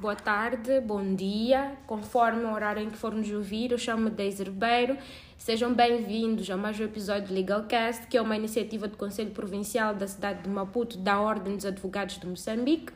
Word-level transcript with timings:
boa 0.00 0.16
tarde, 0.16 0.80
bom 0.80 1.14
dia, 1.14 1.76
conforme 1.86 2.42
o 2.44 2.54
horário 2.54 2.82
em 2.82 2.88
que 2.88 2.96
for 2.96 3.14
nos 3.14 3.30
ouvir. 3.30 3.70
Eu 3.70 3.76
chamo-me 3.76 4.08
Deise 4.08 4.42
Ribeiro. 4.42 4.96
Sejam 5.36 5.74
bem-vindos 5.74 6.48
a 6.48 6.56
mais 6.56 6.80
um 6.80 6.84
episódio 6.84 7.28
do 7.28 7.34
Legalcast, 7.34 8.06
que 8.06 8.16
é 8.16 8.22
uma 8.22 8.34
iniciativa 8.34 8.88
do 8.88 8.96
Conselho 8.96 9.30
Provincial 9.32 9.94
da 9.94 10.08
cidade 10.08 10.42
de 10.42 10.48
Maputo, 10.48 10.96
da 10.96 11.20
Ordem 11.20 11.54
dos 11.54 11.66
Advogados 11.66 12.18
de 12.18 12.26
Moçambique. 12.26 12.94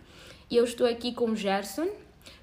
E 0.51 0.57
eu 0.57 0.65
estou 0.65 0.87
aqui 0.87 1.13
com 1.13 1.27
o 1.27 1.37
Gerson 1.37 1.89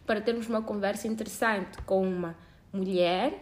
para 0.05 0.21
termos 0.21 0.47
uma 0.47 0.61
conversa 0.61 1.07
interessante 1.07 1.79
com 1.83 2.07
uma 2.07 2.35
mulher, 2.71 3.33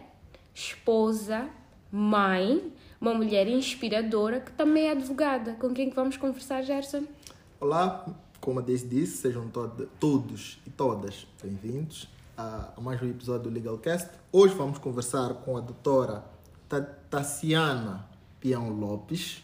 esposa, 0.54 1.50
mãe, 1.92 2.72
uma 2.98 3.12
mulher 3.12 3.46
inspiradora 3.46 4.40
que 4.40 4.52
também 4.52 4.86
é 4.86 4.92
advogada. 4.92 5.52
Com 5.60 5.74
quem 5.74 5.90
vamos 5.90 6.16
conversar, 6.16 6.62
Gerson? 6.62 7.04
Olá, 7.60 8.06
como 8.40 8.58
a 8.58 8.62
Deise 8.62 8.86
disse, 8.86 9.18
sejam 9.18 9.48
todo, 9.48 9.86
todos 10.00 10.58
e 10.66 10.70
todas 10.70 11.26
bem-vindos 11.42 12.08
a, 12.36 12.72
a, 12.76 12.80
mais 12.80 13.00
um 13.02 13.06
episódio 13.06 13.50
do 13.50 13.54
Legalcast. 13.54 14.08
Hoje 14.32 14.54
vamos 14.54 14.78
conversar 14.78 15.34
com 15.34 15.58
a 15.58 15.60
doutora 15.60 16.24
Tassiana 17.10 18.08
Pião 18.40 18.70
Lopes 18.70 19.42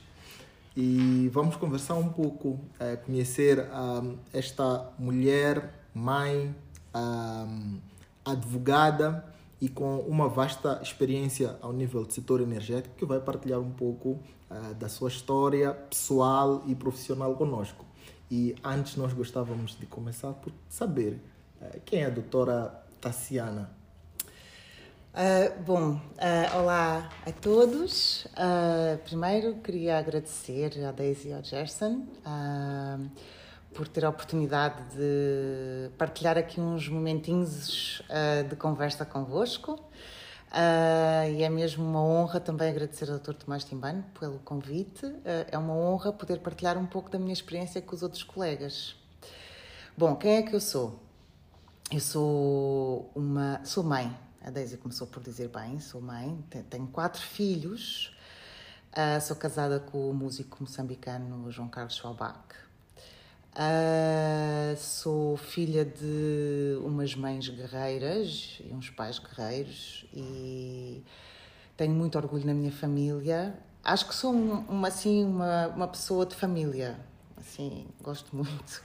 e 0.74 1.28
vamos 1.30 1.56
conversar 1.56 1.95
um 1.95 2.09
pouco, 2.09 2.59
é, 2.80 2.96
conhecer 2.96 3.60
um, 3.70 4.16
esta 4.32 4.91
mulher, 4.98 5.74
mãe, 5.94 6.55
um, 6.94 7.78
advogada 8.24 9.27
e 9.60 9.69
com 9.69 10.00
uma 10.00 10.28
vasta 10.28 10.80
experiência 10.83 11.58
ao 11.60 11.72
nível 11.72 12.05
do 12.05 12.12
setor 12.12 12.41
energético 12.41 12.94
que 12.97 13.05
vai 13.05 13.20
partilhar 13.20 13.60
um 13.60 13.70
pouco 13.70 14.19
uh, 14.50 14.74
da 14.74 14.88
sua 14.88 15.08
história 15.08 15.72
pessoal 15.72 16.62
e 16.66 16.74
profissional 16.74 17.34
conosco. 17.34 17.86
E 18.30 18.56
antes 18.64 18.96
nós 18.96 19.12
gostávamos 19.12 19.78
de 19.78 19.86
começar 19.86 20.32
por 20.32 20.52
saber 20.69 21.20
uh, 21.60 21.80
quem 21.84 22.02
é 22.02 22.06
a 22.06 22.10
doutora 22.10 22.83
Tassiana. 23.00 23.70
Uh, 25.14 25.62
bom, 25.62 25.92
uh, 25.92 26.58
olá 26.58 27.08
a 27.24 27.33
todos. 27.33 28.27
Uh, 28.27 28.98
primeiro 29.05 29.55
queria 29.56 29.98
agradecer 29.98 30.84
a 30.84 30.91
Daisy 30.91 31.28
e 31.28 31.33
ao 31.33 31.42
Gerson 31.42 32.05
por 33.72 33.86
ter 33.86 34.05
a 34.05 34.08
oportunidade 34.08 34.83
de 34.94 35.90
partilhar 35.96 36.36
aqui 36.36 36.61
uns 36.61 36.88
momentinhos 36.88 38.02
de 38.48 38.56
conversa 38.56 39.05
convosco. 39.05 39.78
E 40.52 41.42
é 41.42 41.50
mesmo 41.50 41.84
uma 41.84 42.02
honra 42.02 42.41
também 42.41 42.70
agradecer 42.70 43.11
ao 43.11 43.19
Dr. 43.19 43.34
Tomás 43.34 43.64
Timbano 43.64 44.05
pelo 44.19 44.39
convite. 44.39 45.05
é 45.50 45.58
uma 45.58 45.75
honra 45.75 46.12
poder 46.12 46.41
partilhar 46.41 46.78
um 46.78 46.86
pouco 46.86 47.11
da 47.11 47.19
minha 47.19 47.33
experiência 47.33 47.83
com 47.83 47.94
os 47.94 48.02
outros 48.02 48.22
colegas. 48.22 48.97
Bom, 49.97 50.17
quem 50.17 50.36
é 50.36 50.42
que 50.42 50.55
eu 50.55 50.61
sou? 50.61 51.02
Eu 51.91 52.00
sou 52.00 53.11
uma 53.14 53.61
sou 53.64 53.84
mãe 53.84 54.14
a 54.47 54.50
Daisy 54.50 54.77
começou 54.77 55.08
por 55.08 55.20
dizer 55.20 55.48
bem, 55.48 55.80
sou 55.80 56.00
mãe, 56.00 56.39
tenho 56.70 56.86
quatro 56.86 57.20
filhos, 57.20 58.17
uh, 58.92 59.20
sou 59.20 59.34
casada 59.34 59.80
com 59.80 60.08
o 60.08 60.14
músico 60.14 60.58
moçambicano 60.61 61.50
João 61.50 61.69
Carlos 61.69 61.97
Schwalbach. 61.97 62.66
Uh, 63.56 64.76
sou 64.76 65.34
filha 65.38 65.82
de 65.82 66.78
umas 66.84 67.14
mães 67.14 67.48
guerreiras 67.48 68.60
e 68.60 68.70
uns 68.70 68.90
pais 68.90 69.18
guerreiros 69.18 70.04
e 70.12 71.02
tenho 71.74 71.94
muito 71.94 72.18
orgulho 72.18 72.44
na 72.44 72.52
minha 72.52 72.70
família. 72.70 73.58
Acho 73.82 74.08
que 74.08 74.14
sou 74.14 74.30
uma, 74.30 74.88
assim, 74.88 75.24
uma, 75.24 75.68
uma 75.68 75.88
pessoa 75.88 76.27
de 76.27 76.34
família, 76.34 77.00
assim, 77.38 77.86
gosto 78.02 78.36
muito 78.36 78.82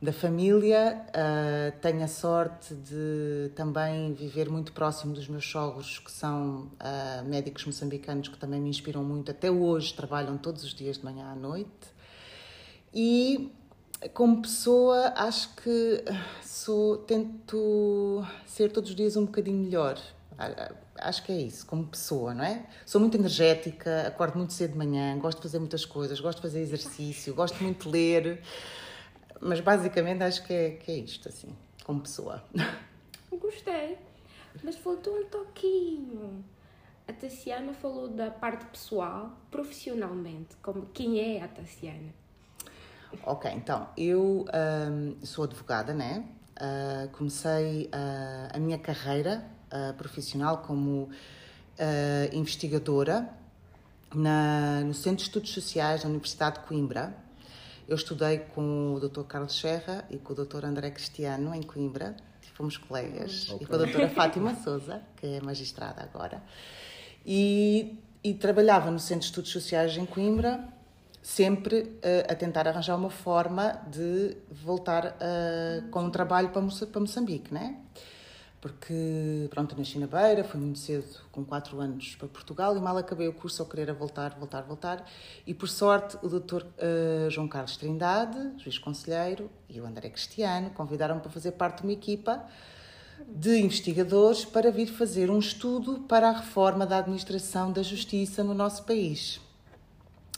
da 0.00 0.14
família. 0.14 1.04
Uh, 1.08 1.78
tenho 1.80 2.02
a 2.02 2.08
sorte 2.08 2.74
de 2.74 3.50
também 3.54 4.14
viver 4.14 4.48
muito 4.48 4.72
próximo 4.72 5.12
dos 5.12 5.28
meus 5.28 5.44
sogros, 5.44 5.98
que 5.98 6.10
são 6.10 6.70
uh, 6.80 7.22
médicos 7.28 7.66
moçambicanos 7.66 8.28
que 8.28 8.38
também 8.38 8.62
me 8.62 8.70
inspiram 8.70 9.04
muito. 9.04 9.30
Até 9.30 9.50
hoje 9.50 9.92
trabalham 9.92 10.38
todos 10.38 10.64
os 10.64 10.72
dias 10.72 10.96
de 10.96 11.04
manhã 11.04 11.26
à 11.30 11.34
noite. 11.34 11.68
E 12.94 13.52
como 14.08 14.40
pessoa, 14.40 15.12
acho 15.14 15.54
que 15.56 16.04
sou, 16.42 16.98
tento 16.98 18.24
ser 18.46 18.72
todos 18.72 18.90
os 18.90 18.96
dias 18.96 19.16
um 19.16 19.26
bocadinho 19.26 19.58
melhor. 19.58 19.98
Acho 20.96 21.22
que 21.22 21.32
é 21.32 21.36
isso, 21.36 21.66
como 21.66 21.86
pessoa, 21.86 22.32
não 22.32 22.44
é? 22.44 22.66
Sou 22.86 23.00
muito 23.00 23.16
energética, 23.16 24.06
acordo 24.06 24.38
muito 24.38 24.54
cedo 24.54 24.72
de 24.72 24.78
manhã, 24.78 25.18
gosto 25.18 25.38
de 25.38 25.42
fazer 25.42 25.58
muitas 25.58 25.84
coisas, 25.84 26.18
gosto 26.18 26.38
de 26.38 26.42
fazer 26.42 26.60
exercício, 26.60 27.34
gosto 27.34 27.62
muito 27.62 27.84
de 27.84 27.90
ler. 27.90 28.42
Mas 29.40 29.60
basicamente 29.60 30.22
acho 30.22 30.44
que 30.44 30.52
é, 30.52 30.70
que 30.70 30.92
é 30.92 30.96
isto, 30.96 31.28
assim, 31.28 31.54
como 31.84 32.00
pessoa. 32.00 32.42
Gostei, 33.30 33.98
mas 34.62 34.76
faltou 34.76 35.18
um 35.18 35.26
toquinho. 35.26 36.44
A 37.06 37.12
Tassiana 37.12 37.74
falou 37.74 38.08
da 38.08 38.30
parte 38.30 38.64
pessoal, 38.66 39.36
profissionalmente, 39.50 40.56
como 40.62 40.86
quem 40.86 41.36
é 41.36 41.42
a 41.42 41.48
Tassiana? 41.48 42.19
Ok, 43.24 43.50
então, 43.54 43.88
eu 43.96 44.46
um, 44.90 45.24
sou 45.24 45.44
advogada, 45.44 45.92
né? 45.92 46.24
Uh, 46.56 47.08
comecei 47.16 47.86
uh, 47.86 48.54
a 48.54 48.58
minha 48.58 48.78
carreira 48.78 49.44
uh, 49.72 49.94
profissional 49.94 50.58
como 50.58 51.08
investigadora 52.34 53.26
na, 54.14 54.82
no 54.84 54.92
Centro 54.92 55.16
de 55.16 55.22
Estudos 55.22 55.50
Sociais 55.50 56.02
da 56.02 56.08
Universidade 56.10 56.60
de 56.60 56.66
Coimbra, 56.66 57.16
eu 57.88 57.96
estudei 57.96 58.38
com 58.38 58.94
o 58.94 59.00
Dr. 59.00 59.22
Carlos 59.22 59.58
Serra 59.58 60.04
e 60.10 60.18
com 60.18 60.32
o 60.32 60.44
Dr. 60.44 60.64
André 60.64 60.90
Cristiano 60.90 61.54
em 61.54 61.62
Coimbra, 61.62 62.14
fomos 62.54 62.76
colegas, 62.76 63.50
okay. 63.50 63.64
e 63.64 63.66
com 63.66 63.74
a 63.74 63.78
doutora 63.78 64.08
Fátima 64.10 64.54
Souza, 64.62 65.02
que 65.16 65.26
é 65.26 65.40
magistrada 65.40 66.02
agora. 66.02 66.42
E, 67.24 67.98
e, 68.22 68.34
trabalhava 68.34 68.90
no 68.90 68.98
Centro 68.98 69.20
de 69.20 69.26
Estudos 69.26 69.50
Sociais 69.50 69.96
em 69.96 70.06
Coimbra, 70.06 70.62
sempre 71.22 71.80
uh, 71.82 72.32
a 72.32 72.34
tentar 72.34 72.66
arranjar 72.66 72.96
uma 72.96 73.10
forma 73.10 73.80
de 73.90 74.36
voltar 74.50 75.06
uh, 75.06 75.88
com 75.90 76.04
um 76.04 76.10
trabalho 76.10 76.50
para, 76.50 76.62
Moça, 76.62 76.86
para 76.86 77.00
Moçambique, 77.00 77.52
né? 77.52 77.76
porque 78.60 79.48
pronto, 79.48 79.74
nasci 79.76 79.98
na 79.98 80.06
Beira, 80.06 80.44
fui 80.44 80.60
muito 80.60 80.78
cedo, 80.78 81.06
com 81.32 81.42
4 81.42 81.80
anos, 81.80 82.14
para 82.16 82.28
Portugal 82.28 82.76
e 82.76 82.80
mal 82.80 82.96
acabei 82.98 83.26
o 83.26 83.32
curso, 83.32 83.62
eu 83.62 83.66
queria 83.66 83.94
voltar, 83.94 84.36
voltar, 84.38 84.60
voltar. 84.62 85.06
E 85.46 85.54
por 85.54 85.68
sorte, 85.68 86.18
o 86.22 86.28
doutor 86.28 86.66
uh, 86.76 87.30
João 87.30 87.48
Carlos 87.48 87.76
Trindade, 87.78 88.52
juiz 88.58 88.78
conselheiro, 88.78 89.50
e 89.68 89.80
o 89.80 89.86
André 89.86 90.10
Cristiano 90.10 90.70
convidaram-me 90.70 91.22
para 91.22 91.30
fazer 91.30 91.52
parte 91.52 91.78
de 91.78 91.84
uma 91.84 91.92
equipa 91.92 92.44
de 93.26 93.58
investigadores 93.60 94.44
para 94.44 94.70
vir 94.70 94.86
fazer 94.86 95.30
um 95.30 95.38
estudo 95.38 96.00
para 96.00 96.28
a 96.28 96.32
reforma 96.32 96.86
da 96.86 96.98
administração 96.98 97.72
da 97.72 97.82
justiça 97.82 98.44
no 98.44 98.52
nosso 98.52 98.84
país. 98.84 99.40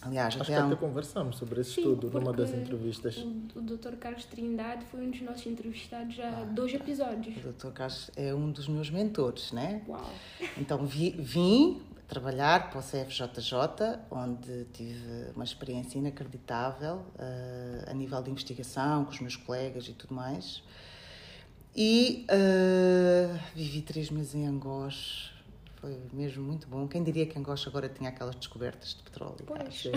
Aliás, 0.02 0.34
Acho 0.34 0.44
que 0.44 0.52
até 0.52 0.76
conversamos 0.76 1.36
sobre 1.36 1.60
esse 1.60 1.74
Sim, 1.74 1.80
estudo 1.80 2.10
numa 2.10 2.32
das 2.32 2.50
entrevistas. 2.50 3.16
O, 3.18 3.58
o 3.58 3.62
Dr. 3.62 3.94
Carlos 4.00 4.24
Trindade 4.24 4.84
foi 4.86 5.06
um 5.06 5.10
dos 5.10 5.22
nossos 5.22 5.46
entrevistados 5.46 6.14
já 6.14 6.28
há 6.28 6.44
dois 6.44 6.74
episódios. 6.74 7.36
O 7.44 7.52
Dr. 7.52 7.70
Carlos 7.70 8.10
é 8.16 8.34
um 8.34 8.50
dos 8.50 8.66
meus 8.66 8.90
mentores, 8.90 9.52
né? 9.52 9.82
Uau! 9.88 10.10
Então 10.58 10.84
vi, 10.84 11.10
vim 11.10 11.80
trabalhar 12.08 12.68
para 12.68 12.80
o 12.80 12.82
CFJJ, 12.82 14.00
onde 14.10 14.64
tive 14.72 15.30
uma 15.34 15.44
experiência 15.44 15.98
inacreditável 15.98 16.96
uh, 16.96 17.90
a 17.90 17.94
nível 17.94 18.20
de 18.22 18.30
investigação, 18.30 19.04
com 19.04 19.12
os 19.12 19.20
meus 19.20 19.36
colegas 19.36 19.86
e 19.88 19.92
tudo 19.92 20.14
mais. 20.14 20.62
E 21.74 22.26
uh, 22.28 23.38
vivi 23.54 23.80
três 23.80 24.10
meses 24.10 24.34
em 24.34 24.46
Angós, 24.46 25.31
foi 25.82 25.98
mesmo 26.12 26.44
muito 26.44 26.68
bom. 26.68 26.86
Quem 26.86 27.02
diria 27.02 27.26
que 27.26 27.36
Angola 27.36 27.58
agora 27.66 27.88
tinha 27.88 28.08
aquelas 28.08 28.36
descobertas 28.36 28.94
de 28.94 29.02
petróleo? 29.02 29.44
Pois. 29.44 29.88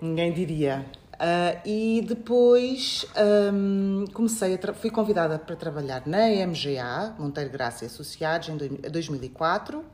Ninguém 0.00 0.32
diria. 0.32 0.86
Uh, 1.12 1.68
e 1.68 2.00
depois 2.00 3.04
um, 3.52 4.06
comecei 4.14 4.54
a 4.54 4.72
fui 4.72 4.90
convidada 4.90 5.38
para 5.38 5.54
trabalhar 5.54 6.02
na 6.06 6.28
MGA, 6.46 7.14
Monteiro 7.18 7.50
Graça 7.50 7.84
e 7.84 7.86
Associados, 7.88 8.48
em 8.48 8.56
2004, 8.56 9.78
uh, 9.78 9.84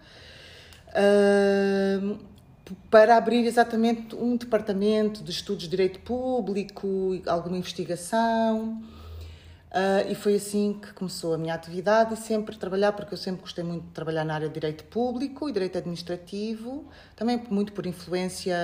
para 2.88 3.16
abrir 3.16 3.44
exatamente 3.44 4.14
um 4.14 4.36
departamento 4.36 5.24
de 5.24 5.32
estudos 5.32 5.64
de 5.64 5.68
direito 5.68 5.98
público, 5.98 7.20
alguma 7.26 7.58
investigação. 7.58 8.80
Uh, 9.68 10.10
e 10.10 10.14
foi 10.14 10.36
assim 10.36 10.78
que 10.80 10.94
começou 10.94 11.34
a 11.34 11.38
minha 11.38 11.52
atividade 11.52 12.14
e 12.14 12.16
sempre 12.16 12.56
trabalhar, 12.56 12.92
porque 12.92 13.12
eu 13.12 13.18
sempre 13.18 13.42
gostei 13.42 13.62
muito 13.62 13.84
de 13.84 13.90
trabalhar 13.90 14.24
na 14.24 14.34
área 14.34 14.48
de 14.48 14.54
direito 14.54 14.84
público 14.84 15.46
e 15.48 15.52
direito 15.52 15.76
administrativo, 15.76 16.86
também 17.14 17.42
muito 17.50 17.74
por 17.74 17.84
influência 17.84 18.56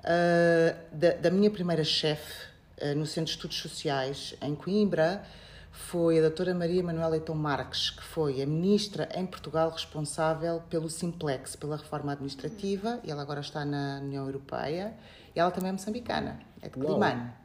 uh, 0.00 0.96
da, 0.96 1.12
da, 1.12 1.30
minha 1.30 1.50
primeira 1.50 1.84
chefe 1.84 2.46
uh, 2.80 2.94
no 2.96 3.04
Centro 3.04 3.26
de 3.26 3.30
Estudos 3.32 3.58
Sociais 3.58 4.34
em 4.40 4.54
Coimbra, 4.54 5.22
foi 5.70 6.18
a 6.18 6.22
doutora 6.22 6.54
Maria 6.54 6.82
Manuela 6.82 7.08
Leitão 7.08 7.34
Marques, 7.34 7.90
que 7.90 8.02
foi 8.02 8.40
a 8.40 8.46
ministra 8.46 9.08
em 9.14 9.26
Portugal 9.26 9.70
responsável 9.70 10.62
pelo 10.70 10.88
Simplex, 10.88 11.54
pela 11.54 11.76
reforma 11.76 12.12
administrativa, 12.12 12.98
e 13.04 13.10
ela 13.10 13.20
agora 13.20 13.40
está 13.40 13.62
na 13.64 14.00
União 14.02 14.24
Europeia, 14.24 14.94
e 15.34 15.40
ela 15.40 15.50
também 15.50 15.68
é 15.68 15.72
moçambicana, 15.72 16.40
é 16.62 16.68
de 16.68 16.78
Climane. 16.78 17.43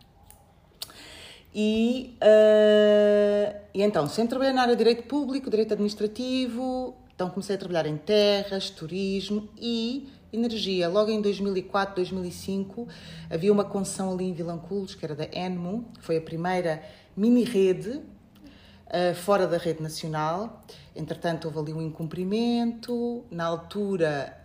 E, 1.53 2.15
uh, 2.21 3.59
e 3.73 3.81
então, 3.81 4.07
sempre 4.07 4.29
trabalhei 4.29 4.53
na 4.53 4.61
área 4.61 4.75
de 4.75 4.77
direito 4.77 5.03
público, 5.03 5.49
direito 5.49 5.73
administrativo, 5.73 6.95
então 7.13 7.29
comecei 7.29 7.55
a 7.55 7.59
trabalhar 7.59 7.87
em 7.87 7.97
terras, 7.97 8.69
turismo 8.69 9.49
e 9.57 10.07
energia. 10.31 10.87
Logo 10.87 11.09
em 11.09 11.21
2004, 11.21 11.95
2005, 11.95 12.87
havia 13.29 13.51
uma 13.51 13.63
concessão 13.63 14.13
ali 14.13 14.25
em 14.25 14.33
Vilanculos, 14.33 14.93
que 14.93 15.03
era 15.03 15.15
da 15.15 15.25
Enmo, 15.33 15.85
foi 16.01 16.17
a 16.17 16.21
primeira 16.21 16.83
mini-rede 17.17 17.89
uh, 17.89 19.15
fora 19.15 19.47
da 19.47 19.57
rede 19.57 19.81
nacional. 19.81 20.63
Entretanto, 20.99 21.45
houve 21.45 21.59
ali 21.59 21.73
um 21.73 21.81
incumprimento. 21.81 23.23
Na 23.31 23.45
altura, 23.45 24.37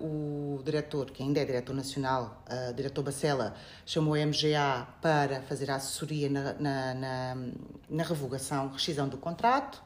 uh, 0.00 0.56
o 0.58 0.62
diretor, 0.62 1.10
que 1.10 1.22
ainda 1.22 1.40
é 1.40 1.44
diretor 1.44 1.74
nacional, 1.74 2.42
uh, 2.48 2.72
diretor 2.72 3.02
Bacela, 3.02 3.54
chamou 3.84 4.14
a 4.14 4.24
MGA 4.24 4.88
para 5.02 5.42
fazer 5.42 5.70
a 5.70 5.74
assessoria 5.74 6.30
na, 6.30 6.54
na, 6.54 6.94
na, 6.94 7.36
na 7.90 8.02
revogação, 8.02 8.70
rescisão 8.70 9.06
do 9.06 9.18
contrato. 9.18 9.82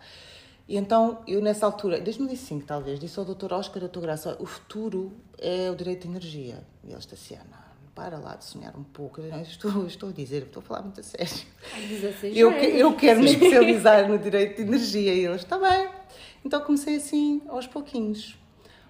E 0.69 0.77
então, 0.77 1.19
eu 1.27 1.43
nessa 1.43 1.67
altura, 1.67 1.99
em 1.99 2.05
2005 2.05 2.65
talvez, 2.65 3.01
disse 3.01 3.19
ao 3.19 3.25
Dr. 3.25 3.53
Oscar 3.53 3.81
Doutor 3.81 4.03
Graça, 4.03 4.37
o 4.39 4.47
futuro 4.47 5.13
é 5.37 5.69
o 5.69 5.75
direito 5.75 6.03
de 6.03 6.09
energia. 6.09 6.63
E 6.85 6.91
ele 6.93 6.99
disse 6.99 7.15
assim, 7.15 7.35
Ana, 7.35 7.68
para 7.99 8.17
lá 8.17 8.37
de 8.37 8.45
sonhar 8.45 8.77
um 8.77 8.85
pouco. 8.85 9.21
Eu 9.21 9.43
estou, 9.43 9.85
estou 9.85 10.11
a 10.11 10.13
dizer, 10.13 10.45
estou 10.45 10.61
a 10.61 10.65
falar 10.65 10.83
muito 10.83 11.01
a 11.01 11.03
sério. 11.03 11.47
Eu, 12.33 12.53
eu 12.53 12.95
quero 12.95 13.19
me 13.19 13.27
especializar 13.27 14.09
no 14.09 14.17
direito 14.17 14.59
de 14.59 14.63
energia. 14.63 15.13
E 15.13 15.25
ele 15.25 15.35
está 15.35 15.59
bem. 15.59 15.89
Então 16.45 16.61
comecei 16.61 16.95
assim, 16.95 17.43
aos 17.49 17.67
pouquinhos. 17.67 18.39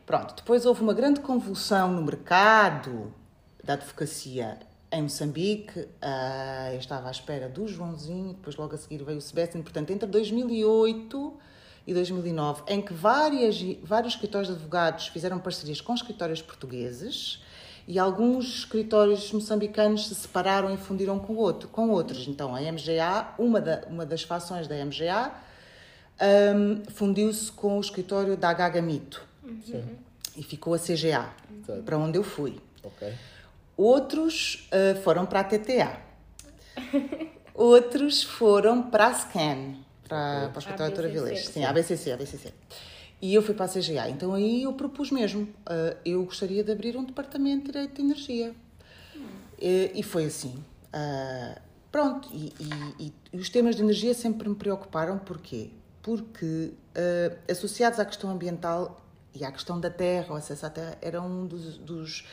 Pronto, 0.05 0.37
depois 0.37 0.67
houve 0.67 0.83
uma 0.83 0.93
grande 0.93 1.21
convulsão 1.21 1.91
no 1.91 2.03
mercado 2.03 3.15
da 3.65 3.73
advocacia 3.73 4.59
em 4.93 5.01
Moçambique. 5.01 5.81
Uh, 5.81 6.73
eu 6.73 6.79
estava 6.79 7.09
à 7.09 7.11
espera 7.11 7.49
do 7.49 7.67
Joãozinho, 7.67 8.35
depois 8.35 8.57
logo 8.57 8.75
a 8.75 8.79
seguir 8.79 9.03
veio 9.03 9.17
o 9.17 9.23
Sebastião. 9.23 9.63
Portanto, 9.63 9.91
entre 9.91 10.07
2008 10.07 11.35
e 11.87 11.95
2009, 11.95 12.63
em 12.69 12.83
que 12.83 12.93
várias, 12.93 13.59
vários 13.83 14.13
escritórios 14.13 14.49
de 14.49 14.55
advogados 14.55 15.07
fizeram 15.07 15.39
parcerias 15.39 15.81
com 15.81 15.95
escritórios 15.95 16.43
portugueses 16.43 17.43
e 17.89 17.99
alguns 17.99 18.59
escritórios 18.59 19.33
moçambicanos 19.33 20.09
se 20.09 20.15
separaram 20.15 20.75
e 20.75 20.77
fundiram 20.77 21.19
com, 21.19 21.35
outro, 21.35 21.71
com 21.71 21.89
outros. 21.89 22.29
Então, 22.29 22.55
a 22.55 22.61
MGA, 22.61 23.35
uma, 23.39 23.63
da, 23.63 23.83
uma 23.89 24.05
das 24.05 24.23
fações 24.23 24.69
da 24.69 24.75
MGA, 24.85 25.33
um, 26.55 26.83
fundiu-se 26.93 27.51
com 27.51 27.79
o 27.79 27.81
escritório 27.81 28.37
da 28.37 28.51
HH 28.51 28.83
Mito. 28.83 29.27
Uhum. 29.43 29.97
E 30.37 30.43
ficou 30.43 30.75
a 30.75 30.79
CGA, 30.79 31.31
Sim. 31.65 31.81
para 31.81 31.97
onde 31.97 32.19
eu 32.19 32.23
fui. 32.23 32.61
Okay. 32.85 33.15
Outros 33.75 34.69
uh, 34.71 35.01
foram 35.01 35.25
para 35.25 35.41
a 35.41 35.45
TTA. 35.45 35.99
Outros 37.55 38.23
foram 38.23 38.83
para 38.83 39.07
a 39.07 39.15
SCAN 39.15 39.77
para, 40.07 40.51
para 40.51 40.57
o 40.57 40.59
Escritório 40.59 41.11
Vilés. 41.11 41.47
Sim, 41.47 41.65
a 41.65 41.71
ABCC, 41.71 42.11
a 42.11 42.15
ABCC. 42.17 42.53
E 43.21 43.35
eu 43.35 43.43
fui 43.43 43.55
para 43.55 43.65
a 43.65 43.69
CGA. 43.69 44.09
Então 44.09 44.33
aí 44.33 44.63
eu 44.63 44.73
propus 44.73 45.11
mesmo, 45.11 45.43
uh, 45.43 45.97
eu 46.05 46.25
gostaria 46.25 46.63
de 46.63 46.71
abrir 46.71 46.97
um 46.97 47.05
departamento 47.05 47.67
de 47.67 47.73
Direito 47.73 47.95
de 47.95 48.03
Energia. 48.03 48.55
Hum. 49.17 49.27
E, 49.61 49.93
e, 49.95 50.03
foi 50.03 50.27
assim. 50.27 50.55
Uh, 50.95 51.61
pronto, 51.91 52.29
e, 52.33 52.53
e, 52.99 53.13
e, 53.33 53.37
os 53.37 53.49
temas 53.49 53.75
de 53.75 53.83
energia 53.83 54.15
sempre 54.15 54.49
me 54.49 54.55
preocuparam, 54.55 55.19
porquê? 55.19 55.71
Porque 56.01 56.73
uh, 56.97 57.51
associados 57.51 57.99
à 57.99 58.05
questão 58.05 58.31
ambiental 58.31 59.05
e 59.35 59.45
à 59.45 59.51
questão 59.51 59.81
da 59.81 59.91
terra, 59.91 60.35
o 60.35 60.37
acesso 60.37 60.67
à 60.67 60.71
terra, 60.71 60.97
era 61.03 61.21
um 61.21 61.47
dos, 61.47 61.77
dos 61.79 62.25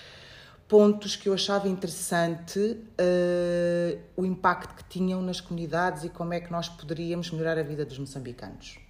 pontos 0.67 1.15
que 1.15 1.29
eu 1.29 1.33
achava 1.33 1.67
interessante 1.67 2.59
uh, 2.59 3.99
o 4.15 4.25
impacto 4.25 4.75
que 4.75 4.83
tinham 4.85 5.21
nas 5.21 5.39
comunidades 5.39 6.03
e 6.03 6.09
como 6.09 6.33
é 6.33 6.39
que 6.39 6.51
nós 6.51 6.69
poderíamos 6.69 7.31
melhorar 7.31 7.57
a 7.57 7.63
vida 7.63 7.85
dos 7.85 7.97
moçambicanos. 7.99 8.84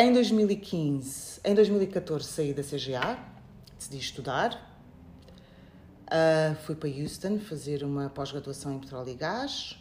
Em 0.00 0.12
2015, 0.12 1.40
em 1.44 1.54
2014 1.56 2.24
saí 2.24 2.54
da 2.54 2.62
CGA, 2.62 3.18
decidi 3.76 3.98
estudar, 3.98 4.54
uh, 6.04 6.54
fui 6.62 6.76
para 6.76 6.88
Houston 6.88 7.40
fazer 7.40 7.82
uma 7.82 8.08
pós-graduação 8.08 8.76
em 8.76 8.78
petróleo 8.78 9.10
e 9.10 9.14
gás 9.16 9.76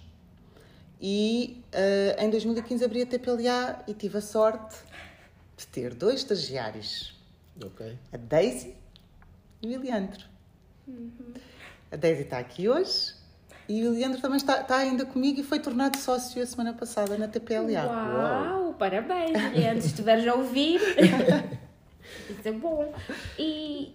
e 1.00 1.64
uh, 1.72 2.19
em 2.19 2.31
2015 2.31 2.84
abri 2.84 3.04
a 3.04 3.06
TPLA 3.06 3.84
e 3.88 3.94
tive 3.94 4.18
a 4.18 4.22
sorte 4.22 4.75
de 5.56 5.68
ter 5.68 5.94
dois 5.94 6.22
estagiários. 6.22 7.16
Okay. 7.63 7.96
A 8.12 8.18
Daisy 8.18 8.75
e 9.62 9.68
o 9.68 9.72
Eliandro. 9.72 10.25
Uhum. 10.88 11.36
A 11.92 11.96
Daisy 11.96 12.24
está 12.24 12.40
aqui 12.40 12.68
hoje 12.68 13.17
e 13.69 13.84
o 13.84 13.94
Eliandro 13.94 14.22
também 14.22 14.38
está, 14.38 14.62
está, 14.62 14.78
ainda 14.78 15.06
comigo 15.06 15.40
e 15.40 15.44
foi 15.44 15.60
tornado 15.60 15.98
sócio 15.98 16.42
a 16.42 16.46
semana 16.46 16.74
passada 16.74 17.18
na 17.18 17.28
TPLA. 17.28 17.86
Uau, 17.86 18.16
Uau. 18.16 18.74
parabéns, 18.74 19.31
Eliandro, 19.31 19.81
se 19.81 19.88
estiveres 19.88 20.28
a 20.28 20.36
ouvir. 20.36 20.80
Isso 22.30 22.48
é 22.48 22.52
bom. 22.52 22.94
E 23.38 23.94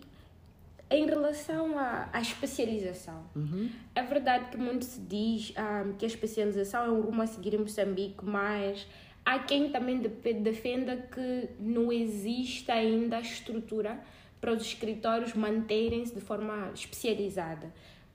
em 0.91 1.07
relação 1.07 1.79
à, 1.79 2.09
à 2.13 2.21
especialização, 2.21 3.25
uhum. 3.35 3.71
é 3.95 4.03
verdade 4.03 4.51
que 4.51 4.59
muito 4.59 4.85
se 4.85 5.01
diz 5.01 5.51
um, 5.51 5.55
ah, 5.57 5.85
que 5.99 6.05
a 6.05 6.09
especialização 6.09 6.85
é 6.85 6.91
um 6.91 7.01
rumo 7.01 7.23
a 7.23 7.27
seguir 7.27 7.55
em 7.55 7.59
Moçambique, 7.59 8.23
mas 8.23 8.87
há 9.25 9.39
quem 9.39 9.71
também 9.71 9.99
defenda 9.99 10.97
que 10.97 11.49
não 11.59 11.91
existe 11.91 12.71
ainda 12.71 13.17
a 13.17 13.21
estrutura 13.21 13.99
para 14.39 14.53
os 14.53 14.63
escritórios 14.63 15.33
manterem-se 15.35 16.15
de 16.15 16.21
forma 16.21 16.71
especializada. 16.75 17.73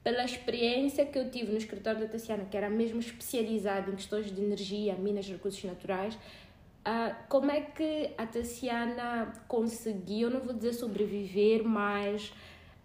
Pela 0.07 0.23
experiência 0.23 1.05
que 1.05 1.19
eu 1.19 1.29
tive 1.29 1.51
no 1.51 1.57
escritório 1.57 1.99
da 1.99 2.07
Tassiana, 2.07 2.45
que 2.45 2.55
era 2.55 2.69
mesmo 2.69 2.97
especializado 3.01 3.91
em 3.91 3.95
questões 3.95 4.33
de 4.33 4.41
energia, 4.41 4.95
minas 4.95 5.25
e 5.25 5.33
recursos 5.33 5.61
naturais, 5.65 6.15
uh, 6.15 7.13
como 7.27 7.51
é 7.51 7.59
que 7.59 8.11
a 8.17 8.25
Tassiana 8.25 9.33
conseguiu, 9.49 10.29
não 10.29 10.39
vou 10.39 10.53
dizer 10.53 10.71
sobreviver, 10.71 11.61
mas 11.65 12.31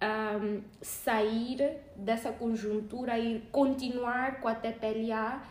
um, 0.02 0.62
sair 0.80 1.76
dessa 1.94 2.32
conjuntura 2.32 3.16
e 3.16 3.40
continuar 3.52 4.40
com 4.40 4.48
a 4.48 4.54
TPLA 4.56 5.44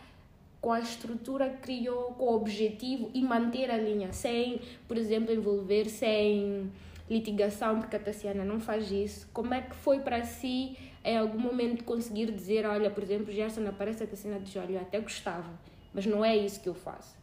com 0.60 0.72
a 0.72 0.78
estrutura 0.78 1.48
que 1.48 1.56
criou, 1.56 2.12
com 2.18 2.26
o 2.26 2.34
objetivo 2.34 3.10
e 3.14 3.22
manter 3.22 3.70
a 3.70 3.78
linha, 3.78 4.12
sem, 4.12 4.60
por 4.86 4.98
exemplo, 4.98 5.32
envolver-se 5.32 6.04
em 6.04 6.70
litigação, 7.10 7.80
porque 7.80 7.96
a 7.96 7.98
Tassiana 7.98 8.44
não 8.44 8.60
faz 8.60 8.90
isso. 8.92 9.28
Como 9.32 9.52
é 9.54 9.62
que 9.62 9.74
foi 9.74 10.00
para 10.00 10.22
si, 10.22 10.76
em 11.04 11.18
algum 11.18 11.38
momento, 11.38 11.84
conseguir 11.84 12.30
dizer: 12.30 12.66
olha, 12.66 12.90
por 12.90 13.02
exemplo, 13.02 13.32
Gerson 13.32 13.66
aparece 13.66 14.04
a 14.04 14.06
Tassiana 14.06 14.40
diz: 14.40 14.54
olha, 14.56 14.72
eu 14.72 14.80
até 14.80 15.00
gostava, 15.00 15.50
mas 15.92 16.06
não 16.06 16.24
é 16.24 16.36
isso 16.36 16.60
que 16.60 16.68
eu 16.68 16.74
faço? 16.74 17.14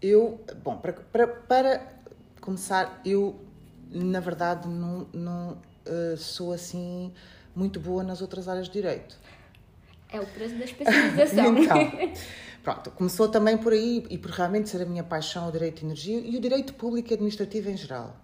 Eu, 0.00 0.40
bom, 0.62 0.76
para, 0.76 0.92
para, 0.92 1.26
para 1.26 1.92
começar, 2.40 3.00
eu, 3.04 3.40
na 3.90 4.20
verdade, 4.20 4.68
não, 4.68 5.08
não 5.12 5.52
uh, 5.86 6.16
sou 6.16 6.52
assim 6.52 7.12
muito 7.54 7.80
boa 7.80 8.04
nas 8.04 8.20
outras 8.20 8.48
áreas 8.48 8.66
de 8.66 8.74
direito. 8.74 9.18
É 10.10 10.20
o 10.20 10.26
preço 10.26 10.54
da 10.56 10.64
especialização. 10.64 11.56
então, 11.58 11.76
Pronto, 12.62 12.90
começou 12.90 13.28
também 13.28 13.56
por 13.56 13.72
aí 13.72 14.04
e 14.10 14.18
por 14.18 14.30
realmente 14.30 14.68
ser 14.68 14.82
a 14.82 14.84
minha 14.84 15.04
paixão 15.04 15.48
o 15.48 15.52
direito 15.52 15.80
de 15.80 15.86
energia 15.86 16.18
e 16.18 16.36
o 16.36 16.40
direito 16.40 16.74
público 16.74 17.12
e 17.12 17.14
administrativo 17.14 17.70
em 17.70 17.76
geral. 17.76 18.16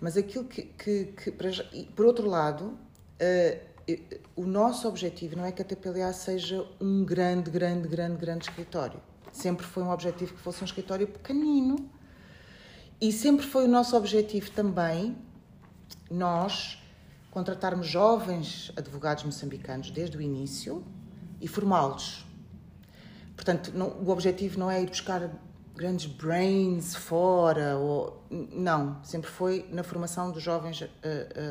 Mas 0.00 0.16
aquilo 0.16 0.44
que, 0.44 0.62
que, 0.62 1.04
que 1.06 1.30
por 1.94 2.06
outro 2.06 2.28
lado, 2.28 2.66
uh, 2.66 3.98
o 4.36 4.44
nosso 4.44 4.86
objetivo 4.86 5.36
não 5.36 5.44
é 5.44 5.52
que 5.52 5.62
a 5.62 5.64
TPLA 5.64 6.12
seja 6.12 6.66
um 6.80 7.04
grande, 7.04 7.50
grande, 7.50 7.88
grande, 7.88 8.16
grande 8.16 8.44
escritório. 8.44 9.00
Sempre 9.32 9.66
foi 9.66 9.82
um 9.82 9.90
objetivo 9.90 10.34
que 10.34 10.40
fosse 10.40 10.62
um 10.62 10.64
escritório 10.64 11.06
pequenino 11.06 11.90
e 13.00 13.12
sempre 13.12 13.46
foi 13.46 13.64
o 13.64 13.68
nosso 13.68 13.96
objetivo 13.96 14.50
também 14.50 15.16
nós 16.10 16.82
contratarmos 17.30 17.86
jovens 17.86 18.72
advogados 18.76 19.24
moçambicanos 19.24 19.90
desde 19.90 20.16
o 20.16 20.20
início 20.20 20.84
e 21.40 21.46
formá-los 21.46 22.26
Portanto, 23.38 23.70
não, 23.72 23.90
o 23.90 24.10
objetivo 24.10 24.58
não 24.58 24.68
é 24.68 24.82
ir 24.82 24.88
buscar 24.88 25.30
grandes 25.78 26.06
brains 26.06 26.96
fora, 26.96 27.76
ou, 27.76 28.20
não, 28.28 29.00
sempre 29.04 29.30
foi 29.30 29.64
na 29.70 29.84
formação 29.84 30.32
dos 30.32 30.42
jovens 30.42 30.80
uh, 30.80 30.88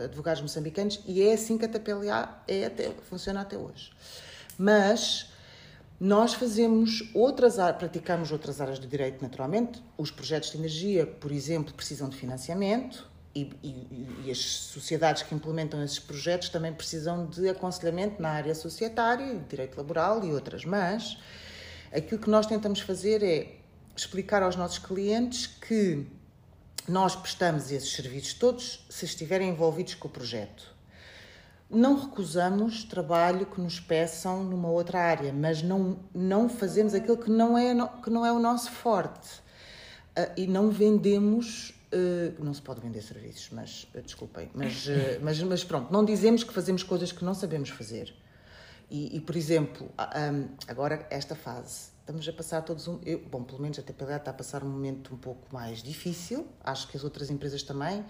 advogados 0.04 0.42
moçambicanos 0.42 1.02
e 1.08 1.22
é 1.22 1.34
assim 1.34 1.58
que 1.58 1.64
a 1.64 1.70
TPLA 1.70 2.44
é 2.46 2.66
até, 2.66 2.92
funciona 3.10 3.40
até 3.40 3.58
hoje. 3.58 3.90
Mas 4.58 5.32
nós 5.98 6.34
fazemos 6.34 7.10
outras 7.14 7.58
áreas, 7.58 7.78
praticamos 7.78 8.30
outras 8.32 8.60
áreas 8.60 8.80
do 8.80 8.86
direito 8.86 9.22
naturalmente. 9.22 9.82
Os 9.98 10.12
projetos 10.12 10.52
de 10.52 10.58
energia, 10.58 11.08
por 11.08 11.32
exemplo, 11.32 11.74
precisam 11.74 12.10
de 12.10 12.18
financiamento 12.18 13.10
e, 13.34 13.50
e, 13.64 14.08
e 14.26 14.32
as 14.32 14.40
sociedades 14.40 15.24
que 15.24 15.34
implementam 15.34 15.82
esses 15.82 16.00
projetos 16.00 16.50
também 16.50 16.74
precisam 16.74 17.28
de 17.28 17.48
aconselhamento 17.48 18.22
na 18.22 18.32
área 18.32 18.54
societária, 18.54 19.42
direito 19.48 19.78
laboral 19.78 20.22
e 20.26 20.34
outras, 20.34 20.66
mas 20.66 21.18
Aquilo 21.92 22.20
que 22.20 22.30
nós 22.30 22.46
tentamos 22.46 22.82
fazer 22.82 23.24
é 23.24 23.57
explicar 24.02 24.44
aos 24.44 24.56
nossos 24.56 24.78
clientes 24.78 25.48
que 25.48 26.06
nós 26.88 27.16
prestamos 27.16 27.72
esses 27.72 27.92
serviços 27.92 28.34
todos 28.34 28.86
se 28.90 29.06
estiverem 29.06 29.50
envolvidos 29.50 29.96
com 29.96 30.08
o 30.08 30.12
projeto. 30.12 30.76
não 31.70 32.00
recusamos 32.00 32.86
trabalho 32.86 33.46
que 33.46 33.60
nos 33.60 33.80
peçam 33.80 34.44
numa 34.44 34.70
outra 34.70 35.02
área, 35.02 35.34
mas 35.34 35.62
não, 35.62 36.00
não 36.14 36.48
fazemos 36.48 36.94
aquilo 36.94 37.18
que 37.18 37.30
não 37.30 37.58
é, 37.58 37.76
que 38.02 38.10
não 38.10 38.26
é 38.26 38.32
o 38.32 38.40
nosso 38.40 38.72
forte. 38.72 39.42
Uh, 40.18 40.32
e 40.38 40.48
não 40.48 40.72
vendemos. 40.72 41.72
Uh, 41.94 42.44
não 42.44 42.54
se 42.54 42.62
pode 42.62 42.82
vender 42.82 43.02
serviços, 43.02 43.50
mas 43.52 43.84
uh, 43.94 44.02
desculpem, 44.02 44.50
mas, 44.54 44.88
mas, 45.22 45.42
mas 45.44 45.64
pronto, 45.64 45.92
não 45.92 46.06
dizemos 46.06 46.44
que 46.44 46.54
fazemos 46.54 46.84
coisas 46.84 47.12
que 47.12 47.24
não 47.24 47.34
sabemos 47.34 47.70
fazer. 47.70 48.14
E, 48.90 49.18
e 49.18 49.20
por 49.20 49.36
exemplo, 49.36 49.92
um, 50.00 50.48
agora 50.68 51.06
esta 51.10 51.36
fase, 51.36 51.90
estamos 52.08 52.26
a 52.26 52.32
passar 52.32 52.62
todos 52.62 52.88
um. 52.88 53.02
Eu, 53.06 53.20
bom, 53.20 53.44
pelo 53.44 53.62
menos 53.62 53.78
a 53.78 53.82
TPLA 53.82 54.16
está 54.16 54.32
a 54.32 54.34
passar 54.34 54.64
um 54.64 54.70
momento 54.70 55.14
um 55.14 55.18
pouco 55.18 55.54
mais 55.54 55.84
difícil, 55.84 56.48
acho 56.64 56.88
que 56.88 56.96
as 56.96 57.04
outras 57.04 57.30
empresas 57.30 57.62
também 57.64 58.06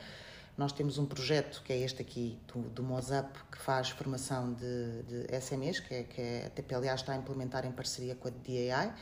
nós 0.56 0.72
temos 0.72 0.98
um 0.98 1.06
projeto 1.06 1.62
que 1.64 1.72
é 1.72 1.78
este 1.78 2.02
aqui, 2.02 2.40
do, 2.48 2.62
do 2.70 2.84
Mozap, 2.84 3.32
que 3.52 3.58
faz 3.60 3.90
formação 3.90 4.54
de, 4.54 5.04
de 5.04 5.40
SMEs, 5.40 5.80
que, 5.80 5.94
é, 5.94 6.04
que 6.04 6.22
é, 6.22 6.46
a 6.48 6.50
TPLA 6.50 6.94
está 6.94 7.14
a 7.14 7.16
implementar 7.16 7.64
em 7.66 7.72
parceria 7.72 8.16
com 8.16 8.28
a 8.28 8.32
DAI, 8.32 8.94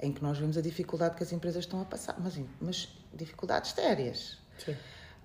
em 0.00 0.12
que 0.12 0.22
nós 0.22 0.38
vemos 0.38 0.56
a 0.56 0.60
dificuldade 0.60 1.16
que 1.16 1.22
as 1.22 1.32
empresas 1.32 1.64
estão 1.64 1.80
a 1.80 1.84
passar, 1.84 2.16
mas, 2.20 2.40
mas 2.60 2.88
dificuldades 3.12 3.72
sérias. 3.72 4.38
Sim. 4.64 4.76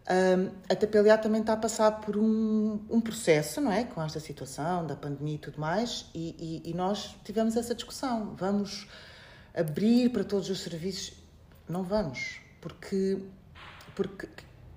A 0.06 0.76
TPLA 0.76 1.18
também 1.18 1.40
está 1.40 1.54
a 1.54 1.58
passar 1.58 2.02
por 2.02 2.18
um, 2.18 2.80
um, 2.90 3.00
processo, 3.00 3.62
não 3.62 3.72
é? 3.72 3.86
Com 3.86 4.02
esta 4.02 4.20
situação 4.20 4.86
da 4.86 4.96
pandemia 4.96 5.36
e 5.36 5.38
tudo 5.38 5.60
mais, 5.60 6.10
e, 6.14 6.62
e, 6.66 6.70
e 6.72 6.74
nós 6.74 7.16
tivemos 7.24 7.56
essa 7.56 7.74
discussão. 7.74 8.36
Vamos 8.36 8.88
abrir 9.56 10.10
para 10.10 10.26
todos 10.26 10.50
os 10.50 10.60
serviços? 10.60 11.14
Não 11.70 11.84
vamos, 11.84 12.42
porque, 12.60 13.18
porque 13.96 14.28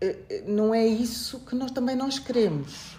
eh, 0.00 0.16
eh, 0.30 0.45
não 0.47 0.73
é 0.73 0.87
isso 0.87 1.40
que 1.40 1.56
nós 1.56 1.73
também 1.73 1.97
nós 1.97 2.21
queremos. 2.21 2.97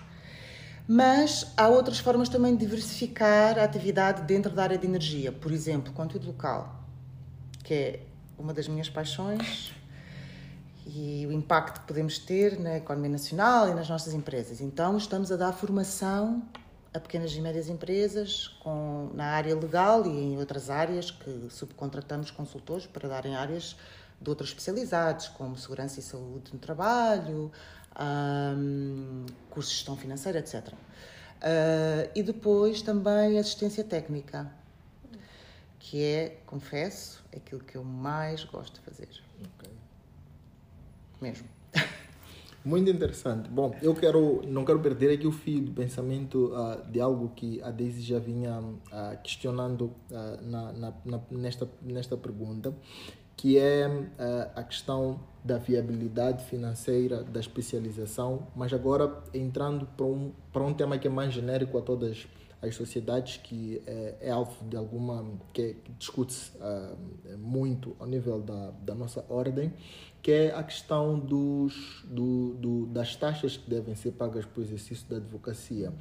Mas 0.86 1.54
há 1.56 1.70
outras 1.70 2.00
formas 2.00 2.28
também 2.28 2.56
de 2.56 2.66
diversificar 2.66 3.58
a 3.58 3.64
atividade 3.64 4.24
dentro 4.24 4.52
da 4.52 4.64
área 4.64 4.78
de 4.78 4.86
energia. 4.86 5.32
Por 5.32 5.52
exemplo, 5.52 5.94
conteúdo 5.94 6.28
local, 6.28 6.84
que 7.64 7.74
é 7.74 8.00
uma 8.38 8.54
das 8.54 8.68
minhas 8.68 8.90
paixões 8.90 9.74
e 10.90 11.28
o 11.28 11.34
impacto 11.34 11.82
que 11.82 11.88
podemos 11.88 12.18
ter 12.18 12.58
na 12.58 12.78
economia 12.78 13.12
nacional 13.12 13.68
e 13.68 13.74
nas 13.74 13.90
nossas 13.90 14.14
empresas. 14.14 14.62
Então, 14.62 14.96
estamos 14.96 15.32
a 15.34 15.36
dar 15.36 15.52
formação 15.52 16.42
a 16.94 17.00
pequenas 17.00 17.34
e 17.34 17.42
médias 17.42 17.68
empresas 17.68 18.48
com, 18.64 19.12
na 19.14 19.26
área 19.26 19.54
legal 19.54 20.06
e 20.06 20.10
em 20.10 20.38
outras 20.38 20.70
áreas 20.70 21.12
que 21.12 21.48
subcontratamos 21.50 22.32
consultores 22.32 22.88
para 22.88 23.10
darem 23.10 23.36
áreas 23.36 23.76
de 24.20 24.30
outras 24.30 24.50
especialidades, 24.50 25.28
como 25.28 25.58
segurança 25.58 26.00
e 26.00 26.04
saúde 26.04 26.54
no 26.54 26.60
trabalho, 26.60 27.52
um, 28.00 29.26
cursos 29.50 29.72
de 29.72 29.78
gestão 29.80 29.98
financeira, 29.98 30.40
etc. 30.40 30.70
Uh, 30.70 30.74
ah, 31.42 32.10
e 32.16 32.24
depois 32.24 32.82
também 32.82 33.38
assistência 33.38 33.84
técnica, 33.84 34.50
que 35.80 36.02
é, 36.02 36.40
confesso, 36.46 37.24
aquilo 37.36 37.62
que 37.62 37.76
eu 37.76 37.84
mais 37.84 38.46
gosto 38.46 38.76
de 38.76 38.80
fazer. 38.80 39.10
Okay. 39.58 39.87
Mesmo. 41.22 41.48
Muito 42.68 42.90
interessante. 42.90 43.50
Bom, 43.50 43.74
eu 43.82 43.96
quero, 43.96 44.42
não 44.46 44.66
quero 44.66 44.80
perder 44.80 45.14
aqui 45.14 45.26
o 45.26 45.32
fio 45.32 45.62
do 45.62 45.72
pensamento 45.72 46.52
uh, 46.54 46.86
de 46.92 47.00
algo 47.00 47.32
que 47.34 47.62
a 47.62 47.72
Daisy 47.72 48.02
já 48.02 48.20
vinha 48.20 48.60
uh, 48.60 49.24
questionando 49.24 49.84
uh, 50.12 50.42
na, 50.42 50.74
na, 50.74 50.94
na, 51.06 51.22
nesta, 51.32 51.70
nesta 51.82 52.18
pergunta, 52.18 52.76
que 53.38 53.58
é 53.58 53.86
a 54.56 54.64
questão 54.64 55.20
da 55.44 55.58
viabilidade 55.60 56.44
financeira 56.46 57.24
da 57.24 57.40
especialização, 57.40 58.48
mas 58.56 58.74
agora 58.74 59.24
entrando 59.34 59.86
para 59.96 60.06
um, 60.06 60.32
para 60.52 60.64
um 60.64 60.74
tema 60.74 60.98
que 60.98 61.08
é 61.08 61.10
mais 61.10 61.34
genérico 61.34 61.78
a 61.78 61.82
todas 61.82 62.28
as 62.62 62.76
sociedades, 62.76 63.38
que 63.38 63.82
é, 63.86 64.16
é 64.22 64.32
alvo 64.32 64.64
de 64.66 64.76
alguma. 64.76 65.26
que, 65.54 65.76
discute-se 65.98 66.52
uh, 66.58 67.38
muito 67.38 67.96
ao 68.00 68.08
nível 68.08 68.42
da, 68.42 68.72
da 68.82 68.96
nossa 68.96 69.26
ordem, 69.30 69.74
que 70.22 70.32
é 70.32 70.56
a 70.56 70.64
questão 70.64 71.20
dos, 71.20 72.04
do, 72.06 72.54
do, 72.56 72.86
das 72.88 73.16
taxas 73.16 73.58
que 73.58 73.70
devem 73.70 73.96
ser 73.96 74.12
pagas 74.12 74.46
para 74.46 74.60
o 74.60 74.64
exercício 74.64 75.08
da 75.08 75.18
advocacia. 75.18 75.94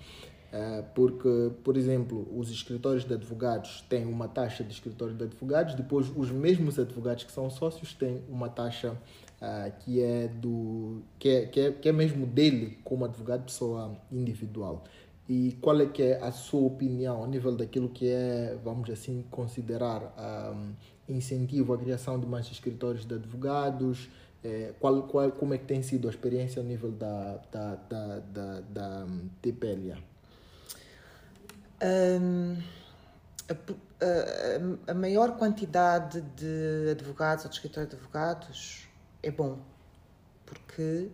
Eh, 0.52 0.84
porque, 0.94 1.50
por 1.64 1.76
exemplo, 1.76 2.26
os 2.34 2.50
escritórios 2.50 3.04
de 3.04 3.12
advogados 3.12 3.82
têm 3.90 4.06
uma 4.06 4.26
taxa 4.26 4.64
de 4.64 4.72
escritório 4.72 5.14
de 5.14 5.24
advogados, 5.24 5.74
depois 5.74 6.10
os 6.16 6.30
mesmos 6.30 6.78
advogados 6.78 7.24
que 7.24 7.32
são 7.32 7.50
sócios 7.50 7.92
têm 7.92 8.22
uma 8.28 8.48
taxa 8.48 8.92
uh, 8.92 9.72
que 9.80 10.00
é 10.00 10.28
do 10.28 11.02
que 11.18 11.28
é, 11.28 11.46
que 11.46 11.60
é, 11.60 11.72
que 11.72 11.88
é 11.88 11.92
mesmo 11.92 12.26
dele 12.26 12.78
como 12.84 13.04
advogado 13.04 13.44
pessoa 13.44 13.98
individual. 14.10 14.84
E 15.28 15.58
qual 15.60 15.80
é 15.80 15.86
que 15.86 16.02
é 16.02 16.22
a 16.22 16.30
sua 16.30 16.60
opinião 16.60 17.24
a 17.24 17.26
nível 17.26 17.56
daquilo 17.56 17.88
que 17.88 18.08
é, 18.08 18.56
vamos 18.62 18.88
assim, 18.90 19.24
considerar 19.30 20.14
um, 20.54 20.72
incentivo 21.08 21.74
à 21.74 21.78
criação 21.78 22.18
de 22.20 22.26
mais 22.26 22.46
escritórios 22.46 23.04
de 23.04 23.14
advogados? 23.14 24.08
É, 24.44 24.72
qual, 24.78 25.02
qual, 25.02 25.32
como 25.32 25.54
é 25.54 25.58
que 25.58 25.64
tem 25.64 25.82
sido 25.82 26.06
a 26.06 26.10
experiência 26.10 26.62
a 26.62 26.64
nível 26.64 26.92
da, 26.92 27.40
da, 27.50 27.74
da, 27.74 28.18
da, 28.20 28.60
da 28.60 29.06
TPLA? 29.42 29.98
Um, 31.82 32.56
a, 33.48 33.52
a, 33.52 34.92
a, 34.92 34.94
maior 34.94 35.36
quantidade 35.36 36.20
de 36.20 36.90
advogados 36.92 37.44
ou 37.44 37.50
de 37.50 37.56
escritórios 37.56 37.90
de 37.90 37.96
advogados 37.96 38.88
é 39.22 39.30
bom, 39.32 39.58
porque 40.44 41.08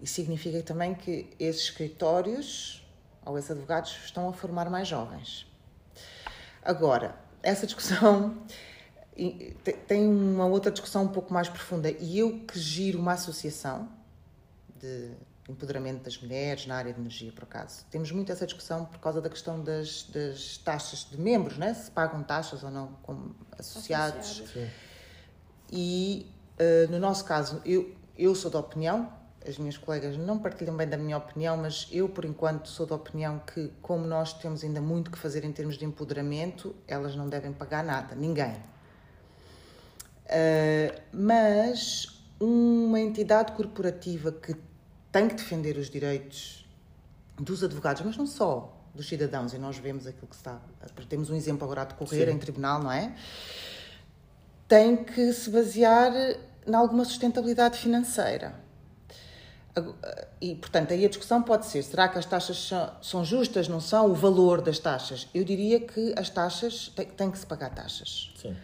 isso 0.00 0.14
significa 0.14 0.62
também 0.62 0.94
que 0.94 1.30
esses 1.38 1.62
escritórios 1.62 2.79
ou 3.30 3.38
esses 3.38 3.50
advogados 3.50 3.96
estão 4.04 4.28
a 4.28 4.32
formar 4.32 4.68
mais 4.68 4.88
jovens. 4.88 5.46
Agora, 6.62 7.14
essa 7.42 7.66
discussão 7.66 8.36
tem 9.86 10.06
uma 10.06 10.46
outra 10.46 10.70
discussão 10.70 11.04
um 11.04 11.08
pouco 11.08 11.32
mais 11.32 11.48
profunda. 11.48 11.90
E 11.90 12.18
eu 12.18 12.40
que 12.40 12.58
giro 12.58 12.98
uma 12.98 13.12
associação 13.12 13.88
de 14.76 15.12
empoderamento 15.48 16.04
das 16.04 16.20
mulheres 16.20 16.66
na 16.66 16.76
área 16.76 16.92
de 16.92 17.00
energia, 17.00 17.32
por 17.32 17.44
acaso. 17.44 17.84
Temos 17.90 18.12
muito 18.12 18.30
essa 18.30 18.46
discussão 18.46 18.84
por 18.84 19.00
causa 19.00 19.20
da 19.20 19.28
questão 19.28 19.62
das, 19.62 20.04
das 20.04 20.58
taxas 20.58 21.06
de 21.10 21.18
membros, 21.18 21.58
né? 21.58 21.74
se 21.74 21.90
pagam 21.90 22.22
taxas 22.22 22.62
ou 22.62 22.70
não 22.70 22.88
como 23.02 23.34
associados. 23.58 24.42
associados. 24.42 24.72
E 25.72 26.26
uh, 26.58 26.90
no 26.90 26.98
nosso 26.98 27.24
caso, 27.24 27.60
eu, 27.64 27.94
eu 28.16 28.34
sou 28.34 28.50
da 28.50 28.58
opinião, 28.58 29.12
as 29.46 29.56
minhas 29.56 29.76
colegas 29.78 30.16
não 30.16 30.38
partilham 30.38 30.76
bem 30.76 30.86
da 30.86 30.96
minha 30.96 31.16
opinião, 31.16 31.56
mas 31.56 31.88
eu, 31.90 32.08
por 32.08 32.24
enquanto, 32.24 32.68
sou 32.68 32.86
da 32.86 32.94
opinião 32.94 33.40
que, 33.40 33.72
como 33.80 34.06
nós 34.06 34.34
temos 34.34 34.62
ainda 34.62 34.80
muito 34.80 35.10
que 35.10 35.18
fazer 35.18 35.44
em 35.44 35.52
termos 35.52 35.78
de 35.78 35.84
empoderamento, 35.84 36.74
elas 36.86 37.16
não 37.16 37.28
devem 37.28 37.52
pagar 37.52 37.82
nada, 37.82 38.14
ninguém. 38.14 38.52
Uh, 40.26 41.00
mas 41.12 42.22
uma 42.38 43.00
entidade 43.00 43.52
corporativa 43.52 44.30
que 44.30 44.54
tem 45.10 45.28
que 45.28 45.34
defender 45.34 45.76
os 45.76 45.90
direitos 45.90 46.68
dos 47.38 47.64
advogados, 47.64 48.02
mas 48.02 48.16
não 48.16 48.26
só 48.26 48.76
dos 48.94 49.08
cidadãos, 49.08 49.52
e 49.54 49.58
nós 49.58 49.78
vemos 49.78 50.06
aquilo 50.06 50.26
que 50.26 50.36
está. 50.36 50.60
Temos 51.08 51.30
um 51.30 51.34
exemplo 51.34 51.64
agora 51.64 51.82
a 51.82 51.84
decorrer 51.84 52.28
Sim. 52.28 52.34
em 52.34 52.38
tribunal, 52.38 52.82
não 52.82 52.92
é? 52.92 53.14
Tem 54.68 55.02
que 55.04 55.32
se 55.32 55.50
basear 55.50 56.12
em 56.66 56.74
alguma 56.74 57.04
sustentabilidade 57.04 57.78
financeira. 57.78 58.54
E, 60.40 60.54
portanto, 60.56 60.92
aí 60.92 61.04
a 61.04 61.08
discussão 61.08 61.42
pode 61.42 61.66
ser: 61.66 61.82
será 61.82 62.08
que 62.08 62.18
as 62.18 62.26
taxas 62.26 62.70
são 63.00 63.24
justas, 63.24 63.68
não 63.68 63.80
são? 63.80 64.10
O 64.10 64.14
valor 64.14 64.60
das 64.60 64.78
taxas? 64.78 65.28
Eu 65.34 65.44
diria 65.44 65.80
que 65.80 66.12
as 66.18 66.28
taxas, 66.28 66.88
tem, 66.88 67.06
tem 67.06 67.30
que 67.30 67.38
se 67.38 67.46
pagar 67.46 67.70
taxas. 67.70 68.32
Sim 68.36 68.56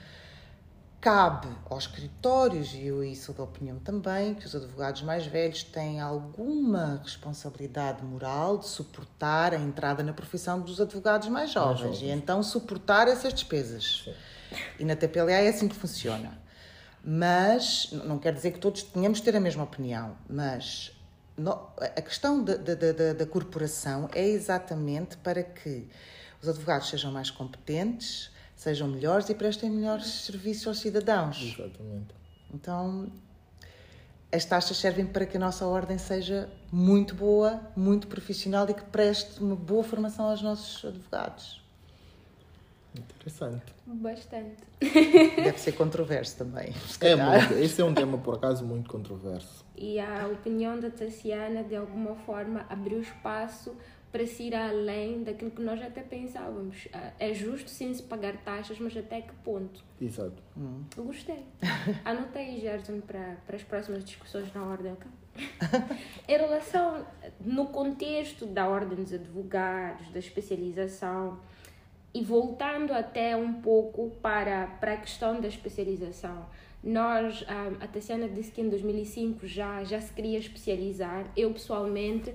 cabe 1.06 1.46
aos 1.70 1.84
escritórios, 1.84 2.74
e 2.74 2.86
eu 2.86 3.14
sou 3.14 3.32
da 3.32 3.44
opinião 3.44 3.78
também, 3.78 4.34
que 4.34 4.44
os 4.44 4.56
advogados 4.56 5.02
mais 5.02 5.24
velhos 5.24 5.62
têm 5.62 6.00
alguma 6.00 7.00
responsabilidade 7.00 8.04
moral 8.04 8.58
de 8.58 8.66
suportar 8.66 9.54
a 9.54 9.56
entrada 9.56 10.02
na 10.02 10.12
profissão 10.12 10.60
dos 10.60 10.80
advogados 10.80 11.28
mais 11.28 11.52
jovens, 11.52 11.80
mais 11.80 11.98
jovens. 11.98 12.02
e 12.02 12.10
então 12.10 12.42
suportar 12.42 13.06
essas 13.06 13.32
despesas. 13.32 14.02
Sim. 14.04 14.14
E 14.80 14.84
na 14.84 14.96
TPLA 14.96 15.30
é 15.30 15.48
assim 15.48 15.68
que 15.68 15.76
funciona. 15.76 16.36
Mas, 17.04 17.88
não 17.92 18.18
quer 18.18 18.32
dizer 18.32 18.50
que 18.50 18.58
todos 18.58 18.82
tenhamos 18.82 19.18
de 19.18 19.24
ter 19.24 19.36
a 19.36 19.40
mesma 19.40 19.62
opinião, 19.62 20.16
mas 20.28 20.90
a 21.78 22.00
questão 22.00 22.42
da, 22.42 22.56
da, 22.56 22.74
da, 22.74 23.12
da 23.12 23.26
corporação 23.26 24.08
é 24.14 24.26
exatamente 24.26 25.16
para 25.18 25.42
que 25.42 25.86
os 26.40 26.48
advogados 26.48 26.88
sejam 26.88 27.12
mais 27.12 27.30
competentes, 27.30 28.30
sejam 28.54 28.88
melhores 28.88 29.28
e 29.28 29.34
prestem 29.34 29.70
melhores 29.70 30.06
serviços 30.06 30.66
aos 30.66 30.78
cidadãos. 30.78 31.42
Exatamente. 31.42 32.14
Então, 32.52 33.12
as 34.32 34.44
taxas 34.44 34.76
servem 34.76 35.06
para 35.06 35.26
que 35.26 35.36
a 35.36 35.40
nossa 35.40 35.66
ordem 35.66 35.98
seja 35.98 36.48
muito 36.72 37.14
boa, 37.14 37.60
muito 37.76 38.06
profissional 38.06 38.68
e 38.68 38.74
que 38.74 38.84
preste 38.84 39.40
uma 39.40 39.56
boa 39.56 39.84
formação 39.84 40.30
aos 40.30 40.40
nossos 40.42 40.84
advogados. 40.84 41.65
Interessante. 43.00 43.74
Bastante. 43.86 44.56
Deve 44.80 45.58
ser 45.58 45.72
controverso 45.72 46.38
também. 46.38 46.72
É 47.00 47.16
muito, 47.16 47.54
esse 47.54 47.80
é 47.80 47.84
um 47.84 47.94
tema, 47.94 48.18
por 48.18 48.34
acaso, 48.34 48.64
muito 48.64 48.88
controverso. 48.90 49.64
E 49.76 49.98
a 49.98 50.26
opinião 50.26 50.78
da 50.78 50.90
Tassiana, 50.90 51.62
de 51.62 51.76
alguma 51.76 52.14
forma, 52.14 52.64
abriu 52.68 53.00
espaço 53.00 53.74
para 54.10 54.26
se 54.26 54.44
ir 54.44 54.54
além 54.54 55.22
daquilo 55.24 55.50
que 55.50 55.60
nós 55.60 55.82
até 55.82 56.00
pensávamos. 56.00 56.88
Ah, 56.92 57.12
É 57.18 57.34
justo 57.34 57.68
sim 57.68 57.92
se 57.92 58.02
pagar 58.02 58.36
taxas, 58.38 58.78
mas 58.78 58.96
até 58.96 59.20
que 59.20 59.34
ponto? 59.44 59.84
Exato. 60.00 60.42
Eu 60.96 61.04
gostei. 61.04 61.44
Anotei, 62.04 62.58
Gerson, 62.60 63.00
para, 63.00 63.36
para 63.46 63.56
as 63.56 63.62
próximas 63.62 64.04
discussões 64.04 64.52
na 64.54 64.62
ordem, 64.64 64.92
ok? 64.92 65.06
em 66.26 66.36
relação, 66.38 67.06
no 67.40 67.66
contexto 67.66 68.46
da 68.46 68.66
ordem 68.66 68.96
dos 68.96 69.12
advogados, 69.12 70.08
da 70.08 70.18
especialização, 70.18 71.38
e 72.16 72.22
voltando 72.22 72.94
até 72.94 73.36
um 73.36 73.52
pouco 73.60 74.10
para, 74.22 74.68
para 74.80 74.94
a 74.94 74.96
questão 74.96 75.38
da 75.38 75.48
especialização, 75.48 76.46
nós, 76.82 77.44
ah, 77.46 77.72
a 77.78 77.86
Tassiana 77.86 78.26
disse 78.26 78.50
que 78.50 78.62
em 78.62 78.70
2005 78.70 79.46
já, 79.46 79.84
já 79.84 80.00
se 80.00 80.14
queria 80.14 80.38
especializar. 80.38 81.30
Eu, 81.36 81.52
pessoalmente, 81.52 82.32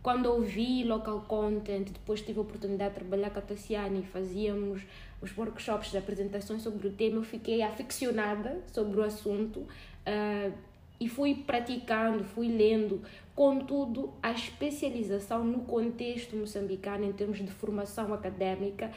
quando 0.00 0.26
ouvi 0.26 0.84
local 0.84 1.24
content, 1.26 1.90
depois 1.90 2.22
tive 2.22 2.38
a 2.38 2.42
oportunidade 2.42 2.94
de 2.94 3.00
trabalhar 3.00 3.30
com 3.30 3.40
a 3.40 3.42
Tassiana 3.42 3.98
e 3.98 4.02
fazíamos 4.04 4.82
os 5.20 5.36
workshops 5.36 5.90
de 5.90 5.98
apresentações 5.98 6.62
sobre 6.62 6.86
o 6.86 6.92
tema, 6.92 7.16
eu 7.16 7.24
fiquei 7.24 7.60
aficionada 7.60 8.62
sobre 8.72 9.00
o 9.00 9.02
assunto 9.02 9.66
ah, 10.06 10.52
e 11.00 11.08
fui 11.08 11.34
praticando, 11.34 12.22
fui 12.22 12.46
lendo. 12.46 13.02
Contudo, 13.34 14.12
a 14.22 14.30
especialização 14.30 15.44
no 15.44 15.62
contexto 15.62 16.36
moçambicano, 16.36 17.04
em 17.04 17.12
termos 17.12 17.38
de 17.38 17.50
formação 17.50 18.14
académica, 18.14 18.92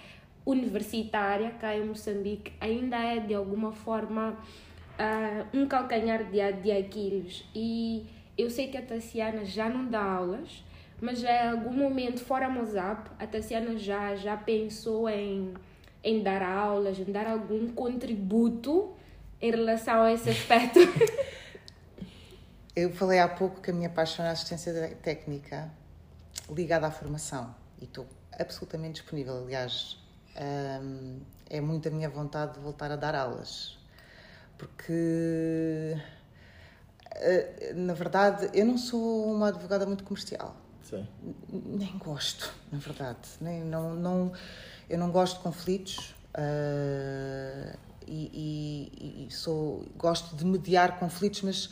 universitária, 0.48 1.52
cá 1.52 1.76
em 1.76 1.86
Moçambique, 1.86 2.54
ainda 2.62 2.98
é 2.98 3.20
de 3.20 3.34
alguma 3.34 3.74
forma 3.74 4.38
ah, 4.98 5.46
um 5.54 5.68
calcanhar 5.68 6.24
de, 6.24 6.54
de 6.62 6.72
Aquiles. 6.72 7.44
E 7.54 8.08
eu 8.38 8.50
sei 8.50 8.70
que 8.70 8.78
a 8.78 8.82
Tassiana 8.82 9.44
já 9.44 9.68
não 9.68 9.86
dá 9.88 10.02
aulas, 10.02 10.64
mas 11.02 11.20
já 11.20 11.46
em 11.46 11.50
algum 11.50 11.74
momento, 11.74 12.22
fora 12.22 12.50
Mozap, 12.50 13.12
a 13.20 13.28
Tassiana 13.28 13.78
já, 13.78 14.16
já 14.16 14.38
pensou 14.38 15.10
em, 15.10 15.54
em 16.02 16.24
dar 16.24 16.42
aulas, 16.42 16.98
em 16.98 17.12
dar 17.12 17.28
algum 17.28 17.68
contributo 17.68 18.94
em 19.42 19.52
relação 19.52 20.02
a 20.02 20.14
esse 20.14 20.30
aspecto. 20.30 20.80
Eu 22.74 22.94
falei 22.94 23.20
há 23.20 23.28
pouco 23.28 23.60
que 23.60 23.72
a 23.72 23.74
minha 23.74 23.90
paixão 23.90 24.24
é 24.24 24.30
a 24.30 24.32
assistência 24.32 24.96
técnica 25.02 25.70
ligada 26.50 26.86
à 26.86 26.92
formação 26.92 27.54
e 27.82 27.86
estou 27.86 28.06
absolutamente 28.32 29.02
disponível. 29.02 29.36
Aliás, 29.44 29.98
hum, 30.40 31.20
é 31.50 31.60
muito 31.62 31.88
a 31.88 31.92
minha 31.92 32.10
vontade 32.10 32.54
de 32.54 32.60
voltar 32.60 32.92
a 32.92 32.96
dar 32.96 33.16
aulas, 33.16 33.78
porque 34.58 35.98
eh, 37.16 37.74
na 37.76 37.94
verdade 37.94 38.50
eu 38.54 38.66
não 38.66 38.78
sou 38.78 39.32
uma 39.34 39.48
advogada 39.50 39.86
muito 39.86 40.04
comercial. 40.04 40.56
Sim. 40.84 41.06
Nem 41.50 41.98
gosto, 41.98 42.54
na 42.72 42.78
verdade. 42.80 43.20
Nem, 43.42 43.62
não, 43.64 43.94
não, 43.96 44.32
eu 44.90 44.98
não 44.98 45.12
gosto 45.12 45.38
de 45.38 45.44
conflitos 45.44 46.16
ah, 46.34 47.76
e, 48.08 48.88
e- 48.94 49.28
e 49.28 49.32
sou, 49.34 49.86
gosto 49.98 50.36
de 50.36 50.46
mediar 50.46 50.98
conflitos, 50.98 51.42
mas 51.42 51.70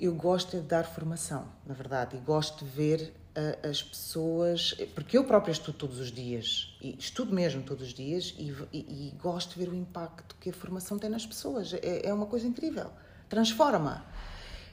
eu 0.00 0.12
gosto 0.14 0.56
é 0.56 0.60
de 0.60 0.66
dar 0.66 0.84
formação, 0.84 1.46
na 1.64 1.74
verdade, 1.74 2.16
e 2.16 2.20
gosto 2.20 2.64
de 2.64 2.70
ver 2.70 3.14
as 3.68 3.82
pessoas, 3.82 4.74
porque 4.94 5.16
eu 5.16 5.24
própria 5.24 5.52
estudo 5.52 5.78
todos 5.78 5.98
os 5.98 6.12
dias, 6.12 6.76
e 6.80 6.94
estudo 6.98 7.32
mesmo 7.34 7.62
todos 7.62 7.86
os 7.88 7.94
dias, 7.94 8.34
e, 8.38 8.50
e- 8.72 9.08
e 9.08 9.14
gosto 9.20 9.54
de 9.54 9.64
ver 9.64 9.70
o 9.70 9.74
impacto 9.74 10.36
que 10.40 10.50
a 10.50 10.52
formação 10.52 10.98
tem 10.98 11.08
nas 11.08 11.24
pessoas. 11.24 11.72
É, 11.74 12.06
é 12.08 12.12
uma 12.12 12.26
coisa 12.26 12.46
incrível, 12.46 12.90
transforma. 13.28 14.04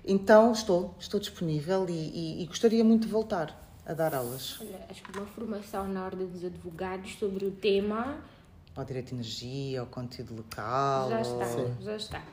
Então 0.04 0.52
estou, 0.52 0.96
estou 1.00 1.20
disponível 1.20 1.86
e, 1.90 2.44
e- 2.44 2.46
gostaria 2.48 2.84
muito 2.84 3.06
de 3.06 3.12
voltar 3.12 3.56
a 3.86 3.94
dar 3.94 4.14
aulas 4.14 4.60
Olha, 4.62 4.86
acho 4.90 5.02
que 5.04 5.18
uma 5.18 5.26
formação 5.28 5.88
na 5.88 6.06
ordem 6.06 6.28
dos 6.28 6.44
advogados 6.44 7.16
sobre 7.18 7.46
o 7.46 7.52
tema 7.52 8.18
ao 8.76 8.86
direito 8.86 9.08
de 9.10 9.16
energia, 9.16 9.82
ao 9.82 9.88
conteúdo 9.88 10.36
local. 10.36 11.10
já 11.10 11.22
está, 11.22 11.46
Sim. 11.46 11.76
já 11.82 11.96
está. 11.96 12.24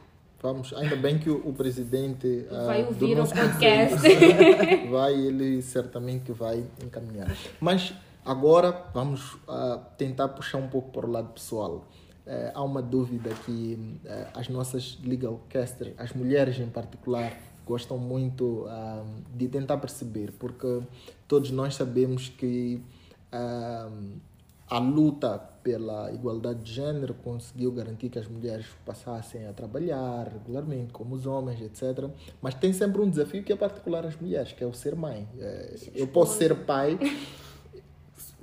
Vamos, 0.46 0.72
ainda 0.74 0.94
bem 0.94 1.18
que 1.18 1.28
o, 1.28 1.38
o 1.44 1.52
presidente 1.52 2.46
ah, 2.52 2.66
Vai 2.66 2.82
do 2.84 2.90
ouvir 2.90 3.18
o 3.18 3.26
podcast. 3.26 3.96
conselho 3.96 4.90
vai, 4.94 5.12
ele 5.12 5.60
certamente 5.60 6.30
vai 6.30 6.64
encaminhar. 6.84 7.36
Mas 7.60 7.92
agora 8.24 8.70
vamos 8.94 9.36
ah, 9.48 9.80
tentar 9.98 10.28
puxar 10.28 10.58
um 10.58 10.68
pouco 10.68 10.92
para 10.92 11.04
o 11.04 11.10
lado 11.10 11.32
pessoal. 11.32 11.88
Eh, 12.24 12.52
há 12.54 12.62
uma 12.62 12.80
dúvida 12.80 13.30
que 13.44 13.98
eh, 14.04 14.28
as 14.34 14.48
nossas 14.48 15.00
legal 15.04 15.40
casters, 15.48 15.94
as 15.98 16.12
mulheres 16.12 16.60
em 16.60 16.68
particular, 16.68 17.36
gostam 17.66 17.98
muito 17.98 18.66
ah, 18.68 19.04
de 19.34 19.48
tentar 19.48 19.78
perceber, 19.78 20.30
porque 20.38 20.80
todos 21.26 21.50
nós 21.50 21.74
sabemos 21.74 22.28
que 22.28 22.80
ah, 23.32 23.90
a 24.68 24.78
luta 24.78 25.38
pela 25.62 26.12
igualdade 26.12 26.60
de 26.62 26.72
género 26.72 27.14
conseguiu 27.14 27.72
garantir 27.72 28.08
que 28.08 28.18
as 28.18 28.28
mulheres 28.28 28.66
passassem 28.84 29.46
a 29.46 29.52
trabalhar 29.52 30.28
regularmente, 30.28 30.92
como 30.92 31.14
os 31.14 31.26
homens, 31.26 31.60
etc. 31.60 32.08
Mas 32.40 32.54
tem 32.54 32.72
sempre 32.72 33.00
um 33.00 33.08
desafio 33.10 33.42
que 33.42 33.52
é 33.52 33.56
particular 33.56 34.04
às 34.06 34.16
mulheres, 34.16 34.52
que 34.52 34.62
é 34.62 34.66
o 34.66 34.72
ser 34.72 34.94
mãe. 34.94 35.28
Eh, 35.38 35.76
Eu 35.94 36.06
posso 36.08 36.38
ser 36.38 36.54
pai, 36.64 36.98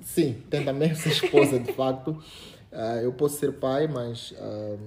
sim, 0.01 0.41
tem 0.49 0.63
também 0.65 0.93
ser 0.95 1.09
esposa, 1.09 1.59
de 1.59 1.71
facto. 1.73 2.17
Ah, 2.71 2.97
eu 3.01 3.13
posso 3.13 3.37
ser 3.37 3.53
pai, 3.53 3.87
mas 3.87 4.33
ah, 4.37 4.77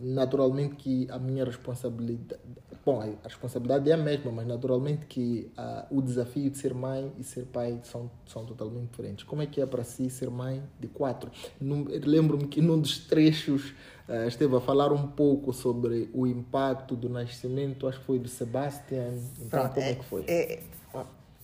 naturalmente 0.00 0.76
que 0.76 1.06
a 1.10 1.18
minha 1.18 1.44
responsabilidade. 1.44 2.40
Bom, 2.88 3.02
a 3.02 3.28
responsabilidade 3.28 3.90
é 3.90 3.92
a 3.92 3.98
mesma, 3.98 4.32
mas 4.32 4.46
naturalmente 4.46 5.04
que 5.04 5.52
ah, 5.58 5.86
o 5.90 6.00
desafio 6.00 6.48
de 6.48 6.56
ser 6.56 6.72
mãe 6.72 7.12
e 7.18 7.22
ser 7.22 7.44
pai 7.44 7.78
são, 7.82 8.10
são 8.26 8.46
totalmente 8.46 8.88
diferentes. 8.88 9.24
Como 9.26 9.42
é 9.42 9.46
que 9.46 9.60
é 9.60 9.66
para 9.66 9.84
si 9.84 10.08
ser 10.08 10.30
mãe 10.30 10.62
de 10.80 10.88
quatro? 10.88 11.30
Lembro-me 11.60 12.48
que 12.48 12.62
num 12.62 12.80
dos 12.80 12.96
trechos 13.00 13.74
ah, 14.08 14.26
esteve 14.26 14.56
a 14.56 14.60
falar 14.62 14.90
um 14.90 15.06
pouco 15.06 15.52
sobre 15.52 16.08
o 16.14 16.26
impacto 16.26 16.96
do 16.96 17.10
nascimento, 17.10 17.86
acho 17.86 17.98
que 18.00 18.06
foi 18.06 18.18
do 18.18 18.26
Sebastian. 18.26 19.18
Então, 19.38 19.48
Pronto, 19.50 19.74
como 19.74 19.86
é, 19.86 19.94
que 19.94 20.04
foi? 20.06 20.24
é- 20.26 20.62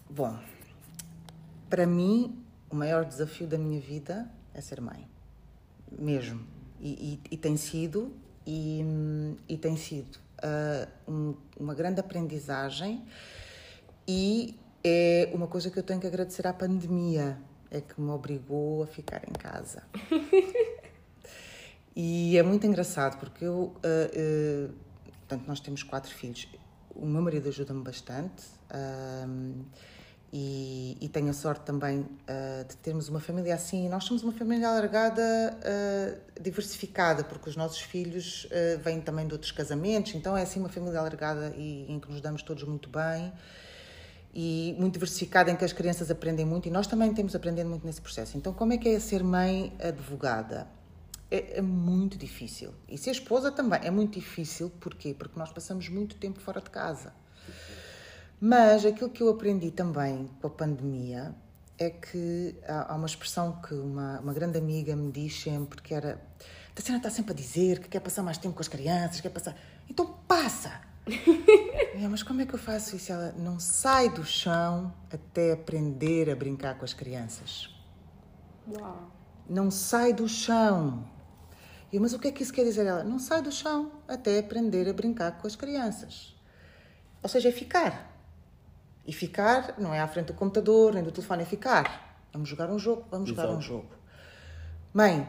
bom, 0.09 0.38
para 1.68 1.87
mim, 1.87 2.42
o 2.70 2.74
maior 2.74 3.04
desafio 3.04 3.46
da 3.46 3.59
minha 3.59 3.83
vida 3.83 4.30
é 4.54 4.62
ser 4.62 4.80
mãe. 4.80 5.07
Mesmo. 5.92 6.40
E, 6.80 6.88
e- 6.88 7.20
e 7.33 7.37
tem 7.37 7.54
sido, 7.59 8.11
e, 8.46 8.83
e 9.46 9.59
tem 9.59 9.76
sido 9.76 10.23
ah, 10.44 10.87
um- 11.09 11.35
uma 11.59 11.74
grande 11.74 11.98
aprendizagem 12.00 13.04
e 14.07 14.57
é 14.85 15.30
uma 15.33 15.46
coisa 15.48 15.70
que 15.70 15.78
eu 15.78 15.83
tenho 15.83 15.98
que 16.00 16.07
agradecer 16.07 16.46
à 16.46 16.52
pandemia, 16.52 17.38
é 17.70 17.80
que 17.80 17.98
me 18.00 18.11
obrigou 18.11 18.83
a 18.83 18.87
ficar 18.87 19.22
em 19.28 19.33
casa. 19.33 19.83
E 21.96 22.37
é 22.37 22.42
muito 22.42 22.66
engraçado 22.66 23.18
porque 23.20 23.44
eu, 23.44 23.72
ah, 23.85 23.88
ah, 23.88 24.72
portanto, 25.20 25.46
nós 25.46 25.61
temos 25.61 25.83
quatro 25.85 26.12
filhos. 26.12 26.48
O 26.94 27.07
meu 27.07 27.22
marido 27.22 27.48
ajuda-me 27.48 27.83
bastante 27.85 28.42
ahm, 28.70 29.62
e, 30.37 30.99
e 31.01 31.09
tenho 31.09 31.31
a 31.31 31.33
sorte 31.33 31.64
também 31.64 32.05
ah, 32.27 32.64
de 32.68 32.77
termos 32.79 33.09
uma 33.09 33.20
família 33.20 33.55
assim. 33.55 33.88
Nós 33.88 34.03
somos 34.03 34.25
uma 34.25 34.33
família 34.33 34.68
alargada, 34.68 35.23
ah, 35.23 36.18
diversificada, 36.40 37.23
porque 37.23 37.49
os 37.49 37.55
nossos 37.55 37.79
filhos 37.79 38.49
ah, 38.51 38.81
vêm 38.83 39.01
também 39.01 39.29
de 39.29 39.33
outros 39.33 39.53
casamentos, 39.53 40.12
então 40.16 40.37
é 40.37 40.42
assim 40.42 40.59
uma 40.59 40.68
família 40.68 40.99
alargada 40.99 41.55
e 41.57 41.87
em 41.88 42.01
que 42.01 42.11
nos 42.11 42.20
damos 42.20 42.42
todos 42.42 42.64
muito 42.64 42.88
bem 42.88 43.33
e 44.35 44.75
muito 44.77 44.94
diversificada 44.94 45.53
em 45.53 45.57
que 45.57 45.64
as 45.64 45.73
crianças 45.73 46.11
aprendem 46.11 46.44
muito 46.44 46.66
e 46.66 46.70
nós 46.70 46.88
também 46.88 47.14
temos 47.14 47.37
aprendido 47.37 47.70
muito 47.70 47.87
nesse 47.87 48.01
processo. 48.01 48.37
Então, 48.37 48.53
como 48.53 48.73
é 48.73 48.77
que 48.77 48.88
é 48.88 48.99
ser 48.99 49.23
mãe 49.23 49.73
advogada? 49.81 50.66
É, 51.31 51.59
é 51.59 51.62
muito 51.62 52.18
difícil. 52.18 52.75
E 52.88 52.99
ser 52.99 53.12
esposa 53.12 53.53
também 53.53 53.79
é 53.85 53.90
muito 53.90 54.18
difícil. 54.18 54.68
Porquê? 54.81 55.14
Porque 55.16 55.38
nós 55.38 55.53
passamos 55.53 55.88
muito 55.88 56.16
tempo 56.16 56.40
fora 56.40 56.61
de 56.61 56.70
casa. 56.70 57.12
Mas 58.46 58.85
aquilo 58.85 59.09
que 59.09 59.22
eu 59.22 59.30
aprendi 59.30 59.70
também 59.70 60.28
com 60.38 60.48
a 60.48 60.50
pandemia 60.50 61.35
é 61.78 61.88
que 61.88 62.54
há, 62.68 62.94
uma 62.94 63.07
expressão 63.07 63.59
que 63.62 63.72
uma, 63.72 64.20
uma 64.20 64.35
grande 64.35 64.59
amiga 64.59 64.94
me 64.94 65.11
diz 65.11 65.40
sempre 65.40 65.80
que 65.80 65.94
era 65.94 66.20
a 66.70 66.74
Tatiana 66.74 66.98
está 66.98 67.09
sempre 67.09 67.33
a 67.33 67.35
dizer 67.35 67.78
que 67.78 67.88
quer 67.88 68.00
passar 68.00 68.22
mais 68.22 68.37
tempo 68.37 68.54
com 68.54 68.61
as 68.61 68.68
crianças, 68.68 69.22
quer 69.22 69.30
passar... 69.30 69.57
Então 69.88 70.18
passa! 70.28 70.78
É, 71.96 72.09
mas 72.09 72.24
como 72.24 72.40
é 72.40 72.46
que 72.46 72.52
eu 72.52 72.59
faço 72.59 72.96
isso? 72.96 73.12
Ela 73.12 73.33
não 73.38 73.61
sai 73.61 74.11
do 74.11 74.24
chão 74.24 74.92
até 75.12 75.52
aprender 75.52 76.28
a 76.28 76.35
brincar 76.35 76.76
com 76.76 76.85
as 76.85 76.92
crianças. 76.92 77.72
Uau. 78.68 79.12
Não 79.48 79.70
sai 79.70 80.12
do 80.12 80.28
chão. 80.28 81.09
E 81.92 81.96
eu, 81.96 82.02
mas 82.02 82.12
o 82.12 82.18
que 82.18 82.28
é 82.28 82.33
que 82.33 82.42
isso 82.42 82.52
quer 82.52 82.64
dizer? 82.64 82.85
Ela 82.85 83.04
não 83.04 83.20
sai 83.20 83.40
do 83.40 83.52
chão 83.52 83.92
até 84.09 84.40
aprender 84.40 84.88
a 84.88 84.92
brincar 84.92 85.38
com 85.38 85.46
as 85.46 85.54
crianças. 85.54 86.37
Ou 87.22 87.28
seja, 87.28 87.48
é 87.48 87.52
ficar. 87.52 88.13
E 89.06 89.12
ficar 89.12 89.74
não 89.78 89.92
é 89.92 90.00
à 90.00 90.08
frente 90.08 90.26
do 90.26 90.34
computador, 90.34 90.94
nem 90.94 91.02
do 91.02 91.12
telefone, 91.12 91.42
é 91.42 91.46
ficar. 91.46 92.18
Vamos 92.32 92.48
jogar 92.48 92.70
um 92.70 92.78
jogo, 92.78 93.04
vamos 93.10 93.28
jogar 93.28 93.44
Exato. 93.44 93.58
um 93.58 93.60
jogo. 93.60 93.88
Mãe, 94.92 95.28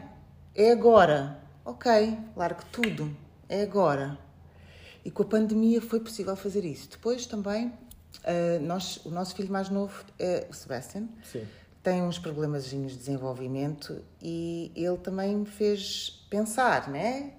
é 0.54 0.72
agora. 0.72 1.38
Ok, 1.64 2.18
largue 2.36 2.64
tudo. 2.72 3.14
É 3.48 3.62
agora. 3.62 4.18
E 5.04 5.10
com 5.10 5.22
a 5.22 5.26
pandemia 5.26 5.80
foi 5.80 6.00
possível 6.00 6.34
fazer 6.34 6.64
isso. 6.64 6.88
Depois 6.90 7.26
também, 7.26 7.72
eh, 8.24 8.58
nós, 8.60 9.04
o 9.04 9.10
nosso 9.10 9.34
filho 9.34 9.52
mais 9.52 9.68
novo, 9.68 10.04
é 10.18 10.46
o 10.50 10.52
Sebastian, 10.54 11.08
Sim. 11.22 11.46
tem 11.82 12.02
uns 12.02 12.18
problemas 12.18 12.68
de 12.68 12.76
desenvolvimento 12.86 14.02
e 14.20 14.72
ele 14.74 14.96
também 14.98 15.36
me 15.36 15.46
fez 15.46 16.26
pensar, 16.30 16.88
né? 16.88 17.34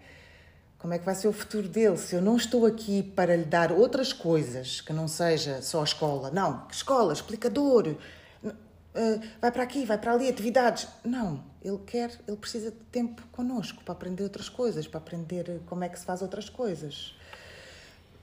Como 0.79 0.93
é 0.93 0.99
que 0.99 1.05
vai 1.05 1.15
ser 1.15 1.27
o 1.27 1.33
futuro 1.33 1.67
dele? 1.67 1.97
Se 1.97 2.15
eu 2.15 2.21
não 2.21 2.37
estou 2.37 2.65
aqui 2.65 3.01
para 3.01 3.35
lhe 3.35 3.45
dar 3.45 3.71
outras 3.71 4.13
coisas, 4.13 4.79
que 4.79 4.93
não 4.93 5.07
seja 5.07 5.61
só 5.61 5.81
a 5.81 5.83
escola, 5.83 6.29
não, 6.29 6.67
escola, 6.71 7.11
explicador, 7.11 7.95
uh, 8.43 9.21
vai 9.41 9.51
para 9.51 9.63
aqui, 9.63 9.85
vai 9.85 9.97
para 9.97 10.13
ali, 10.13 10.29
atividades. 10.29 10.87
Não, 11.03 11.43
ele 11.63 11.79
quer, 11.85 12.11
ele 12.27 12.37
precisa 12.37 12.69
de 12.69 12.77
tempo 12.91 13.23
connosco 13.31 13.83
para 13.83 13.93
aprender 13.93 14.23
outras 14.23 14.49
coisas, 14.49 14.87
para 14.87 14.99
aprender 14.99 15.61
como 15.65 15.83
é 15.83 15.89
que 15.89 15.97
se 15.97 16.05
faz 16.05 16.21
outras 16.21 16.47
coisas. 16.47 17.15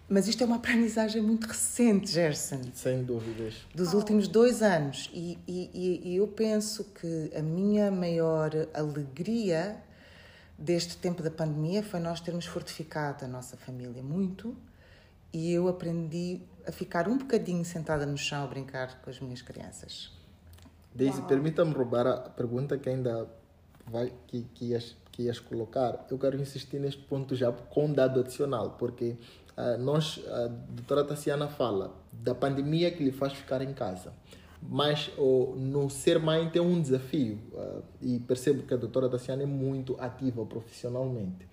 Mas 0.09 0.29
isto 0.29 0.43
é 0.43 0.47
uma 0.47 0.57
aprendizagem 0.57 1.23
muito 1.23 1.47
recente, 1.47 2.11
Gerson. 2.11 2.61
Sem 2.75 3.03
dúvidas. 3.03 3.55
Dos 3.75 3.95
oh. 3.95 3.97
últimos 3.97 4.29
dois 4.29 4.63
anos. 4.63 5.11
E, 5.13 5.39
e, 5.49 6.01
e 6.05 6.17
eu 6.17 6.29
penso 6.29 6.85
que 6.85 7.33
a 7.37 7.43
minha 7.43 7.91
maior 7.91 8.51
alegria 8.75 9.83
deste 10.59 10.97
tempo 10.97 11.23
da 11.23 11.31
pandemia 11.31 11.83
foi 11.83 12.01
nós 12.01 12.21
termos 12.21 12.47
fortificado 12.47 13.25
a 13.25 13.29
nossa 13.29 13.57
família 13.57 14.03
muito 14.03 14.57
e 15.33 15.53
eu 15.53 15.69
aprendi 15.69 16.41
a 16.67 16.73
ficar 16.73 17.09
um 17.09 17.19
bocadinho 17.19 17.65
sentada 17.65 18.07
no 18.07 18.17
chão 18.17 18.45
a 18.45 18.47
brincar 18.47 19.01
com 19.03 19.11
as 19.11 19.19
minhas 19.21 19.43
crianças. 19.43 20.13
Daisy, 20.95 21.21
permita-me 21.23 21.73
roubar 21.73 22.07
a 22.07 22.17
pergunta 22.17 22.79
que 22.79 22.89
ainda 22.89 23.29
vai, 23.85 24.13
que, 24.29 24.47
que, 24.55 24.67
ias, 24.67 24.97
que 25.11 25.25
ias 25.25 25.41
colocar. 25.41 26.07
Eu 26.09 26.17
quero 26.19 26.41
insistir 26.41 26.79
neste 26.79 27.03
ponto 27.03 27.35
já 27.35 27.51
com 27.51 27.87
um 27.87 27.93
dado 27.93 28.21
adicional, 28.21 28.77
porque 28.79 29.17
uh, 29.57 29.77
nós, 29.79 30.21
a 30.29 30.47
doutora 30.47 31.05
Tassiana 31.05 31.49
fala 31.49 31.93
da 32.13 32.33
pandemia 32.33 32.93
que 32.93 33.03
lhe 33.03 33.11
faz 33.11 33.33
ficar 33.33 33.61
em 33.61 33.75
casa. 33.75 34.13
Mas 34.67 35.11
oh, 35.19 35.55
no 35.57 35.91
ser 35.91 36.19
mãe 36.19 36.49
tem 36.49 36.63
um 36.63 36.81
desafio, 36.81 37.39
uh, 37.53 37.83
e 38.01 38.19
percebo 38.21 38.63
que 38.63 38.73
a 38.73 38.77
doutora 38.77 39.09
Tassiana 39.09 39.43
é 39.43 39.47
muito 39.47 39.97
ativa 40.01 40.45
profissionalmente. 40.47 41.47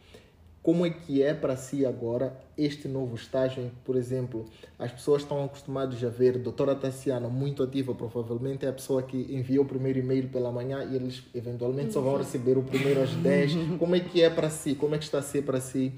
Como 0.63 0.85
é 0.85 0.91
que 0.91 1.23
é 1.23 1.33
para 1.33 1.57
si 1.57 1.83
agora 1.87 2.39
este 2.55 2.87
novo 2.87 3.15
estágio 3.15 3.63
em 3.63 3.69
que, 3.69 3.75
por 3.83 3.95
exemplo, 3.95 4.45
as 4.77 4.91
pessoas 4.91 5.23
estão 5.23 5.43
acostumadas 5.43 6.03
a 6.03 6.09
ver 6.09 6.35
a 6.35 6.37
doutora 6.37 6.75
Tassiana 6.75 7.27
muito 7.27 7.63
ativa, 7.63 7.95
provavelmente 7.95 8.63
é 8.63 8.69
a 8.69 8.73
pessoa 8.73 9.01
que 9.01 9.17
enviou 9.33 9.65
o 9.65 9.67
primeiro 9.67 9.97
e-mail 9.97 10.29
pela 10.29 10.51
manhã 10.51 10.83
e 10.83 10.95
eles 10.95 11.23
eventualmente 11.33 11.93
só 11.93 12.01
vão 12.01 12.15
receber 12.15 12.59
o 12.59 12.63
primeiro 12.63 13.01
às 13.01 13.09
10. 13.09 13.53
Como 13.79 13.95
é 13.95 13.99
que 14.01 14.21
é 14.21 14.29
para 14.29 14.51
si? 14.51 14.75
Como 14.75 14.93
é 14.93 14.99
que 14.99 15.03
está 15.03 15.17
a 15.17 15.23
ser 15.23 15.41
para 15.41 15.59
si? 15.59 15.93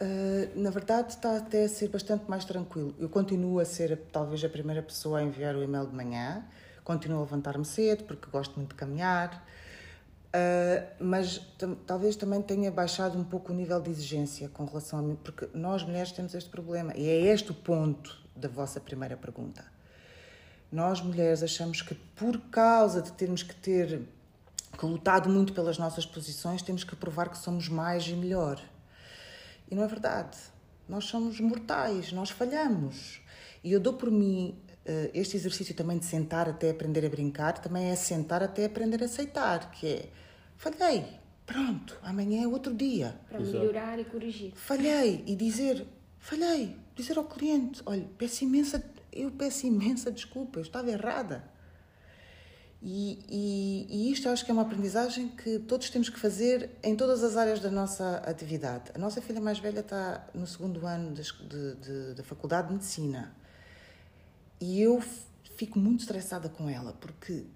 Uh, 0.00 0.60
na 0.60 0.68
verdade, 0.68 1.14
está 1.14 1.38
até 1.38 1.64
a 1.64 1.68
ser 1.68 1.88
bastante 1.88 2.28
mais 2.28 2.44
tranquilo. 2.44 2.94
Eu 2.98 3.08
continuo 3.08 3.58
a 3.58 3.64
ser 3.64 3.96
talvez 4.12 4.44
a 4.44 4.48
primeira 4.48 4.82
pessoa 4.82 5.20
a 5.20 5.22
enviar 5.22 5.54
o 5.56 5.62
e-mail 5.62 5.86
de 5.86 5.94
manhã, 5.94 6.44
continuo 6.84 7.18
a 7.18 7.20
levantar-me 7.22 7.64
cedo 7.64 8.04
porque 8.04 8.28
gosto 8.30 8.56
muito 8.56 8.70
de 8.70 8.74
caminhar. 8.74 9.42
Uh, 10.26 10.86
mas 11.00 11.40
talvez 11.86 12.14
também 12.14 12.42
tenha 12.42 12.70
baixado 12.70 13.18
um 13.18 13.24
pouco 13.24 13.52
o 13.52 13.54
nível 13.54 13.80
de 13.80 13.90
exigência 13.90 14.50
com 14.50 14.66
relação 14.66 14.98
a 14.98 15.02
mim, 15.02 15.16
porque 15.24 15.48
nós 15.54 15.82
mulheres 15.82 16.12
temos 16.12 16.34
este 16.34 16.50
problema 16.50 16.92
e 16.94 17.08
é 17.08 17.32
este 17.32 17.52
o 17.52 17.54
ponto 17.54 18.18
da 18.34 18.48
vossa 18.48 18.78
primeira 18.78 19.16
pergunta. 19.16 19.64
Nós 20.70 21.00
mulheres 21.00 21.42
achamos 21.42 21.80
que 21.80 21.94
por 21.94 22.38
causa 22.50 23.00
de 23.00 23.12
termos 23.12 23.42
que 23.42 23.54
ter 23.54 24.02
que 24.78 24.84
lutado 24.84 25.30
muito 25.30 25.54
pelas 25.54 25.78
nossas 25.78 26.04
posições, 26.04 26.60
temos 26.60 26.84
que 26.84 26.94
provar 26.94 27.30
que 27.30 27.38
somos 27.38 27.66
mais 27.68 28.06
e 28.06 28.12
melhor. 28.12 28.60
E 29.70 29.74
não 29.74 29.82
é 29.82 29.86
verdade. 29.86 30.36
Nós 30.88 31.04
somos 31.04 31.40
mortais, 31.40 32.12
nós 32.12 32.30
falhamos. 32.30 33.20
E 33.64 33.72
eu 33.72 33.80
dou 33.80 33.94
por 33.94 34.10
mim 34.10 34.56
uh, 34.86 35.10
este 35.12 35.36
exercício 35.36 35.74
também 35.74 35.98
de 35.98 36.04
sentar 36.04 36.48
até 36.48 36.70
aprender 36.70 37.04
a 37.04 37.08
brincar, 37.08 37.58
também 37.58 37.90
é 37.90 37.96
sentar 37.96 38.42
até 38.42 38.66
aprender 38.66 39.02
a 39.02 39.06
aceitar, 39.06 39.70
que 39.72 39.86
é 39.86 40.08
Falhei. 40.56 41.04
Pronto, 41.44 41.96
amanhã 42.02 42.42
é 42.42 42.48
outro 42.48 42.74
dia. 42.74 43.14
Para 43.28 43.38
melhorar 43.38 43.98
e 44.00 44.04
corrigir. 44.04 44.52
Falhei 44.56 45.22
e 45.26 45.36
dizer, 45.36 45.86
falhei, 46.18 46.76
dizer 46.94 47.16
ao 47.16 47.24
cliente, 47.24 47.80
olha, 47.86 48.04
peço 48.18 48.42
imensa, 48.42 48.82
eu 49.12 49.30
peço 49.30 49.66
imensa 49.66 50.10
desculpa, 50.10 50.58
eu 50.58 50.62
estava 50.62 50.90
errada. 50.90 51.44
E, 52.82 53.18
e, 53.28 53.86
e, 53.90 54.12
isto 54.12 54.28
acho 54.28 54.44
que 54.44 54.50
é 54.50 54.54
uma 54.54 54.62
aprendizagem 54.62 55.28
que 55.28 55.58
todos 55.60 55.88
temos 55.90 56.08
que 56.08 56.20
fazer 56.20 56.70
em 56.82 56.94
todas 56.94 57.24
as 57.24 57.36
áreas 57.36 57.58
da 57.58 57.70
nossa 57.70 58.18
atividade. 58.18 58.90
A 58.94 58.98
nossa 58.98 59.20
filha 59.20 59.40
mais 59.40 59.58
velha 59.58 59.80
está 59.80 60.26
no 60.34 60.46
segundo 60.46 60.86
ano 60.86 61.14
da 62.14 62.22
Faculdade 62.22 62.68
de 62.68 62.74
Medicina 62.74 63.34
e 64.60 64.80
eu 64.80 65.02
fico 65.56 65.78
muito 65.78 66.00
estressada 66.00 66.48
com 66.48 66.68
ela 66.68 66.92
porque 66.92 67.46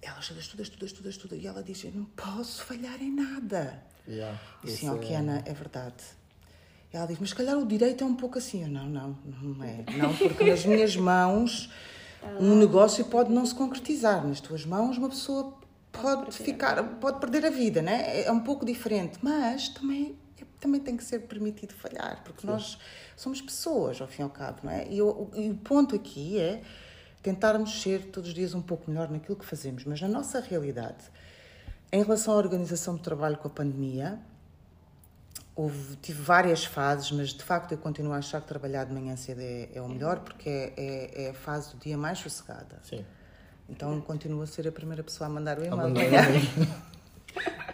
ela 0.00 0.20
estuda, 0.20 0.40
estuda, 0.40 0.62
estuda, 0.62 0.86
estuda, 0.86 1.08
estuda. 1.08 1.36
E 1.36 1.46
ela 1.46 1.62
diz: 1.62 1.84
Eu 1.84 1.92
não 1.92 2.04
posso 2.04 2.62
falhar 2.62 3.02
em 3.02 3.14
nada. 3.14 3.82
Yeah, 4.08 4.40
e 4.62 4.72
assim, 4.72 4.88
ok, 4.88 5.10
é... 5.10 5.16
Ana, 5.16 5.42
é 5.44 5.52
verdade. 5.52 6.04
E 6.92 6.96
ela 6.96 7.06
diz: 7.06 7.18
Mas 7.18 7.30
se 7.30 7.34
calhar 7.34 7.58
o 7.58 7.66
direito 7.66 8.04
é 8.04 8.06
um 8.06 8.14
pouco 8.14 8.38
assim. 8.38 8.62
Eu, 8.62 8.68
não, 8.68 8.88
não, 8.88 9.18
não 9.24 9.64
é. 9.64 9.84
Não, 9.96 10.16
porque 10.16 10.44
nas 10.44 10.64
minhas 10.64 10.96
mãos 10.96 11.70
um 12.40 12.56
negócio 12.56 13.04
pode 13.04 13.32
não 13.32 13.44
se 13.44 13.54
concretizar. 13.54 14.26
Nas 14.26 14.40
tuas 14.40 14.64
mãos, 14.64 14.98
uma 14.98 15.08
pessoa 15.08 15.54
pode 15.92 16.36
ficar, 16.36 16.82
pode 16.98 17.20
perder 17.20 17.46
a 17.46 17.50
vida, 17.50 17.82
né? 17.82 18.22
É 18.22 18.32
um 18.32 18.40
pouco 18.40 18.64
diferente. 18.64 19.18
Mas 19.22 19.68
também 19.68 20.18
também 20.60 20.80
tem 20.80 20.96
que 20.96 21.04
ser 21.04 21.20
permitido 21.20 21.74
falhar, 21.74 22.22
porque 22.24 22.40
Sim. 22.40 22.46
nós 22.48 22.78
somos 23.16 23.40
pessoas, 23.40 24.00
ao 24.00 24.08
fim 24.08 24.22
e 24.22 24.24
ao 24.24 24.30
cabo, 24.30 24.60
não 24.64 24.72
é? 24.72 24.86
E, 24.90 25.00
o, 25.00 25.30
e 25.34 25.50
o 25.50 25.54
ponto 25.56 25.94
aqui 25.94 26.38
é 26.38 26.62
tentarmos 27.22 27.82
ser 27.82 28.06
todos 28.06 28.30
os 28.30 28.34
dias 28.34 28.54
um 28.54 28.62
pouco 28.62 28.90
melhor 28.90 29.10
naquilo 29.10 29.36
que 29.36 29.44
fazemos, 29.44 29.84
mas 29.84 30.00
na 30.00 30.08
nossa 30.08 30.40
realidade, 30.40 31.04
em 31.92 32.02
relação 32.02 32.34
à 32.34 32.36
organização 32.36 32.94
do 32.96 33.02
trabalho 33.02 33.36
com 33.36 33.48
a 33.48 33.50
pandemia, 33.50 34.20
houve, 35.56 35.96
tive 35.96 36.20
várias 36.20 36.64
fases, 36.64 37.10
mas 37.10 37.30
de 37.30 37.42
facto 37.42 37.72
eu 37.72 37.78
continuo 37.78 38.12
a 38.12 38.18
achar 38.18 38.42
que 38.42 38.46
trabalhar 38.46 38.84
de 38.84 38.92
manhã 38.92 39.16
cedo 39.16 39.40
é, 39.40 39.70
é 39.74 39.80
o 39.80 39.88
melhor 39.88 40.20
porque 40.20 40.48
é, 40.48 40.74
é, 40.76 41.24
é, 41.24 41.30
a 41.30 41.34
fase 41.34 41.74
do 41.74 41.80
dia 41.80 41.96
mais 41.96 42.18
sossegada. 42.18 42.78
Sim. 42.82 43.04
Então 43.68 43.98
continuo 44.02 44.42
a 44.42 44.46
ser 44.46 44.68
a 44.68 44.72
primeira 44.72 45.02
pessoa 45.02 45.28
a 45.28 45.30
mandar 45.32 45.58
o 45.58 45.64
e-mail. 45.64 45.96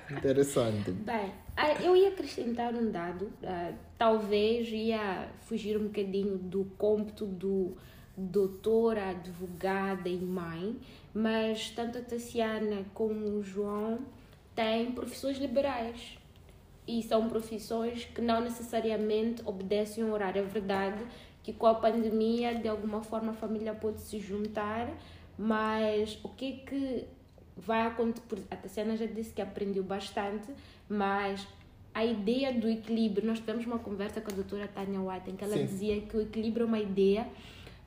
Interessante. 0.16 0.90
Bem, 0.92 1.32
ah, 1.56 1.72
eu 1.82 1.96
ia 1.96 2.08
acrescentar 2.10 2.74
um 2.74 2.90
dado, 2.90 3.24
uh, 3.24 3.74
talvez 3.98 4.68
ia 4.68 5.28
fugir 5.40 5.76
um 5.76 5.84
bocadinho 5.84 6.38
do 6.38 6.64
cômputo 6.78 7.26
do 7.26 7.76
doutora, 8.16 9.10
advogada 9.10 10.08
e 10.08 10.18
mãe, 10.18 10.78
mas 11.14 11.70
tanto 11.70 11.98
a 11.98 12.02
Tassiana 12.02 12.84
como 12.92 13.38
o 13.38 13.42
João 13.42 14.00
têm 14.54 14.92
profissões 14.92 15.38
liberais 15.38 16.18
e 16.86 17.02
são 17.02 17.28
profissões 17.28 18.04
que 18.04 18.20
não 18.20 18.40
necessariamente 18.40 19.42
obedecem 19.44 20.04
um 20.04 20.12
horário. 20.12 20.42
É 20.42 20.44
verdade 20.44 21.02
que 21.42 21.52
com 21.52 21.66
a 21.66 21.74
pandemia, 21.74 22.54
de 22.54 22.68
alguma 22.68 23.02
forma, 23.02 23.30
a 23.32 23.34
família 23.34 23.74
pode 23.74 24.00
se 24.00 24.18
juntar, 24.18 24.88
mas 25.38 26.18
o 26.22 26.28
que 26.28 26.52
é 26.52 26.66
que 26.66 27.04
vai 27.56 27.86
acontecer? 27.86 28.44
A 28.50 28.56
Tassiana 28.56 28.96
já 28.96 29.06
disse 29.06 29.32
que 29.32 29.42
aprendeu 29.42 29.82
bastante, 29.82 30.48
mas 30.88 31.46
a 31.94 32.04
ideia 32.04 32.52
do 32.52 32.68
equilíbrio, 32.68 33.26
nós 33.26 33.38
tivemos 33.38 33.66
uma 33.66 33.78
conversa 33.78 34.20
com 34.20 34.30
a 34.30 34.34
doutora 34.34 34.68
Tânia 34.68 35.00
White, 35.00 35.30
em 35.30 35.36
que 35.36 35.44
ela 35.44 35.56
Sim. 35.56 35.66
dizia 35.66 36.00
que 36.00 36.16
o 36.16 36.22
equilíbrio 36.22 36.64
é 36.64 36.66
uma 36.66 36.80
ideia 36.80 37.26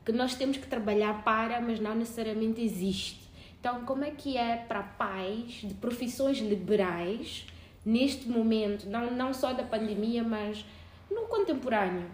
que 0.06 0.12
nós 0.12 0.36
temos 0.36 0.58
que 0.58 0.68
trabalhar 0.68 1.24
para, 1.24 1.60
mas 1.60 1.80
não 1.80 1.96
necessariamente 1.96 2.62
existe. 2.62 3.26
Então, 3.60 3.84
como 3.86 4.04
é 4.04 4.12
que 4.12 4.38
é 4.38 4.58
para 4.58 4.84
pais 4.84 5.62
de 5.64 5.74
profissões 5.74 6.38
liberais, 6.38 7.48
neste 7.86 8.28
momento, 8.28 8.90
não, 8.90 9.12
não 9.12 9.34
só 9.34 9.54
da 9.54 9.64
pandemia, 9.64 10.24
mas 10.24 10.66
no 11.10 11.24
contemporâneo, 11.28 12.10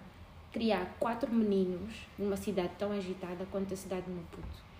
criar 0.52 0.96
quatro 1.00 1.32
meninos 1.34 1.94
numa 2.18 2.36
cidade 2.36 2.72
tão 2.78 2.92
agitada 2.92 3.46
quanto 3.50 3.74
a 3.74 3.78
cidade 3.78 4.04
de 4.04 4.12
Maputo? 4.12 4.72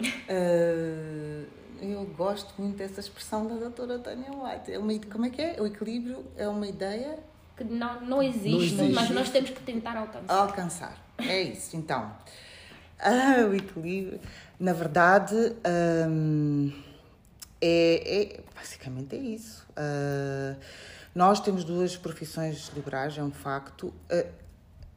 Uh, 0.00 1.46
eu 1.80 2.04
gosto 2.16 2.54
muito 2.60 2.76
dessa 2.76 3.00
expressão 3.00 3.46
da 3.46 3.56
doutora 3.56 3.98
Tânia 3.98 4.30
White. 4.30 4.72
É 4.72 4.78
uma, 4.78 4.92
como 5.10 5.26
é 5.26 5.30
que 5.30 5.42
é? 5.42 5.60
O 5.60 5.66
equilíbrio 5.66 6.24
é 6.36 6.48
uma 6.48 6.66
ideia 6.66 7.18
que 7.56 7.64
não, 7.64 8.00
não, 8.00 8.22
existe, 8.22 8.50
não 8.50 8.60
existe, 8.60 8.92
mas 8.92 9.10
nós 9.10 9.30
temos 9.30 9.50
que 9.50 9.62
tentar 9.62 9.96
alcançar. 9.96 10.34
Alcançar, 10.34 11.06
é 11.18 11.42
isso. 11.42 11.76
Então, 11.76 12.12
ah, 12.98 13.46
o 13.48 13.54
equilíbrio, 13.54 14.20
na 14.58 14.72
verdade, 14.72 15.34
hum, 16.08 16.72
é, 17.66 18.22
é, 18.22 18.40
basicamente 18.54 19.16
é 19.16 19.18
isso. 19.18 19.66
Uh, 19.70 20.54
nós 21.14 21.40
temos 21.40 21.64
duas 21.64 21.96
profissões 21.96 22.70
liberais, 22.74 23.16
é 23.16 23.22
um 23.22 23.30
facto. 23.30 23.94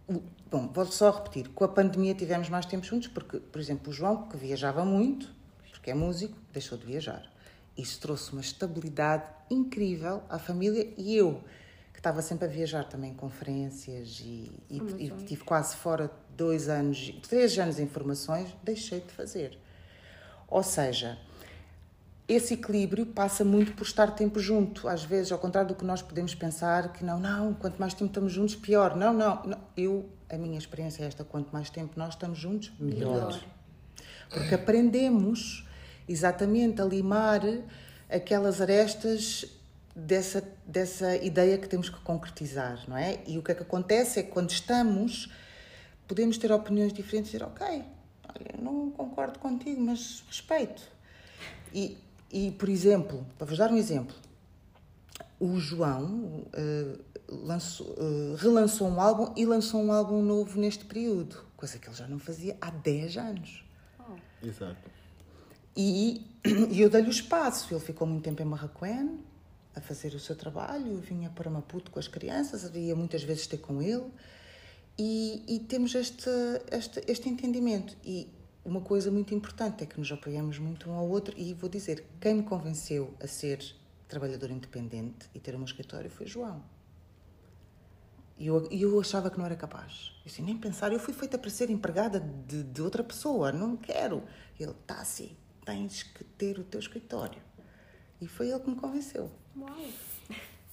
Uh, 0.09 0.21
bom, 0.51 0.67
vou 0.67 0.85
só 0.85 1.11
repetir: 1.11 1.47
com 1.49 1.63
a 1.63 1.69
pandemia 1.69 2.13
tivemos 2.13 2.49
mais 2.49 2.65
tempo 2.65 2.85
juntos, 2.85 3.07
porque, 3.07 3.39
por 3.39 3.61
exemplo, 3.61 3.89
o 3.89 3.93
João, 3.93 4.27
que 4.27 4.35
viajava 4.35 4.83
muito, 4.83 5.33
porque 5.71 5.91
é 5.91 5.93
músico, 5.93 6.37
deixou 6.51 6.77
de 6.77 6.85
viajar. 6.85 7.31
Isso 7.77 8.01
trouxe 8.01 8.33
uma 8.33 8.41
estabilidade 8.41 9.23
incrível 9.49 10.21
à 10.29 10.37
família 10.37 10.91
e 10.97 11.15
eu 11.15 11.41
que 11.93 11.99
estava 11.99 12.21
sempre 12.21 12.45
a 12.45 12.47
viajar 12.47 12.83
também 12.83 13.13
conferências 13.13 14.19
e, 14.19 14.51
e, 14.69 14.77
e 14.99 15.09
tive 15.25 15.43
quase 15.43 15.75
fora 15.75 16.11
dois 16.35 16.69
anos, 16.69 17.11
três 17.27 17.57
anos 17.57 17.79
em 17.79 17.87
formações, 17.87 18.49
deixei 18.61 18.99
de 18.99 19.11
fazer. 19.11 19.57
Ou 20.47 20.61
seja, 20.61 21.17
esse 22.27 22.55
equilíbrio 22.55 23.05
passa 23.05 23.45
muito 23.45 23.71
por 23.73 23.85
estar 23.85 24.11
tempo 24.11 24.39
junto. 24.39 24.87
Às 24.87 25.03
vezes, 25.03 25.31
ao 25.31 25.39
contrário 25.39 25.69
do 25.69 25.75
que 25.75 25.85
nós 25.85 26.01
podemos 26.01 26.35
pensar, 26.35 26.91
que 26.91 27.03
não, 27.03 27.19
não, 27.19 27.53
quanto 27.53 27.79
mais 27.79 27.93
tempo 27.93 28.07
estamos 28.07 28.33
juntos, 28.33 28.55
pior. 28.55 28.95
Não, 28.95 29.13
não, 29.13 29.43
não. 29.45 29.57
Eu, 29.77 30.09
a 30.29 30.37
minha 30.37 30.57
experiência 30.57 31.03
é 31.03 31.07
esta: 31.07 31.23
quanto 31.23 31.51
mais 31.53 31.69
tempo 31.69 31.93
nós 31.95 32.15
estamos 32.15 32.37
juntos, 32.37 32.71
melhor. 32.79 33.13
melhor. 33.13 33.39
Porque 34.29 34.55
aprendemos 34.55 35.65
exatamente 36.07 36.81
a 36.81 36.85
limar 36.85 37.41
aquelas 38.09 38.59
arestas 38.59 39.45
dessa, 39.95 40.43
dessa 40.65 41.15
ideia 41.15 41.57
que 41.57 41.67
temos 41.67 41.89
que 41.89 41.99
concretizar, 42.01 42.83
não 42.89 42.97
é? 42.97 43.19
E 43.25 43.37
o 43.37 43.41
que 43.41 43.53
é 43.53 43.55
que 43.55 43.63
acontece 43.63 44.19
é 44.19 44.23
que 44.23 44.31
quando 44.31 44.51
estamos, 44.51 45.31
podemos 46.07 46.37
ter 46.37 46.51
opiniões 46.51 46.91
diferentes 46.91 47.29
e 47.29 47.37
dizer, 47.37 47.45
ok, 47.45 47.65
olha, 47.67 48.61
não 48.61 48.91
concordo 48.91 49.39
contigo, 49.39 49.81
mas 49.81 50.23
respeito. 50.27 50.83
E, 51.73 51.97
e 52.31 52.51
por 52.51 52.69
exemplo, 52.69 53.25
para 53.37 53.47
vos 53.47 53.57
dar 53.57 53.71
um 53.71 53.77
exemplo, 53.77 54.15
o 55.39 55.59
João 55.59 56.45
uh, 56.47 57.03
lançou, 57.29 57.87
uh, 57.87 58.35
relançou 58.35 58.87
um 58.87 58.99
álbum 58.99 59.33
e 59.35 59.45
lançou 59.45 59.81
um 59.81 59.91
álbum 59.91 60.21
novo 60.21 60.59
neste 60.59 60.85
período, 60.85 61.43
coisa 61.55 61.77
que 61.77 61.87
ele 61.87 61.95
já 61.95 62.07
não 62.07 62.19
fazia 62.19 62.57
há 62.59 62.69
10 62.69 63.17
anos. 63.17 63.63
Oh. 63.99 64.45
Exato. 64.45 64.97
E, 65.75 66.25
e 66.71 66.81
eu 66.81 66.89
dei-lhe 66.89 67.07
o 67.07 67.11
espaço. 67.11 67.71
Ele 67.73 67.79
ficou 67.79 68.07
muito 68.07 68.23
tempo 68.23 68.41
em 68.41 68.45
Marraquém 68.45 69.19
a 69.75 69.81
fazer 69.81 70.15
o 70.15 70.19
seu 70.19 70.35
trabalho, 70.35 70.93
eu 70.93 70.99
vinha 70.99 71.29
para 71.29 71.51
Maputo 71.51 71.91
com 71.91 71.99
as 71.99 72.07
crianças, 72.07 72.63
ia 72.73 72.95
muitas 72.95 73.21
vezes 73.21 73.45
ter 73.45 73.57
com 73.57 73.79
ele. 73.79 74.05
E, 74.97 75.43
e 75.47 75.59
temos 75.59 75.93
este, 75.93 76.29
este, 76.71 77.03
este 77.07 77.29
entendimento. 77.29 77.95
E 78.03 78.27
uma 78.67 78.81
coisa 78.81 79.09
muito 79.09 79.33
importante 79.33 79.81
é 79.81 79.87
que 79.87 79.97
nos 79.97 80.11
apoiamos 80.11 80.59
muito 80.59 80.89
um 80.89 80.93
ao 80.93 81.07
outro. 81.07 81.33
E 81.37 81.53
vou 81.53 81.69
dizer: 81.69 82.05
quem 82.19 82.35
me 82.35 82.43
convenceu 82.43 83.13
a 83.21 83.25
ser 83.25 83.63
trabalhador 84.09 84.51
independente 84.51 85.29
e 85.33 85.39
ter 85.39 85.55
um 85.55 85.63
escritório 85.63 86.09
foi 86.09 86.27
João. 86.27 86.61
E 88.37 88.47
eu, 88.47 88.67
eu 88.69 88.99
achava 88.99 89.31
que 89.31 89.37
não 89.37 89.45
era 89.45 89.55
capaz. 89.55 90.11
Eu 90.23 90.31
assim, 90.31 90.43
nem 90.43 90.57
pensar, 90.57 90.91
eu 90.91 90.99
fui 90.99 91.13
feita 91.13 91.37
para 91.37 91.49
ser 91.49 91.69
empregada 91.69 92.19
de, 92.19 92.61
de 92.63 92.81
outra 92.81 93.03
pessoa, 93.03 93.51
não 93.51 93.75
quero. 93.77 94.21
Ele, 94.59 94.73
tá 94.85 95.01
assim, 95.01 95.31
tens 95.65 96.03
que 96.03 96.23
ter 96.23 96.59
o 96.59 96.63
teu 96.63 96.79
escritório. 96.79 97.41
E 98.19 98.27
foi 98.27 98.49
ele 98.49 98.59
que 98.59 98.69
me 98.69 98.75
convenceu. 98.75 99.31
Uau. 99.57 99.75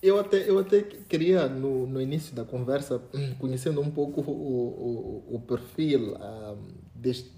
Eu 0.03 0.21
até, 0.21 0.51
eu 0.51 0.59
até 0.59 0.83
queria, 0.83 1.49
no, 1.49 1.87
no 1.87 2.03
início 2.03 2.35
da 2.35 2.45
conversa, 2.45 3.01
conhecendo 3.39 3.81
um 3.81 3.91
pouco 3.91 4.21
o, 4.21 5.25
o, 5.31 5.37
o 5.37 5.41
perfil 5.41 6.15
um, 6.17 6.69
deste, 6.95 7.33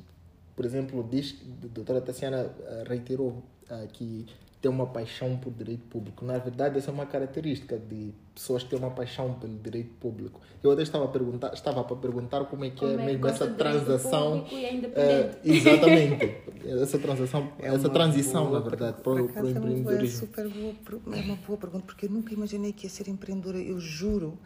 por 0.57 0.64
exemplo, 0.64 1.07
diz, 1.09 1.37
a 1.62 1.66
doutora 1.69 2.01
Tassiana 2.01 2.51
eh, 2.66 2.85
reiterou 2.88 3.45
uh, 3.71 3.87
que 3.92 4.25
tem 4.61 4.71
uma 4.71 4.87
paixão 4.87 5.37
por 5.37 5.53
direito 5.53 5.85
público. 5.85 6.25
Na 6.25 6.38
verdade, 6.38 6.79
essa 6.79 6.90
é 6.90 6.95
uma 6.95 7.05
característica 7.05 7.79
de 7.79 8.12
pessoas 8.35 8.62
que 8.62 8.71
têm 8.71 8.79
uma 8.79 8.90
paixão 8.90 9.35
pelo 9.35 9.55
direito 9.59 9.90
público. 10.01 10.40
Eu 10.62 10.71
até 10.71 10.83
estava 10.83 11.05
a 11.05 11.09
perguntar, 11.09 11.53
estava 11.53 11.85
para 11.85 11.97
perguntar 11.97 12.47
como 12.47 12.64
é 12.64 12.71
que 12.71 12.85
é 12.85 12.88
como 12.88 13.01
é 13.01 13.05
mesmo 13.05 13.29
essa 13.29 13.47
transação. 13.49 14.47
É, 14.51 15.31
exatamente. 15.45 16.37
essa 16.64 16.99
transação, 16.99 17.53
é 17.61 17.69
essa 17.69 17.90
transição, 17.90 18.47
boa, 18.47 18.59
na 18.59 18.64
verdade, 18.69 19.03
para, 19.03 19.23
o, 19.23 19.29
para 19.29 19.45
o 19.45 19.51
empreendedorismo. 19.51 20.25
É, 20.25 20.27
super 20.27 20.49
boa, 20.49 20.75
é 21.16 21.21
uma 21.21 21.37
boa 21.37 21.59
pergunta, 21.59 21.85
porque 21.85 22.07
eu 22.07 22.11
nunca 22.11 22.33
imaginei 22.33 22.73
que 22.73 22.87
ia 22.87 22.90
ser 22.90 23.09
empreendedora. 23.09 23.59
Eu 23.59 23.79
juro 23.79 24.38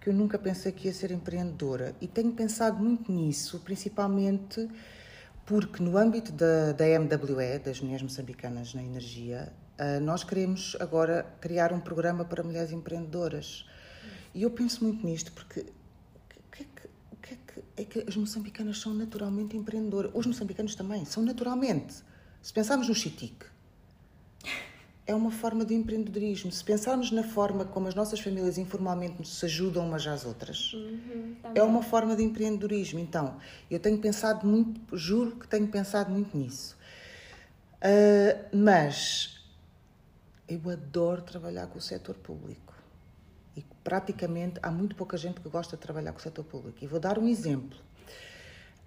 que 0.00 0.08
eu 0.08 0.14
nunca 0.14 0.38
pensei 0.38 0.72
que 0.72 0.86
ia 0.86 0.94
ser 0.94 1.10
empreendedora. 1.10 1.94
E 2.00 2.06
tenho 2.06 2.32
pensado 2.32 2.82
muito 2.82 3.10
nisso, 3.10 3.60
principalmente 3.64 4.68
porque 5.44 5.82
no 5.82 5.96
âmbito 5.96 6.32
da, 6.32 6.72
da 6.72 6.84
MWE, 6.86 7.58
das 7.64 7.80
Mulheres 7.80 8.02
Moçambicanas 8.02 8.74
na 8.74 8.82
Energia, 8.82 9.52
uh, 9.78 10.00
nós 10.00 10.24
queremos 10.24 10.76
agora 10.80 11.26
criar 11.40 11.72
um 11.72 11.80
programa 11.80 12.24
para 12.24 12.42
mulheres 12.42 12.72
empreendedoras. 12.72 13.66
E 14.34 14.42
eu 14.42 14.50
penso 14.50 14.84
muito 14.84 15.04
nisto 15.04 15.32
porque 15.32 15.60
o 15.60 16.50
que 16.50 16.62
é 16.62 16.66
que, 16.66 17.32
é 17.32 17.36
que, 17.36 17.64
é 17.76 17.84
que 17.84 18.08
as 18.08 18.16
moçambicanas 18.16 18.78
são 18.78 18.94
naturalmente 18.94 19.56
empreendedoras. 19.56 20.10
Os 20.14 20.26
moçambicanos 20.26 20.74
também, 20.74 21.04
são 21.04 21.22
naturalmente. 21.22 21.94
Se 22.40 22.52
pensarmos 22.52 22.88
no 22.88 22.94
Chitique, 22.94 23.46
é 25.06 25.14
uma 25.14 25.30
forma 25.30 25.64
de 25.64 25.74
empreendedorismo. 25.74 26.52
Se 26.52 26.62
pensarmos 26.62 27.10
na 27.10 27.22
forma 27.22 27.64
como 27.64 27.88
as 27.88 27.94
nossas 27.94 28.20
famílias 28.20 28.56
informalmente 28.56 29.26
se 29.26 29.44
ajudam 29.44 29.86
umas 29.86 30.06
às 30.06 30.24
outras, 30.24 30.72
uhum, 30.72 31.36
é 31.54 31.62
uma 31.62 31.82
forma 31.82 32.14
de 32.14 32.22
empreendedorismo. 32.22 33.00
Então, 33.00 33.36
eu 33.70 33.80
tenho 33.80 33.98
pensado 33.98 34.46
muito, 34.46 34.96
juro 34.96 35.36
que 35.36 35.48
tenho 35.48 35.66
pensado 35.66 36.10
muito 36.10 36.36
nisso. 36.36 36.76
Uh, 37.78 38.56
mas 38.56 39.40
eu 40.48 40.60
adoro 40.70 41.22
trabalhar 41.22 41.66
com 41.66 41.78
o 41.78 41.82
setor 41.82 42.14
público. 42.14 42.72
E 43.56 43.64
praticamente 43.82 44.60
há 44.62 44.70
muito 44.70 44.94
pouca 44.94 45.16
gente 45.16 45.40
que 45.40 45.48
gosta 45.48 45.76
de 45.76 45.82
trabalhar 45.82 46.12
com 46.12 46.18
o 46.18 46.22
setor 46.22 46.44
público. 46.44 46.78
E 46.80 46.86
vou 46.86 47.00
dar 47.00 47.18
um 47.18 47.26
exemplo. 47.26 47.76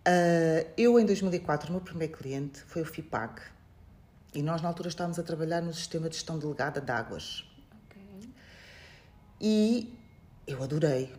Uh, 0.08 0.66
eu, 0.78 0.98
em 0.98 1.06
2004, 1.06 1.70
o 1.70 1.72
meu 1.74 1.82
primeiro 1.82 2.14
cliente 2.14 2.62
foi 2.68 2.84
o 2.84 2.86
FIPAG 2.86 3.42
e 4.36 4.44
nós, 4.44 4.62
na 4.62 4.68
altura, 4.68 4.90
estávamos 4.90 5.18
a 5.18 5.24
trabalhar 5.24 5.62
no 5.62 5.74
sistema 5.74 6.10
de 6.10 6.16
gestão 6.16 6.38
delegada 6.38 6.82
de 6.82 6.92
águas. 6.92 7.46
Okay. 7.86 8.30
E 9.40 9.98
eu 10.46 10.62
adorei. 10.62 11.12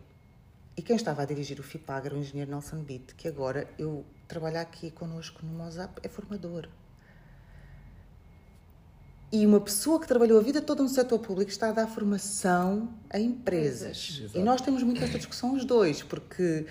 E 0.76 0.82
quem 0.82 0.94
estava 0.94 1.22
a 1.22 1.24
dirigir 1.24 1.58
o 1.58 1.62
FIPAG 1.62 2.06
era 2.06 2.14
o 2.14 2.18
engenheiro 2.18 2.50
Nelson 2.50 2.82
Bitt, 2.82 3.14
que 3.14 3.26
agora 3.26 3.66
eu 3.78 4.04
trabalho 4.28 4.60
aqui 4.60 4.90
connosco 4.90 5.44
no 5.44 5.52
Mozap, 5.52 5.98
é 6.02 6.08
formador. 6.08 6.68
E 9.32 9.46
uma 9.46 9.60
pessoa 9.60 9.98
que 9.98 10.06
trabalhou 10.06 10.38
a 10.38 10.42
vida 10.42 10.60
toda 10.60 10.82
no 10.82 10.88
setor 10.88 11.18
público 11.18 11.50
está 11.50 11.70
a 11.70 11.72
dar 11.72 11.86
formação 11.86 12.94
a 13.08 13.18
empresas. 13.18 14.20
Exato. 14.20 14.38
E 14.38 14.42
nós 14.42 14.60
temos 14.60 14.82
muito 14.82 15.02
esta 15.02 15.16
discussão 15.16 15.54
os 15.54 15.64
dois, 15.64 16.02
porque. 16.02 16.66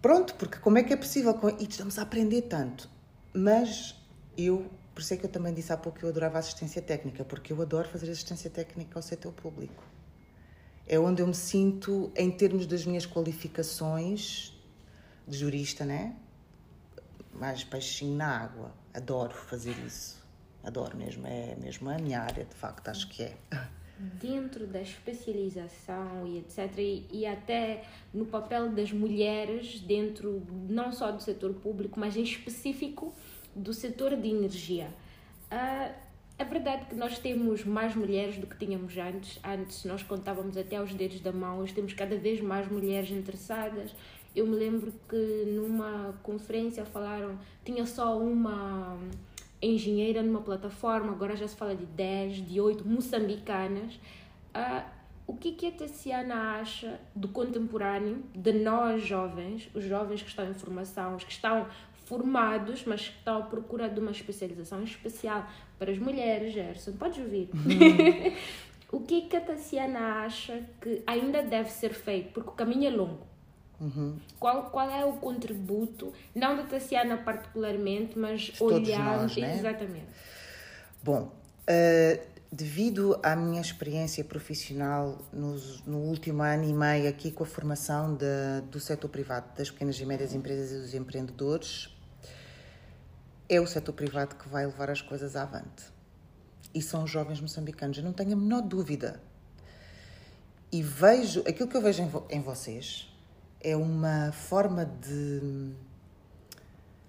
Pronto, 0.00 0.34
porque 0.34 0.58
como 0.58 0.76
é 0.78 0.82
que 0.82 0.92
é 0.92 0.96
possível. 0.96 1.34
E 1.58 1.64
estamos 1.64 1.98
a 1.98 2.02
aprender 2.02 2.42
tanto. 2.42 2.88
Mas 3.34 3.96
eu 4.36 4.70
por 4.96 5.02
isso 5.02 5.12
é 5.12 5.16
que 5.18 5.26
eu 5.26 5.30
também 5.30 5.52
disse 5.52 5.70
há 5.70 5.76
pouco 5.76 5.98
que 5.98 6.06
eu 6.06 6.08
adorava 6.08 6.38
assistência 6.38 6.80
técnica, 6.80 7.22
porque 7.22 7.52
eu 7.52 7.60
adoro 7.60 7.86
fazer 7.86 8.10
assistência 8.10 8.48
técnica 8.48 8.98
ao 8.98 9.02
setor 9.02 9.30
público. 9.30 9.84
É 10.88 10.98
onde 10.98 11.20
eu 11.20 11.26
me 11.26 11.34
sinto, 11.34 12.10
em 12.16 12.30
termos 12.30 12.64
das 12.64 12.86
minhas 12.86 13.04
qualificações 13.04 14.58
de 15.28 15.36
jurista, 15.36 15.84
né? 15.84 16.16
Mais 17.34 17.62
peixinho 17.62 18.16
na 18.16 18.40
água. 18.40 18.72
Adoro 18.94 19.34
fazer 19.34 19.76
isso. 19.86 20.18
Adoro 20.64 20.96
mesmo. 20.96 21.26
É 21.26 21.54
mesmo 21.56 21.90
a 21.90 21.98
minha 21.98 22.22
área, 22.22 22.46
de 22.46 22.54
facto, 22.54 22.88
acho 22.88 23.06
que 23.10 23.24
é. 23.24 23.36
Dentro 23.98 24.66
da 24.66 24.80
especialização 24.80 26.26
e 26.26 26.38
etc., 26.38 26.72
e, 26.78 27.06
e 27.12 27.26
até 27.26 27.84
no 28.14 28.24
papel 28.24 28.70
das 28.70 28.90
mulheres 28.92 29.78
dentro 29.78 30.42
não 30.70 30.90
só 30.90 31.12
do 31.12 31.22
setor 31.22 31.52
público, 31.52 32.00
mas 32.00 32.16
em 32.16 32.22
específico 32.22 33.14
do 33.56 33.72
setor 33.72 34.14
de 34.14 34.28
energia. 34.28 34.88
Uh, 35.50 35.92
é 36.38 36.44
verdade 36.44 36.84
que 36.86 36.94
nós 36.94 37.18
temos 37.18 37.64
mais 37.64 37.96
mulheres 37.96 38.36
do 38.36 38.46
que 38.46 38.58
tínhamos 38.58 38.96
antes. 38.98 39.40
Antes 39.42 39.84
nós 39.84 40.02
contávamos 40.02 40.56
até 40.56 40.76
aos 40.76 40.92
dedos 40.92 41.20
da 41.20 41.32
mão, 41.32 41.60
hoje 41.60 41.72
temos 41.72 41.94
cada 41.94 42.16
vez 42.16 42.40
mais 42.42 42.70
mulheres 42.70 43.10
interessadas. 43.10 43.94
Eu 44.34 44.46
me 44.46 44.54
lembro 44.54 44.92
que 45.08 45.44
numa 45.46 46.14
conferência 46.22 46.84
falaram, 46.84 47.38
tinha 47.64 47.86
só 47.86 48.18
uma 48.18 48.98
engenheira 49.62 50.22
numa 50.22 50.42
plataforma, 50.42 51.12
agora 51.12 51.34
já 51.34 51.48
se 51.48 51.56
fala 51.56 51.74
de 51.74 51.86
10, 51.86 52.46
de 52.46 52.60
8 52.60 52.86
moçambicanas. 52.86 53.94
Uh, 54.54 54.96
o 55.26 55.34
que, 55.34 55.52
que 55.52 55.66
a 55.66 55.72
Tassiana 55.72 56.60
acha 56.60 57.00
do 57.14 57.28
contemporâneo, 57.28 58.22
de 58.34 58.52
nós 58.52 59.02
jovens, 59.02 59.68
os 59.74 59.82
jovens 59.82 60.22
que 60.22 60.28
estão 60.28 60.48
em 60.48 60.54
formação, 60.54 61.16
os 61.16 61.24
que 61.24 61.32
estão 61.32 61.66
formados, 62.06 62.84
mas 62.86 63.08
que 63.08 63.18
estão 63.18 63.38
à 63.38 63.42
procura 63.42 63.88
de 63.88 64.00
uma 64.00 64.12
especialização 64.12 64.82
especial 64.82 65.46
para 65.78 65.90
as 65.90 65.98
mulheres, 65.98 66.54
Gerson. 66.54 66.92
Podes 66.92 67.18
ouvir? 67.18 67.50
Uhum. 67.52 68.32
o 68.98 69.00
que, 69.00 69.22
que 69.22 69.36
a 69.36 69.40
Tassiana 69.40 70.24
acha 70.24 70.62
que 70.80 71.02
ainda 71.06 71.42
deve 71.42 71.70
ser 71.70 71.92
feito? 71.92 72.32
Porque 72.32 72.50
o 72.50 72.52
caminho 72.52 72.86
é 72.86 72.90
longo. 72.90 73.26
Uhum. 73.80 74.16
Qual, 74.38 74.70
qual 74.70 74.88
é 74.88 75.04
o 75.04 75.14
contributo, 75.14 76.12
não 76.34 76.56
da 76.56 76.62
Tassiana 76.62 77.18
particularmente, 77.18 78.18
mas 78.18 78.52
olhando. 78.60 79.38
né? 79.38 79.58
Exatamente. 79.58 80.06
Bom, 81.02 81.32
uh, 81.68 82.36
devido 82.50 83.18
à 83.22 83.34
minha 83.36 83.60
experiência 83.60 84.24
profissional 84.24 85.18
nos, 85.32 85.82
no 85.84 85.98
último 85.98 86.42
ano 86.42 86.64
e 86.64 86.72
meio 86.72 87.08
aqui 87.08 87.30
com 87.30 87.42
a 87.44 87.46
formação 87.46 88.14
de, 88.14 88.62
do 88.70 88.80
setor 88.80 89.08
privado, 89.08 89.46
das 89.56 89.70
pequenas 89.70 90.00
e 90.00 90.06
médias 90.06 90.32
empresas 90.32 90.70
e 90.70 90.80
dos 90.80 90.94
empreendedores, 90.94 91.95
é 93.48 93.60
o 93.60 93.66
setor 93.66 93.92
privado 93.92 94.36
que 94.36 94.48
vai 94.48 94.66
levar 94.66 94.90
as 94.90 95.00
coisas 95.00 95.36
avante. 95.36 95.84
E 96.74 96.82
são 96.82 97.04
os 97.04 97.10
jovens 97.10 97.40
moçambicanos, 97.40 97.98
eu 97.98 98.04
não 98.04 98.12
tenho 98.12 98.32
a 98.32 98.36
menor 98.36 98.62
dúvida. 98.62 99.20
E 100.70 100.82
vejo, 100.82 101.40
aquilo 101.40 101.68
que 101.68 101.76
eu 101.76 101.80
vejo 101.80 102.02
em, 102.02 102.08
vo, 102.08 102.26
em 102.28 102.40
vocês 102.40 103.08
é 103.60 103.76
uma 103.76 104.32
forma 104.32 104.84
de. 104.84 105.72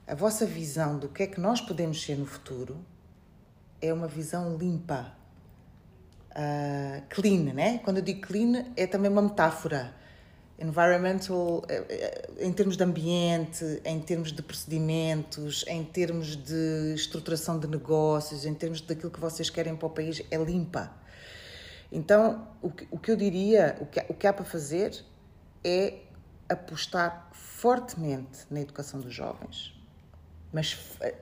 A 0.06 0.16
vossa 0.16 0.46
visão 0.46 0.98
do 0.98 1.10
que 1.10 1.24
é 1.24 1.28
que 1.28 1.40
nós 1.40 1.60
podemos 1.60 2.02
ser 2.02 2.16
no 2.16 2.26
futuro 2.26 2.78
é 3.82 3.92
uma 3.92 4.08
visão 4.08 4.56
limpa, 4.56 5.14
uh, 6.32 7.04
clean, 7.10 7.54
né? 7.54 7.80
Quando 7.80 7.98
eu 7.98 8.04
digo 8.04 8.22
clean, 8.22 8.66
é 8.78 8.88
também 8.88 9.12
uma 9.12 9.22
metáfora. 9.22 9.94
Environmental, 10.60 11.64
eh, 11.70 11.86
eh, 11.88 12.46
em 12.46 12.52
termos 12.52 12.76
de 12.76 12.84
ambiente, 12.84 13.80
em 13.86 14.00
termos 14.00 14.32
de 14.32 14.42
procedimentos, 14.42 15.64
em 15.68 15.84
termos 15.84 16.36
de 16.36 16.94
estruturação 16.96 17.60
de 17.60 17.68
negócios, 17.68 18.44
em 18.44 18.56
termos 18.56 18.82
daquilo 18.82 19.12
que 19.12 19.20
vocês 19.20 19.52
querem 19.52 19.76
para 19.76 19.86
o 19.86 19.90
país, 19.90 20.24
é 20.32 20.38
limpa. 20.38 20.92
Então, 21.92 22.48
o 22.60 22.72
que, 22.72 22.88
o 22.90 22.98
que 22.98 23.12
eu 23.12 23.16
diria, 23.16 23.78
o 23.80 23.86
que, 23.86 24.04
o 24.10 24.14
que 24.16 24.26
há 24.26 24.34
para 24.34 24.44
fazer 24.44 25.00
é 25.64 26.00
apostar 26.50 27.30
fortemente 27.34 28.40
na 28.50 28.62
educação 28.62 29.00
dos 29.00 29.14
jovens. 29.14 29.74
Mas 30.52 30.74
uh, 30.74 31.14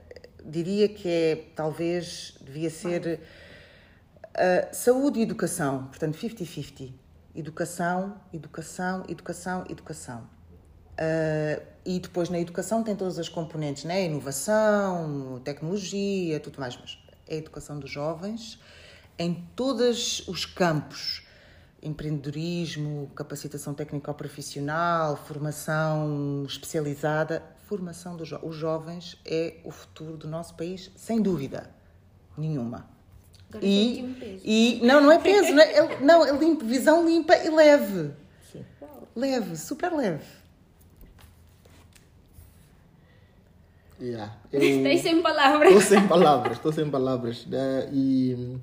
diria 0.46 0.88
que 0.88 1.10
é, 1.10 1.36
talvez, 1.56 2.38
devia 2.42 2.70
ser 2.70 3.20
uh, 3.20 4.74
saúde 4.74 5.20
e 5.20 5.24
educação, 5.24 5.88
portanto, 5.88 6.18
50-50. 6.18 7.05
Educação, 7.36 8.16
educação, 8.34 9.04
educação, 9.10 9.66
educação. 9.70 10.30
Uh, 10.94 11.62
e 11.86 12.00
depois 12.00 12.30
na 12.30 12.40
educação 12.40 12.82
tem 12.82 12.96
todas 12.96 13.20
as 13.20 13.28
componentes, 13.28 13.84
né? 13.84 14.06
inovação, 14.06 15.42
tecnologia, 15.44 16.40
tudo 16.40 16.60
mais, 16.60 16.78
mas 16.78 16.98
é 17.28 17.36
a 17.36 17.38
educação 17.38 17.78
dos 17.78 17.92
jovens 17.92 18.60
em 19.20 19.34
todos 19.56 20.26
os 20.28 20.46
campos 20.46 21.26
empreendedorismo, 21.86 23.12
capacitação 23.16 23.74
técnico-profissional, 23.74 25.16
formação 25.16 26.44
especializada. 26.48 27.44
Formação 27.68 28.16
dos 28.16 28.28
jo 28.28 28.40
os 28.44 28.56
jovens 28.56 29.18
é 29.26 29.60
o 29.64 29.72
futuro 29.72 30.18
do 30.18 30.28
nosso 30.28 30.56
país, 30.56 30.92
sem 30.96 31.22
dúvida 31.22 31.70
nenhuma. 32.38 32.95
E, 33.62 34.40
e 34.44 34.80
não, 34.84 35.02
não 35.02 35.12
é 35.12 35.20
peso, 35.20 35.54
não, 35.54 35.62
é, 35.62 36.00
não, 36.02 36.26
é 36.26 36.32
limpo, 36.38 36.66
visão 36.66 37.06
limpa 37.06 37.36
e 37.36 37.50
leve. 37.50 38.12
Sim. 38.52 38.66
Leve, 39.16 39.56
super 39.56 39.94
leve. 39.94 40.24
Yeah. 44.00 44.36
Eu... 44.52 44.98
sem 44.98 45.22
palavras. 45.22 45.70
Estou 45.70 45.82
sem 45.82 46.08
palavras, 46.08 46.58
estou 46.58 46.74
sem 46.74 46.90
palavras. 46.90 47.46
Né? 47.46 47.90
E 47.94 48.58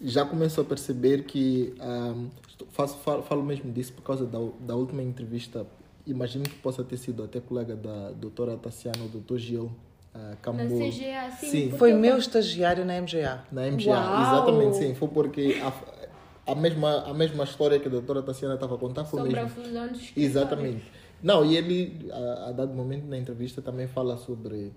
já 0.00 0.24
começo 0.24 0.60
a 0.60 0.64
perceber 0.64 1.24
que 1.24 1.74
um, 1.80 2.28
faço, 2.70 2.96
falo, 2.98 3.22
falo, 3.22 3.42
mesmo 3.42 3.72
disso 3.72 3.92
por 3.92 4.02
causa 4.02 4.24
da, 4.24 4.38
da 4.60 4.74
última 4.76 5.02
entrevista. 5.02 5.66
Imagino 6.06 6.44
que 6.44 6.54
possa 6.56 6.82
ter 6.82 6.96
sido 6.96 7.22
até 7.22 7.40
colega 7.40 7.76
da 7.76 8.12
doutora 8.12 8.56
Tassiana, 8.56 9.04
o 9.04 9.08
doutor 9.08 9.38
Gil 9.38 9.70
uh, 10.18 10.52
Na 10.52 10.64
CGA, 10.64 11.30
sim. 11.38 11.50
sim. 11.50 11.70
Foi 11.72 11.92
meu 11.92 12.18
estagiário 12.18 12.84
na 12.84 13.00
MGA. 13.00 13.44
Na 13.52 13.70
MGA, 13.70 13.90
Uau. 13.90 14.22
exatamente, 14.22 14.76
sim. 14.76 14.94
Foi 14.94 15.08
porque 15.08 15.60
a, 15.62 16.52
a, 16.52 16.54
mesma, 16.54 17.04
a 17.04 17.14
mesma 17.14 17.44
história 17.44 17.78
que 17.78 17.86
a 17.88 17.90
doutora 17.90 18.22
Tassiana 18.22 18.54
estava 18.54 18.74
a 18.74 18.78
contar 18.78 19.04
foi 19.04 19.20
Sobre 19.20 19.34
mesmo. 19.34 19.46
a 19.46 19.64
fusão 19.64 19.88
dos 19.88 20.12
Exatamente. 20.16 20.84
Não, 21.22 21.44
e 21.44 21.56
ele, 21.56 22.08
a, 22.12 22.48
a 22.48 22.52
dado 22.52 22.72
momento 22.74 23.06
na 23.06 23.18
entrevista, 23.18 23.60
também 23.60 23.86
fala 23.86 24.16
sobre 24.16 24.72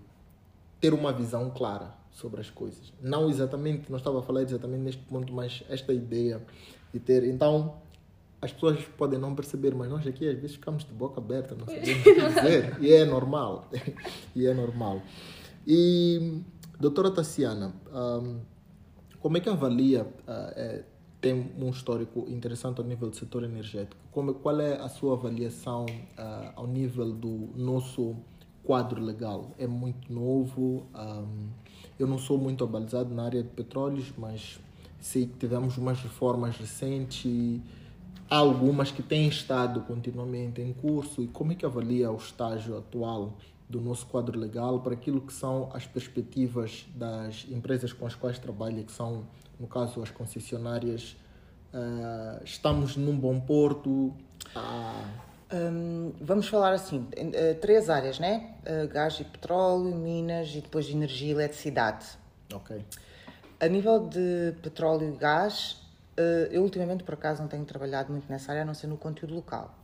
ter 0.80 0.94
uma 0.94 1.14
visão 1.14 1.50
clara 1.52 1.92
sobre 2.12 2.42
as 2.42 2.50
coisas. 2.50 2.92
Não 3.02 3.30
exatamente, 3.30 3.90
não 3.90 3.98
estava 3.98 4.20
a 4.20 4.22
falar 4.22 4.42
exatamente 4.42 4.82
neste 4.82 5.02
ponto, 5.04 5.32
mas 5.32 5.64
esta 5.70 5.94
ideia 5.94 6.42
de 6.94 7.00
ter. 7.00 7.24
Então, 7.24 7.76
as 8.42 8.52
pessoas 8.52 8.84
podem 8.98 9.20
não 9.20 9.36
perceber, 9.36 9.76
mas 9.76 9.90
nós 9.90 10.06
aqui 10.08 10.28
às 10.28 10.36
vezes 10.36 10.56
ficamos 10.56 10.84
de 10.84 10.92
boca 10.92 11.20
aberta, 11.20 11.56
não 11.56 11.66
sabemos 11.66 11.90
o 11.90 12.04
que 12.04 12.14
dizer. 12.42 12.78
e 12.82 12.92
é 12.92 13.06
normal. 13.06 13.70
e 14.36 14.48
é 14.48 14.54
normal. 14.54 15.02
E, 15.68 16.42
doutora 16.80 17.12
Tassiana, 17.12 17.74
um, 17.94 18.40
como 19.20 19.38
é 19.38 19.40
que 19.40 19.50
avalia? 19.50 20.04
Uh, 20.04 20.54
é, 20.56 20.84
tem 21.22 21.52
um 21.60 21.70
histórico 21.70 22.26
interessante 22.28 22.80
ao 22.82 22.86
nível 22.86 23.08
do 23.12 23.16
setor 23.16 23.44
energético. 23.44 24.02
Como, 24.12 24.34
qual 24.34 24.60
é 24.60 24.78
a 24.78 24.90
sua 24.90 25.14
avaliação 25.14 25.86
uh, 25.86 26.52
ao 26.56 26.66
nível 26.66 27.14
do 27.14 27.50
nosso 27.56 28.16
quadro 28.64 29.00
legal? 29.00 29.52
É 29.60 29.68
muito 29.68 30.12
novo? 30.12 30.88
Um, 30.96 31.50
eu 32.00 32.08
não 32.08 32.18
sou 32.18 32.40
muito 32.40 32.64
abalizado 32.64 33.14
na 33.14 33.24
área 33.24 33.44
de 33.44 33.50
petróleos, 33.50 34.12
mas 34.18 34.60
sei 35.00 35.28
que 35.28 35.38
tivemos 35.38 35.78
umas 35.78 36.00
reformas 36.02 36.58
recentes, 36.58 37.62
há 38.32 38.38
algumas 38.38 38.92
que 38.92 39.04
têm 39.04 39.28
estado 39.28 39.82
continuamente 39.82 40.62
em 40.62 40.72
curso. 40.72 41.22
E 41.22 41.28
como 41.28 41.52
é 41.52 41.56
que 41.56 41.66
avalia 41.66 42.10
o 42.10 42.16
estágio 42.16 42.78
atual 42.78 43.34
do 43.70 43.82
nosso 43.82 44.08
quadro 44.08 44.40
legal 44.40 44.80
para 44.80 44.94
aquilo 44.94 45.20
que 45.20 45.34
são 45.34 45.70
as 45.74 45.86
perspectivas 45.86 46.86
das 46.96 47.46
empresas 47.52 47.92
com 47.92 48.06
as 48.06 48.16
quais 48.16 48.40
trabalha, 48.40 48.82
que 48.84 48.92
são, 48.92 49.26
no 49.60 49.68
caso, 49.68 50.02
as 50.02 50.10
concessionárias? 50.10 51.18
Uh, 51.74 52.42
estamos 52.46 52.96
num 52.96 53.18
bom 53.18 53.38
porto? 53.40 54.14
Ah... 54.56 55.28
Um, 55.54 56.14
vamos 56.22 56.48
falar 56.48 56.72
assim, 56.72 57.00
uh, 57.00 57.60
três 57.60 57.90
áreas, 57.90 58.20
né? 58.20 58.56
Uh, 58.66 58.88
gás 58.88 59.20
e 59.20 59.26
petróleo, 59.26 59.94
minas 59.94 60.56
e 60.56 60.62
depois 60.62 60.90
energia 60.90 61.28
e 61.28 61.32
eletricidade. 61.32 62.06
Ok. 62.54 62.82
A 63.60 63.68
nível 63.68 64.08
de 64.08 64.56
petróleo 64.64 65.14
e 65.14 65.18
gás, 65.18 65.81
eu 66.52 66.64
ultimamente 66.64 67.04
por 67.04 67.14
acaso 67.14 67.42
não 67.42 67.50
tenho 67.50 67.66
trabalhado 67.66 68.12
muito 68.12 68.30
nessa 68.30 68.52
área, 68.52 68.64
a 68.64 68.66
não 68.66 68.74
ser 68.74 68.88
no 68.88 68.98
conteúdo 68.98 69.34
local. 69.34 69.78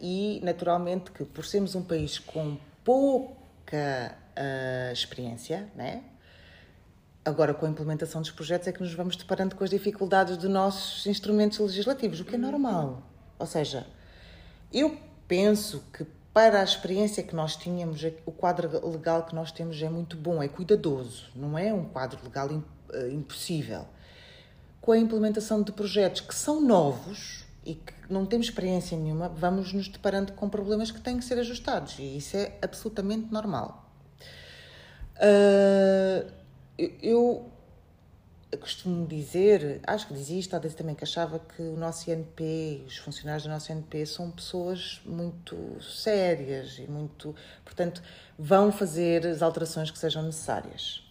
e 0.00 0.40
naturalmente 0.42 1.10
que 1.10 1.24
por 1.24 1.44
sermos 1.44 1.74
um 1.74 1.82
país 1.82 2.18
com 2.18 2.56
pouca 2.84 4.16
experiência, 4.92 5.68
né? 5.74 6.02
Agora, 7.22 7.52
com 7.52 7.66
a 7.66 7.68
implementação 7.68 8.22
dos 8.22 8.30
projetos, 8.30 8.66
é 8.66 8.72
que 8.72 8.80
nos 8.80 8.94
vamos 8.94 9.14
deparando 9.14 9.54
com 9.54 9.62
as 9.62 9.70
dificuldades 9.70 10.38
dos 10.38 10.48
nossos 10.48 11.06
instrumentos 11.06 11.58
legislativos, 11.58 12.20
o 12.20 12.24
que 12.24 12.34
é 12.34 12.38
normal. 12.38 13.02
Ou 13.38 13.46
seja, 13.46 13.86
eu 14.72 14.98
penso 15.28 15.84
que 15.92 16.06
para 16.32 16.60
a 16.60 16.64
experiência 16.64 17.22
que 17.22 17.34
nós 17.34 17.56
tínhamos, 17.56 18.02
o 18.24 18.32
quadro 18.32 18.88
legal 18.88 19.24
que 19.24 19.34
nós 19.34 19.52
temos 19.52 19.80
é 19.82 19.88
muito 19.88 20.16
bom, 20.16 20.42
é 20.42 20.48
cuidadoso, 20.48 21.28
não 21.34 21.58
é 21.58 21.74
um 21.74 21.84
quadro 21.84 22.18
legal 22.24 22.48
eh, 22.92 23.08
impossível. 23.10 23.86
Com 24.80 24.92
a 24.92 24.98
implementação 24.98 25.62
de 25.62 25.72
projetos 25.72 26.22
que 26.22 26.34
são 26.34 26.60
novos 26.60 27.44
e 27.64 27.74
que 27.74 27.92
não 28.08 28.24
temos 28.24 28.46
experiência 28.46 28.96
nenhuma, 28.96 29.28
vamos 29.28 29.72
nos 29.72 29.88
deparando 29.88 30.32
com 30.32 30.48
problemas 30.48 30.90
que 30.90 31.00
têm 31.00 31.18
que 31.18 31.24
ser 31.24 31.38
ajustados 31.38 31.98
e 31.98 32.16
isso 32.16 32.36
é 32.36 32.56
absolutamente 32.62 33.30
normal. 33.32 33.90
Uh, 35.16 36.30
eu 37.02 37.50
costumo 38.58 39.06
dizer, 39.06 39.80
acho 39.86 40.08
que 40.08 40.14
dizia 40.14 40.38
isto, 40.38 40.50
talvez 40.50 40.74
também 40.74 40.94
que 40.94 41.04
achava 41.04 41.38
que 41.38 41.62
o 41.62 41.76
nosso 41.76 42.10
INP, 42.10 42.84
os 42.86 42.96
funcionários 42.96 43.44
do 43.44 43.50
nosso 43.50 43.70
INP 43.70 44.04
são 44.06 44.30
pessoas 44.30 45.00
muito 45.04 45.56
sérias 45.80 46.78
e 46.78 46.90
muito, 46.90 47.34
portanto, 47.64 48.02
vão 48.38 48.72
fazer 48.72 49.26
as 49.26 49.42
alterações 49.42 49.90
que 49.90 49.98
sejam 49.98 50.22
necessárias. 50.22 51.02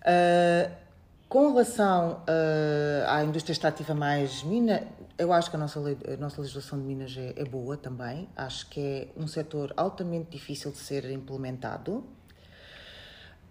Uh, 0.00 0.85
com 1.28 1.52
relação 1.52 2.22
uh, 2.22 3.08
à 3.08 3.24
indústria 3.24 3.52
extrativa 3.52 3.94
mais 3.94 4.42
mina, 4.42 4.86
eu 5.18 5.32
acho 5.32 5.50
que 5.50 5.56
a 5.56 5.58
nossa, 5.58 5.80
lei, 5.80 5.96
a 6.12 6.16
nossa 6.16 6.40
legislação 6.40 6.78
de 6.78 6.84
Minas 6.84 7.14
é, 7.16 7.34
é 7.36 7.44
boa 7.44 7.76
também. 7.76 8.28
Acho 8.36 8.68
que 8.68 8.80
é 8.80 9.08
um 9.20 9.26
setor 9.26 9.72
altamente 9.76 10.30
difícil 10.30 10.70
de 10.70 10.78
ser 10.78 11.10
implementado 11.10 12.04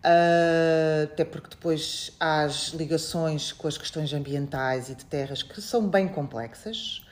Uh, 0.06 1.06
até 1.06 1.26
porque 1.26 1.50
depois 1.50 2.12
há 2.20 2.44
as 2.44 2.68
ligações 2.68 3.52
com 3.52 3.68
as 3.68 3.76
questões 3.76 4.14
ambientais 4.14 4.88
e 4.88 4.94
de 4.94 5.04
terras 5.04 5.42
que 5.42 5.60
são 5.60 5.88
bem 5.90 6.08
complexas. 6.08 7.04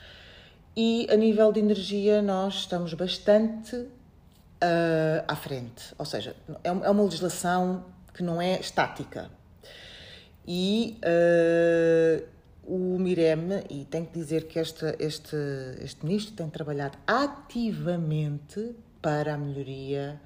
E 0.76 1.08
a 1.10 1.16
nível 1.16 1.52
de 1.52 1.60
energia, 1.60 2.22
nós 2.22 2.54
estamos 2.54 2.94
bastante 2.94 3.76
uh, 3.76 3.90
à 5.28 5.36
frente. 5.36 5.96
Ou 5.98 6.06
seja, 6.06 6.36
é, 6.64 6.68
é 6.68 6.72
uma 6.72 7.04
legislação 7.04 7.84
que 8.14 8.22
não 8.22 8.40
é 8.40 8.60
estática. 8.60 9.32
E 10.48 11.00
uh, 11.04 12.24
o 12.66 12.98
Mirem, 13.00 13.64
e 13.70 13.86
tenho 13.86 14.06
que 14.06 14.14
dizer 14.14 14.48
que 14.48 14.60
este, 14.60 14.86
este, 15.00 15.36
este 15.82 16.06
ministro 16.06 16.34
tem 16.36 16.50
trabalhado 16.50 16.98
ativamente 17.06 18.76
para 19.02 19.34
a 19.34 19.38
melhoria 19.38 20.20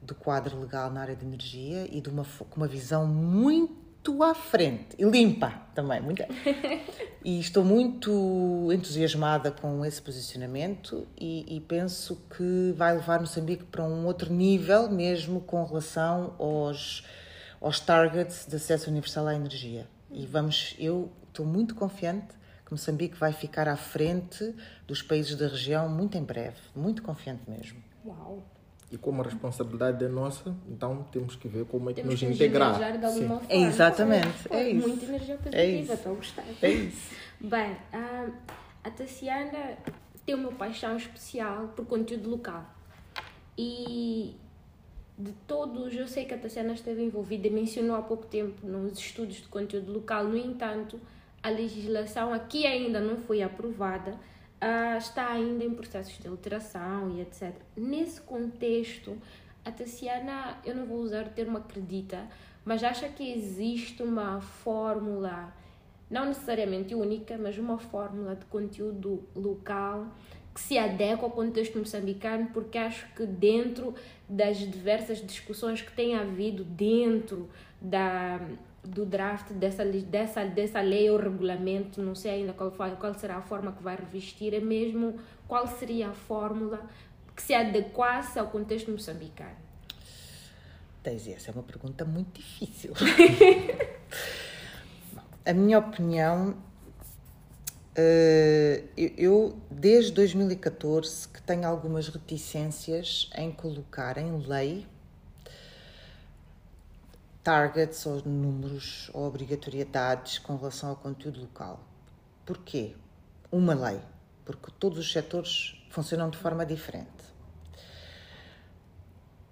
do 0.00 0.14
quadro 0.14 0.60
legal 0.60 0.90
na 0.90 1.00
área 1.00 1.16
de 1.16 1.24
energia 1.24 1.86
e 1.90 2.00
de 2.00 2.08
uma, 2.08 2.24
com 2.24 2.56
uma 2.56 2.66
visão 2.68 3.06
muito 3.06 4.22
à 4.22 4.34
frente 4.34 4.96
e 4.98 5.04
limpa 5.04 5.52
também. 5.74 6.00
Muito... 6.00 6.22
e 7.24 7.38
estou 7.38 7.64
muito 7.64 8.68
entusiasmada 8.72 9.50
com 9.50 9.84
esse 9.84 10.02
posicionamento 10.02 11.06
e, 11.18 11.56
e, 11.56 11.60
penso 11.60 12.20
que 12.36 12.74
vai 12.76 12.94
levar 12.94 13.20
Moçambique 13.20 13.64
para 13.64 13.84
um 13.84 14.06
outro 14.06 14.32
nível, 14.32 14.90
mesmo 14.90 15.40
com 15.40 15.64
relação 15.64 16.34
aos, 16.38 17.04
aos 17.62 17.80
targets 17.80 18.46
de 18.46 18.56
acesso 18.56 18.90
universal 18.90 19.26
à 19.28 19.34
energia. 19.34 19.86
E 20.10 20.26
vamos, 20.26 20.74
eu 20.78 21.10
estou 21.28 21.46
muito 21.46 21.74
confiante 21.74 22.34
que 22.66 22.72
Moçambique 22.72 23.16
vai 23.16 23.32
ficar 23.32 23.68
à 23.68 23.76
frente 23.76 24.54
dos 24.86 25.00
países 25.02 25.36
da 25.36 25.46
região 25.48 25.88
muito 25.88 26.18
em 26.18 26.22
breve, 26.24 26.56
muito 26.74 27.02
confiante 27.02 27.42
mesmo. 27.48 27.82
Uau! 28.04 28.42
E 28.90 28.98
como 28.98 29.22
a 29.22 29.24
responsabilidade 29.24 30.04
é 30.04 30.08
nossa, 30.08 30.54
então 30.68 31.06
temos 31.10 31.34
que 31.34 31.48
ver 31.48 31.64
como 31.64 31.88
é 31.88 31.94
que 31.94 32.02
Temos 32.02 32.12
nos 32.14 32.20
que 32.20 32.26
nos 32.26 32.36
integrar. 32.36 32.76
de 32.76 32.84
alguma 33.06 33.10
Sim. 33.10 33.28
forma. 33.28 33.46
Exatamente, 33.48 34.28
Foi- 34.48 34.56
é 34.56 34.68
isso. 34.70 34.88
Muita 34.88 35.04
energia 35.06 35.34
É 35.34 35.38
positiva, 35.38 35.82
isso. 35.82 35.92
estou 35.94 36.12
a 36.12 36.16
gostar. 36.16 36.44
É 36.60 36.68
isso. 36.70 37.10
Bem, 37.40 37.76
ah, 37.92 38.28
a 38.84 38.90
Tassiana 38.90 39.78
tem 40.26 40.34
uma 40.34 40.52
paixão 40.52 40.94
especial 40.96 41.68
por 41.68 41.86
conteúdo 41.86 42.28
local. 42.28 42.66
E 43.56 44.36
de 45.18 45.32
todos, 45.46 45.94
eu 45.94 46.08
sei 46.08 46.24
que 46.24 46.34
a 46.34 46.38
Tassiana 46.38 46.72
esteve 46.72 47.02
envolvida 47.02 47.46
e 47.46 47.50
mencionou 47.50 47.96
há 47.96 48.02
pouco 48.02 48.26
tempo 48.26 48.66
nos 48.66 48.98
estudos 48.98 49.36
de 49.36 49.48
conteúdo 49.48 49.92
local. 49.92 50.24
No 50.24 50.36
entanto, 50.36 50.98
a 51.42 51.50
legislação 51.50 52.32
aqui 52.32 52.66
ainda 52.66 53.00
não 53.00 53.16
foi 53.16 53.42
aprovada, 53.42 54.18
ah, 54.60 54.96
está 54.96 55.30
ainda 55.30 55.64
em 55.64 55.74
processos 55.74 56.18
de 56.18 56.28
alteração 56.28 57.10
e 57.16 57.20
etc. 57.20 57.52
Nesse 57.76 58.20
contexto, 58.20 59.16
a 59.64 59.70
Tassiana, 59.70 60.58
eu 60.64 60.74
não 60.74 60.86
vou 60.86 60.98
usar 60.98 61.26
o 61.26 61.30
termo 61.30 61.58
acredita, 61.58 62.26
mas 62.64 62.82
acha 62.82 63.08
que 63.08 63.32
existe 63.32 64.02
uma 64.02 64.40
fórmula 64.40 65.52
não 66.10 66.26
necessariamente 66.26 66.94
única, 66.94 67.38
mas 67.38 67.56
uma 67.56 67.78
fórmula 67.78 68.36
de 68.36 68.44
conteúdo 68.44 69.24
local 69.34 70.06
que 70.54 70.60
se 70.60 70.76
adequa 70.76 71.24
ao 71.24 71.30
contexto 71.30 71.78
moçambicano, 71.78 72.48
porque 72.52 72.76
acho 72.76 73.06
que 73.14 73.24
dentro 73.24 73.94
das 74.28 74.58
diversas 74.58 75.24
discussões 75.24 75.80
que 75.80 75.92
tem 75.92 76.14
havido 76.14 76.64
dentro 76.64 77.48
da, 77.80 78.40
do 78.84 79.06
draft 79.06 79.52
dessa, 79.52 79.84
dessa, 79.84 80.44
dessa 80.44 80.80
lei 80.80 81.10
ou 81.10 81.18
regulamento, 81.18 82.02
não 82.02 82.14
sei 82.14 82.32
ainda 82.32 82.52
qual, 82.52 82.70
qual 82.70 83.14
será 83.14 83.36
a 83.36 83.42
forma 83.42 83.72
que 83.72 83.82
vai 83.82 83.96
revestir, 83.96 84.54
é 84.54 84.60
mesmo 84.60 85.18
qual 85.48 85.66
seria 85.66 86.08
a 86.08 86.12
fórmula 86.12 86.80
que 87.34 87.42
se 87.42 87.54
adequasse 87.54 88.38
ao 88.38 88.48
contexto 88.48 88.90
moçambicano. 88.90 89.56
Daisy, 91.02 91.32
essa 91.32 91.50
é 91.50 91.54
uma 91.54 91.62
pergunta 91.62 92.04
muito 92.04 92.40
difícil. 92.40 92.92
A 95.44 95.52
minha 95.52 95.80
opinião, 95.80 96.56
eu, 98.96 99.10
eu, 99.16 99.58
desde 99.70 100.12
2014 100.12 101.28
que 101.28 101.42
tenho 101.42 101.66
algumas 101.66 102.08
reticências 102.08 103.30
em 103.36 103.52
colocar 103.52 104.16
em 104.16 104.38
lei 104.38 104.86
targets 107.42 108.06
ou 108.06 108.22
números 108.24 109.10
ou 109.12 109.26
obrigatoriedades 109.26 110.38
com 110.38 110.56
relação 110.56 110.90
ao 110.90 110.96
conteúdo 110.96 111.40
local. 111.40 111.80
Porquê? 112.46 112.94
Uma 113.50 113.74
lei. 113.74 114.00
Porque 114.44 114.70
todos 114.78 114.98
os 114.98 115.12
setores 115.12 115.76
funcionam 115.90 116.30
de 116.30 116.38
forma 116.38 116.64
diferente. 116.64 117.10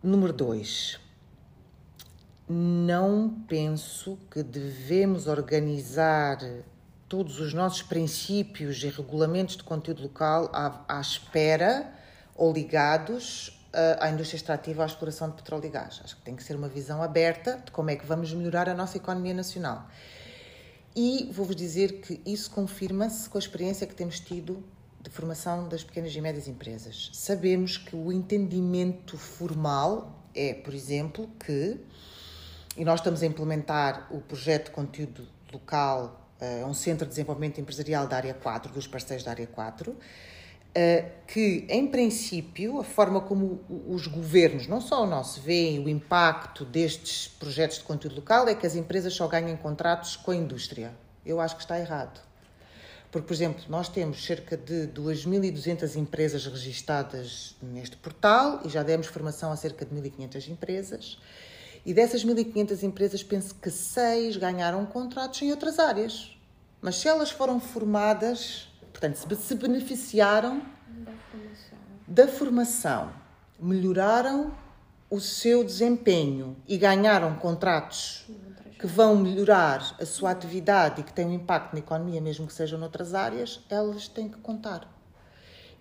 Número 0.02 0.32
dois, 0.32 0.98
não 2.48 3.44
penso 3.46 4.18
que 4.30 4.42
devemos 4.42 5.26
organizar 5.26 6.38
todos 7.10 7.40
os 7.40 7.52
nossos 7.52 7.82
princípios 7.82 8.84
e 8.84 8.88
regulamentos 8.88 9.56
de 9.56 9.64
conteúdo 9.64 10.04
local 10.04 10.48
à, 10.52 10.84
à 10.88 11.00
espera 11.00 11.92
ou 12.36 12.52
ligados 12.52 13.60
ah, 13.72 14.06
à 14.06 14.10
indústria 14.10 14.36
extrativa, 14.36 14.84
à 14.84 14.86
exploração 14.86 15.28
de 15.28 15.34
petróleo 15.34 15.66
e 15.66 15.70
gás. 15.70 16.00
Acho 16.04 16.14
que 16.14 16.22
tem 16.22 16.36
que 16.36 16.44
ser 16.44 16.54
uma 16.54 16.68
visão 16.68 17.02
aberta 17.02 17.60
de 17.66 17.72
como 17.72 17.90
é 17.90 17.96
que 17.96 18.06
vamos 18.06 18.32
melhorar 18.32 18.68
a 18.68 18.74
nossa 18.74 18.96
economia 18.96 19.34
nacional. 19.34 19.88
E 20.94 21.28
vou-vos 21.32 21.56
dizer 21.56 22.00
que 22.00 22.20
isso 22.24 22.48
confirma-se 22.52 23.28
com 23.28 23.38
a 23.38 23.40
experiência 23.40 23.88
que 23.88 23.94
temos 23.94 24.20
tido 24.20 24.62
de 25.00 25.10
formação 25.10 25.68
das 25.68 25.82
pequenas 25.82 26.14
e 26.14 26.20
médias 26.20 26.46
empresas. 26.46 27.10
Sabemos 27.12 27.76
que 27.76 27.96
o 27.96 28.12
entendimento 28.12 29.18
formal 29.18 30.16
é, 30.32 30.54
por 30.54 30.74
exemplo, 30.74 31.28
que, 31.44 31.76
e 32.76 32.84
nós 32.84 33.00
estamos 33.00 33.20
a 33.20 33.26
implementar 33.26 34.06
o 34.12 34.20
projeto 34.20 34.66
de 34.66 34.70
conteúdo 34.70 35.26
local, 35.52 36.29
é 36.40 36.64
um 36.64 36.74
centro 36.74 37.04
de 37.04 37.10
desenvolvimento 37.10 37.60
empresarial 37.60 38.06
da 38.06 38.16
área 38.16 38.34
4, 38.34 38.72
dos 38.72 38.86
parceiros 38.86 39.24
da 39.24 39.30
área 39.30 39.46
4, 39.46 39.96
eh, 40.72 41.04
que, 41.26 41.66
em 41.68 41.88
princípio, 41.88 42.78
a 42.78 42.84
forma 42.84 43.20
como 43.20 43.60
os 43.88 44.06
governos, 44.06 44.68
não 44.68 44.80
só 44.80 45.02
o 45.02 45.06
nosso, 45.06 45.40
veem 45.40 45.84
o 45.84 45.88
impacto 45.88 46.64
destes 46.64 47.26
projetos 47.26 47.78
de 47.78 47.84
conteúdo 47.84 48.16
local 48.16 48.48
é 48.48 48.54
que 48.54 48.66
as 48.66 48.76
empresas 48.76 49.12
só 49.12 49.26
ganham 49.26 49.56
contratos 49.56 50.16
com 50.16 50.30
a 50.30 50.36
indústria. 50.36 50.92
Eu 51.26 51.40
acho 51.40 51.56
que 51.56 51.62
está 51.62 51.78
errado. 51.78 52.20
Porque, 53.10 53.26
por 53.26 53.34
exemplo, 53.34 53.64
nós 53.68 53.88
temos 53.88 54.24
cerca 54.24 54.56
de 54.56 54.86
2.200 54.94 55.96
empresas 55.96 56.46
registadas 56.46 57.56
neste 57.60 57.96
portal 57.96 58.60
e 58.64 58.68
já 58.68 58.84
demos 58.84 59.08
formação 59.08 59.50
a 59.50 59.56
cerca 59.56 59.84
de 59.84 59.92
1.500 59.92 60.48
empresas. 60.48 61.18
E 61.84 61.94
dessas 61.94 62.24
1.500 62.24 62.82
empresas, 62.82 63.22
penso 63.22 63.54
que 63.54 63.70
seis 63.70 64.36
ganharam 64.36 64.84
contratos 64.86 65.40
em 65.42 65.50
outras 65.50 65.78
áreas. 65.78 66.36
Mas 66.80 66.96
se 66.96 67.08
elas 67.08 67.30
foram 67.30 67.58
formadas, 67.60 68.68
portanto, 68.92 69.16
se 69.16 69.26
be- 69.26 69.36
se 69.36 69.54
beneficiaram 69.54 70.60
Da 70.88 71.12
formação. 71.30 71.78
da 72.06 72.28
formação, 72.28 73.12
melhoraram 73.58 74.52
o 75.10 75.20
seu 75.20 75.64
desempenho 75.64 76.56
e 76.68 76.76
ganharam 76.76 77.34
contratos 77.36 78.26
que 78.78 78.86
vão 78.86 79.16
melhorar 79.16 79.96
a 80.00 80.06
sua 80.06 80.30
atividade 80.30 81.00
e 81.00 81.04
que 81.04 81.12
têm 81.12 81.26
um 81.26 81.32
impacto 81.34 81.72
na 81.74 81.80
economia, 81.80 82.20
mesmo 82.20 82.46
que 82.46 82.52
sejam 82.52 82.78
noutras 82.78 83.12
áreas, 83.14 83.60
elas 83.68 84.08
têm 84.08 84.28
que 84.28 84.38
contar. 84.38 84.90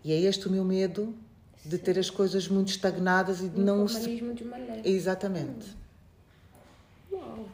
E 0.03 0.11
é 0.11 0.19
este 0.19 0.47
o 0.47 0.51
meu 0.51 0.65
medo 0.65 1.15
de 1.63 1.77
ter 1.77 1.97
as 1.99 2.09
coisas 2.09 2.47
muito 2.47 2.69
estagnadas 2.69 3.41
e 3.41 3.47
de 3.49 3.59
não 3.59 3.83
Um 3.83 3.87
se. 3.87 4.21
uma 4.43 4.57
lei. 4.57 4.81
Exatamente. 4.83 5.77
Uau, 7.11 7.47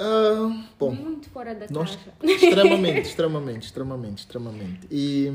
Ah, 0.00 0.64
bom, 0.78 0.90
muito 0.90 1.30
fora 1.30 1.54
da 1.54 1.66
nós 1.70 1.94
caixa. 1.96 2.12
extremamente, 2.24 3.02
extremamente, 3.08 3.62
extremamente, 3.66 4.18
extremamente. 4.18 4.88
E, 4.90 5.30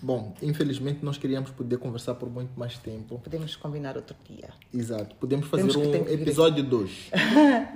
bom, 0.00 0.34
infelizmente 0.42 1.04
nós 1.04 1.16
queríamos 1.16 1.50
poder 1.52 1.78
conversar 1.78 2.16
por 2.16 2.28
muito 2.28 2.50
mais 2.58 2.76
tempo. 2.78 3.20
Podemos 3.22 3.54
combinar 3.54 3.96
outro 3.96 4.16
dia. 4.28 4.48
Exato. 4.74 5.14
Podemos 5.16 5.46
fazer 5.46 5.68
que- 5.70 5.78
um 5.78 6.08
episódio 6.08 6.64
2. 6.64 7.10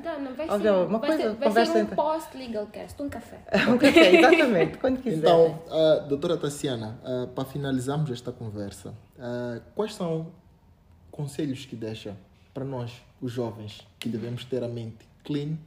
Não, 0.05 0.21
não 0.27 0.35
vai 0.35 0.47
ser, 0.61 0.71
uma 0.73 0.99
vai 0.99 1.09
coisa, 1.17 1.23
ser, 1.39 1.49
vai 1.51 1.67
ser 1.67 1.83
um 1.85 1.87
post-legal 1.87 2.67
cast, 2.67 3.01
um 3.03 3.09
café. 3.09 3.39
Um 3.71 3.79
café, 3.79 4.17
exatamente, 4.17 4.79
quando 4.79 5.01
quiser. 5.01 5.19
Então, 5.19 5.63
ah, 5.71 6.05
doutora 6.09 6.37
Tassiana, 6.37 6.99
ah, 7.05 7.29
para 7.33 7.45
finalizarmos 7.45 8.11
esta 8.11 8.33
conversa, 8.33 8.93
ah, 9.19 9.61
quais 9.77 9.95
são 9.95 10.33
conselhos 11.13 11.65
que 11.65 11.77
deixa 11.77 12.17
para 12.57 12.65
nós, 12.65 13.03
os 13.21 13.33
jovens, 13.33 13.87
que 13.99 14.09
devemos 14.09 14.43
ter 14.47 14.65
a 14.65 14.69
mente 14.69 15.07
clean, 15.23 15.59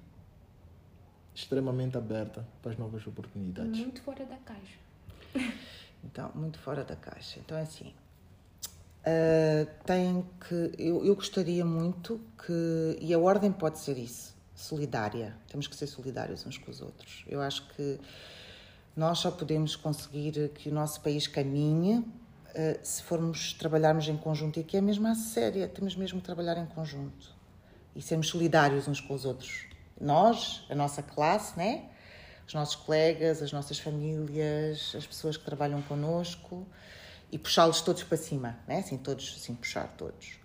extremamente 1.36 1.96
aberta 1.96 2.44
para 2.64 2.72
as 2.72 2.80
novas 2.80 3.06
oportunidades? 3.06 3.80
Muito 3.80 4.02
fora 4.02 4.26
da 4.26 4.38
caixa. 4.38 4.80
Então, 6.02 6.32
muito 6.34 6.58
fora 6.60 6.86
da 6.86 6.96
caixa. 6.96 7.42
Então, 7.42 7.58
é 7.58 7.64
assim. 7.64 7.94
ah, 9.04 9.68
tem 9.84 10.26
que. 10.48 10.72
Eu, 10.78 11.06
eu 11.06 11.14
gostaria 11.14 11.66
muito 11.66 12.22
que. 12.38 12.98
E 13.02 13.14
a 13.14 13.20
ordem 13.20 13.52
pode 13.52 13.80
ser 13.80 13.98
isso: 13.98 14.34
solidária. 14.56 15.36
Temos 15.50 15.68
que 15.68 15.76
ser 15.76 15.88
solidários 15.88 16.46
uns 16.46 16.58
com 16.58 16.72
os 16.72 16.80
outros. 16.80 17.26
Eu 17.28 17.42
acho 17.42 17.68
que 17.76 18.00
nós 18.96 19.20
só 19.20 19.30
podemos 19.30 19.76
conseguir 19.76 20.52
que 20.56 20.70
o 20.70 20.74
nosso 20.74 21.02
país 21.02 21.28
caminhe 21.28 22.02
se 22.82 23.04
formos 23.04 23.54
trabalharmos 23.54 24.08
em 24.08 24.18
conjunto. 24.18 24.60
E 24.60 24.62
aqui 24.62 24.78
é 24.78 24.82
mesmo 24.82 25.08
a 25.08 25.16
séria: 25.16 25.68
temos 25.68 25.96
mesmo 25.96 26.20
que 26.20 26.26
trabalhar 26.26 26.58
em 26.58 26.66
conjunto 26.66 27.36
e 27.96 28.02
sermos 28.02 28.28
solidários 28.28 28.88
uns 28.88 29.02
com 29.02 29.14
os 29.14 29.26
outros. 29.26 29.66
Nós, 30.00 30.66
a 30.70 30.76
nossa 30.76 31.04
classe, 31.04 31.58
né? 31.58 31.90
os 32.50 32.54
nossos 32.56 32.76
colegas, 32.76 33.44
as 33.44 33.52
nossas 33.52 33.78
famílias, 33.78 34.94
as 34.98 35.06
pessoas 35.06 35.38
que 35.38 35.46
trabalham 35.46 35.84
connosco 35.84 36.68
e 37.32 37.38
puxá-los 37.38 37.80
todos 37.82 38.02
para 38.02 38.18
cima, 38.18 38.58
né? 38.68 38.80
Assim, 38.80 38.98
todos, 38.98 39.36
assim, 39.40 39.54
puxar 39.54 39.88
todos. 39.96 40.40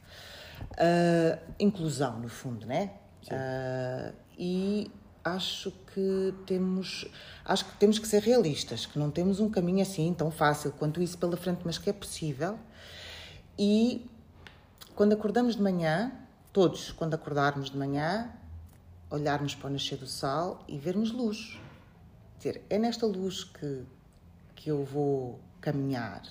Ah, 0.77 1.39
inclusão, 1.59 2.21
no 2.21 2.29
fundo, 2.29 2.67
né? 2.67 2.91
Ah, 3.31 4.13
e 4.39 4.91
acho 5.25 5.73
que 5.93 6.35
temos, 6.47 7.07
acho 7.45 7.65
que 7.65 7.77
temos 7.79 7.99
que 7.99 8.07
ser 8.07 8.23
realistas, 8.23 8.85
que 8.85 8.99
não 8.99 9.11
temos 9.11 9.41
um 9.41 9.49
caminho 9.49 9.83
assim 9.83 10.13
tão 10.13 10.31
fácil 10.31 10.73
quanto 10.73 11.03
isso 11.03 11.17
pela 11.17 11.37
frente, 11.37 11.63
mas 11.65 11.79
que 11.79 11.89
é 11.89 11.93
possível. 11.93 12.59
E 13.59 14.09
quando 14.95 15.15
acordamos 15.15 15.57
de 15.57 15.63
manhã, 15.63 16.13
todos, 16.53 16.93
quando 16.93 17.15
acordarmos 17.15 17.71
de 17.71 17.77
manhã, 17.77 18.31
olharmos 19.11 19.55
para 19.55 19.69
o 19.69 19.73
nascer 19.73 19.97
do 19.97 20.07
sol 20.07 20.61
e 20.69 20.79
vermos 20.79 21.11
luz. 21.11 21.59
Dizer, 22.37 22.63
é 22.69 22.79
nesta 22.79 23.07
luz 23.07 23.45
que, 23.45 23.85
que 24.55 24.71
eu 24.71 24.85
vou 24.85 25.41
caminhar. 25.61 26.23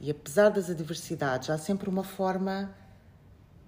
E 0.00 0.10
apesar 0.10 0.50
das 0.50 0.68
adversidades, 0.68 1.48
há 1.48 1.56
sempre 1.56 1.88
uma 1.88 2.04
forma 2.04 2.74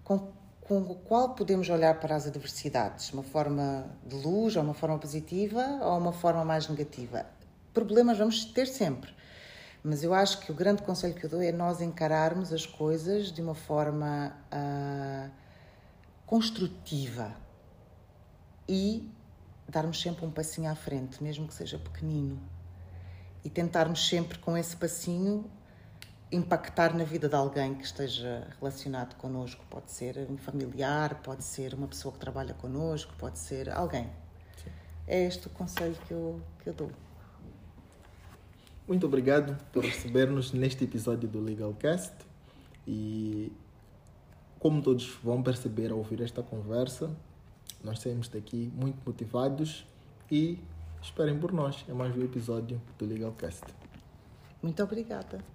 com, 0.02 0.32
com 0.64 0.78
a 0.78 0.94
qual 1.06 1.34
podemos 1.34 1.68
olhar 1.68 2.00
para 2.00 2.16
as 2.16 2.26
adversidades. 2.26 3.12
Uma 3.12 3.22
forma 3.22 3.86
de 4.04 4.16
luz, 4.16 4.56
ou 4.56 4.62
uma 4.62 4.74
forma 4.74 4.98
positiva, 4.98 5.62
ou 5.82 5.98
uma 5.98 6.12
forma 6.12 6.44
mais 6.44 6.66
negativa. 6.68 7.26
Problemas 7.72 8.18
vamos 8.18 8.44
ter 8.46 8.66
sempre. 8.66 9.14
Mas 9.82 10.02
eu 10.02 10.14
acho 10.14 10.40
que 10.40 10.50
o 10.50 10.54
grande 10.54 10.82
conselho 10.82 11.14
que 11.14 11.24
eu 11.24 11.30
dou 11.30 11.42
é 11.42 11.52
nós 11.52 11.82
encararmos 11.82 12.52
as 12.52 12.64
coisas 12.64 13.30
de 13.30 13.42
uma 13.42 13.54
forma 13.54 14.34
uh, 14.50 15.30
construtiva 16.24 17.36
e 18.66 19.06
darmos 19.68 20.00
sempre 20.00 20.24
um 20.24 20.30
passinho 20.30 20.70
à 20.70 20.74
frente, 20.74 21.22
mesmo 21.22 21.46
que 21.46 21.52
seja 21.52 21.78
pequenino. 21.78 22.40
E 23.44 23.50
tentarmos 23.50 24.08
sempre 24.08 24.38
com 24.38 24.56
esse 24.56 24.74
passinho 24.74 25.44
impactar 26.34 26.94
na 26.96 27.04
vida 27.04 27.28
de 27.28 27.34
alguém 27.34 27.74
que 27.74 27.84
esteja 27.84 28.46
relacionado 28.58 29.14
connosco. 29.16 29.64
Pode 29.70 29.90
ser 29.90 30.26
um 30.30 30.36
familiar, 30.36 31.22
pode 31.22 31.44
ser 31.44 31.74
uma 31.74 31.86
pessoa 31.86 32.12
que 32.12 32.18
trabalha 32.18 32.54
connosco, 32.54 33.14
pode 33.18 33.38
ser 33.38 33.70
alguém. 33.70 34.10
Sim. 34.56 34.70
É 35.06 35.24
este 35.26 35.46
o 35.46 35.50
conselho 35.50 35.96
que 36.06 36.12
eu, 36.12 36.40
que 36.62 36.68
eu 36.68 36.74
dou. 36.74 36.90
Muito 38.86 39.06
obrigado 39.06 39.56
por 39.72 39.84
receber-nos 39.84 40.52
neste 40.52 40.84
episódio 40.84 41.28
do 41.28 41.40
Legalcast 41.40 42.14
e 42.86 43.50
como 44.58 44.82
todos 44.82 45.08
vão 45.22 45.42
perceber 45.42 45.90
ao 45.90 45.98
ouvir 45.98 46.20
esta 46.20 46.42
conversa, 46.42 47.10
nós 47.82 48.00
saímos 48.00 48.28
daqui 48.28 48.70
muito 48.74 48.98
motivados 49.06 49.86
e 50.30 50.58
esperem 51.00 51.38
por 51.38 51.52
nós 51.52 51.84
em 51.88 51.92
mais 51.92 52.16
um 52.16 52.22
episódio 52.22 52.80
do 52.98 53.06
Legalcast. 53.06 53.64
Muito 54.62 54.82
obrigada. 54.82 55.53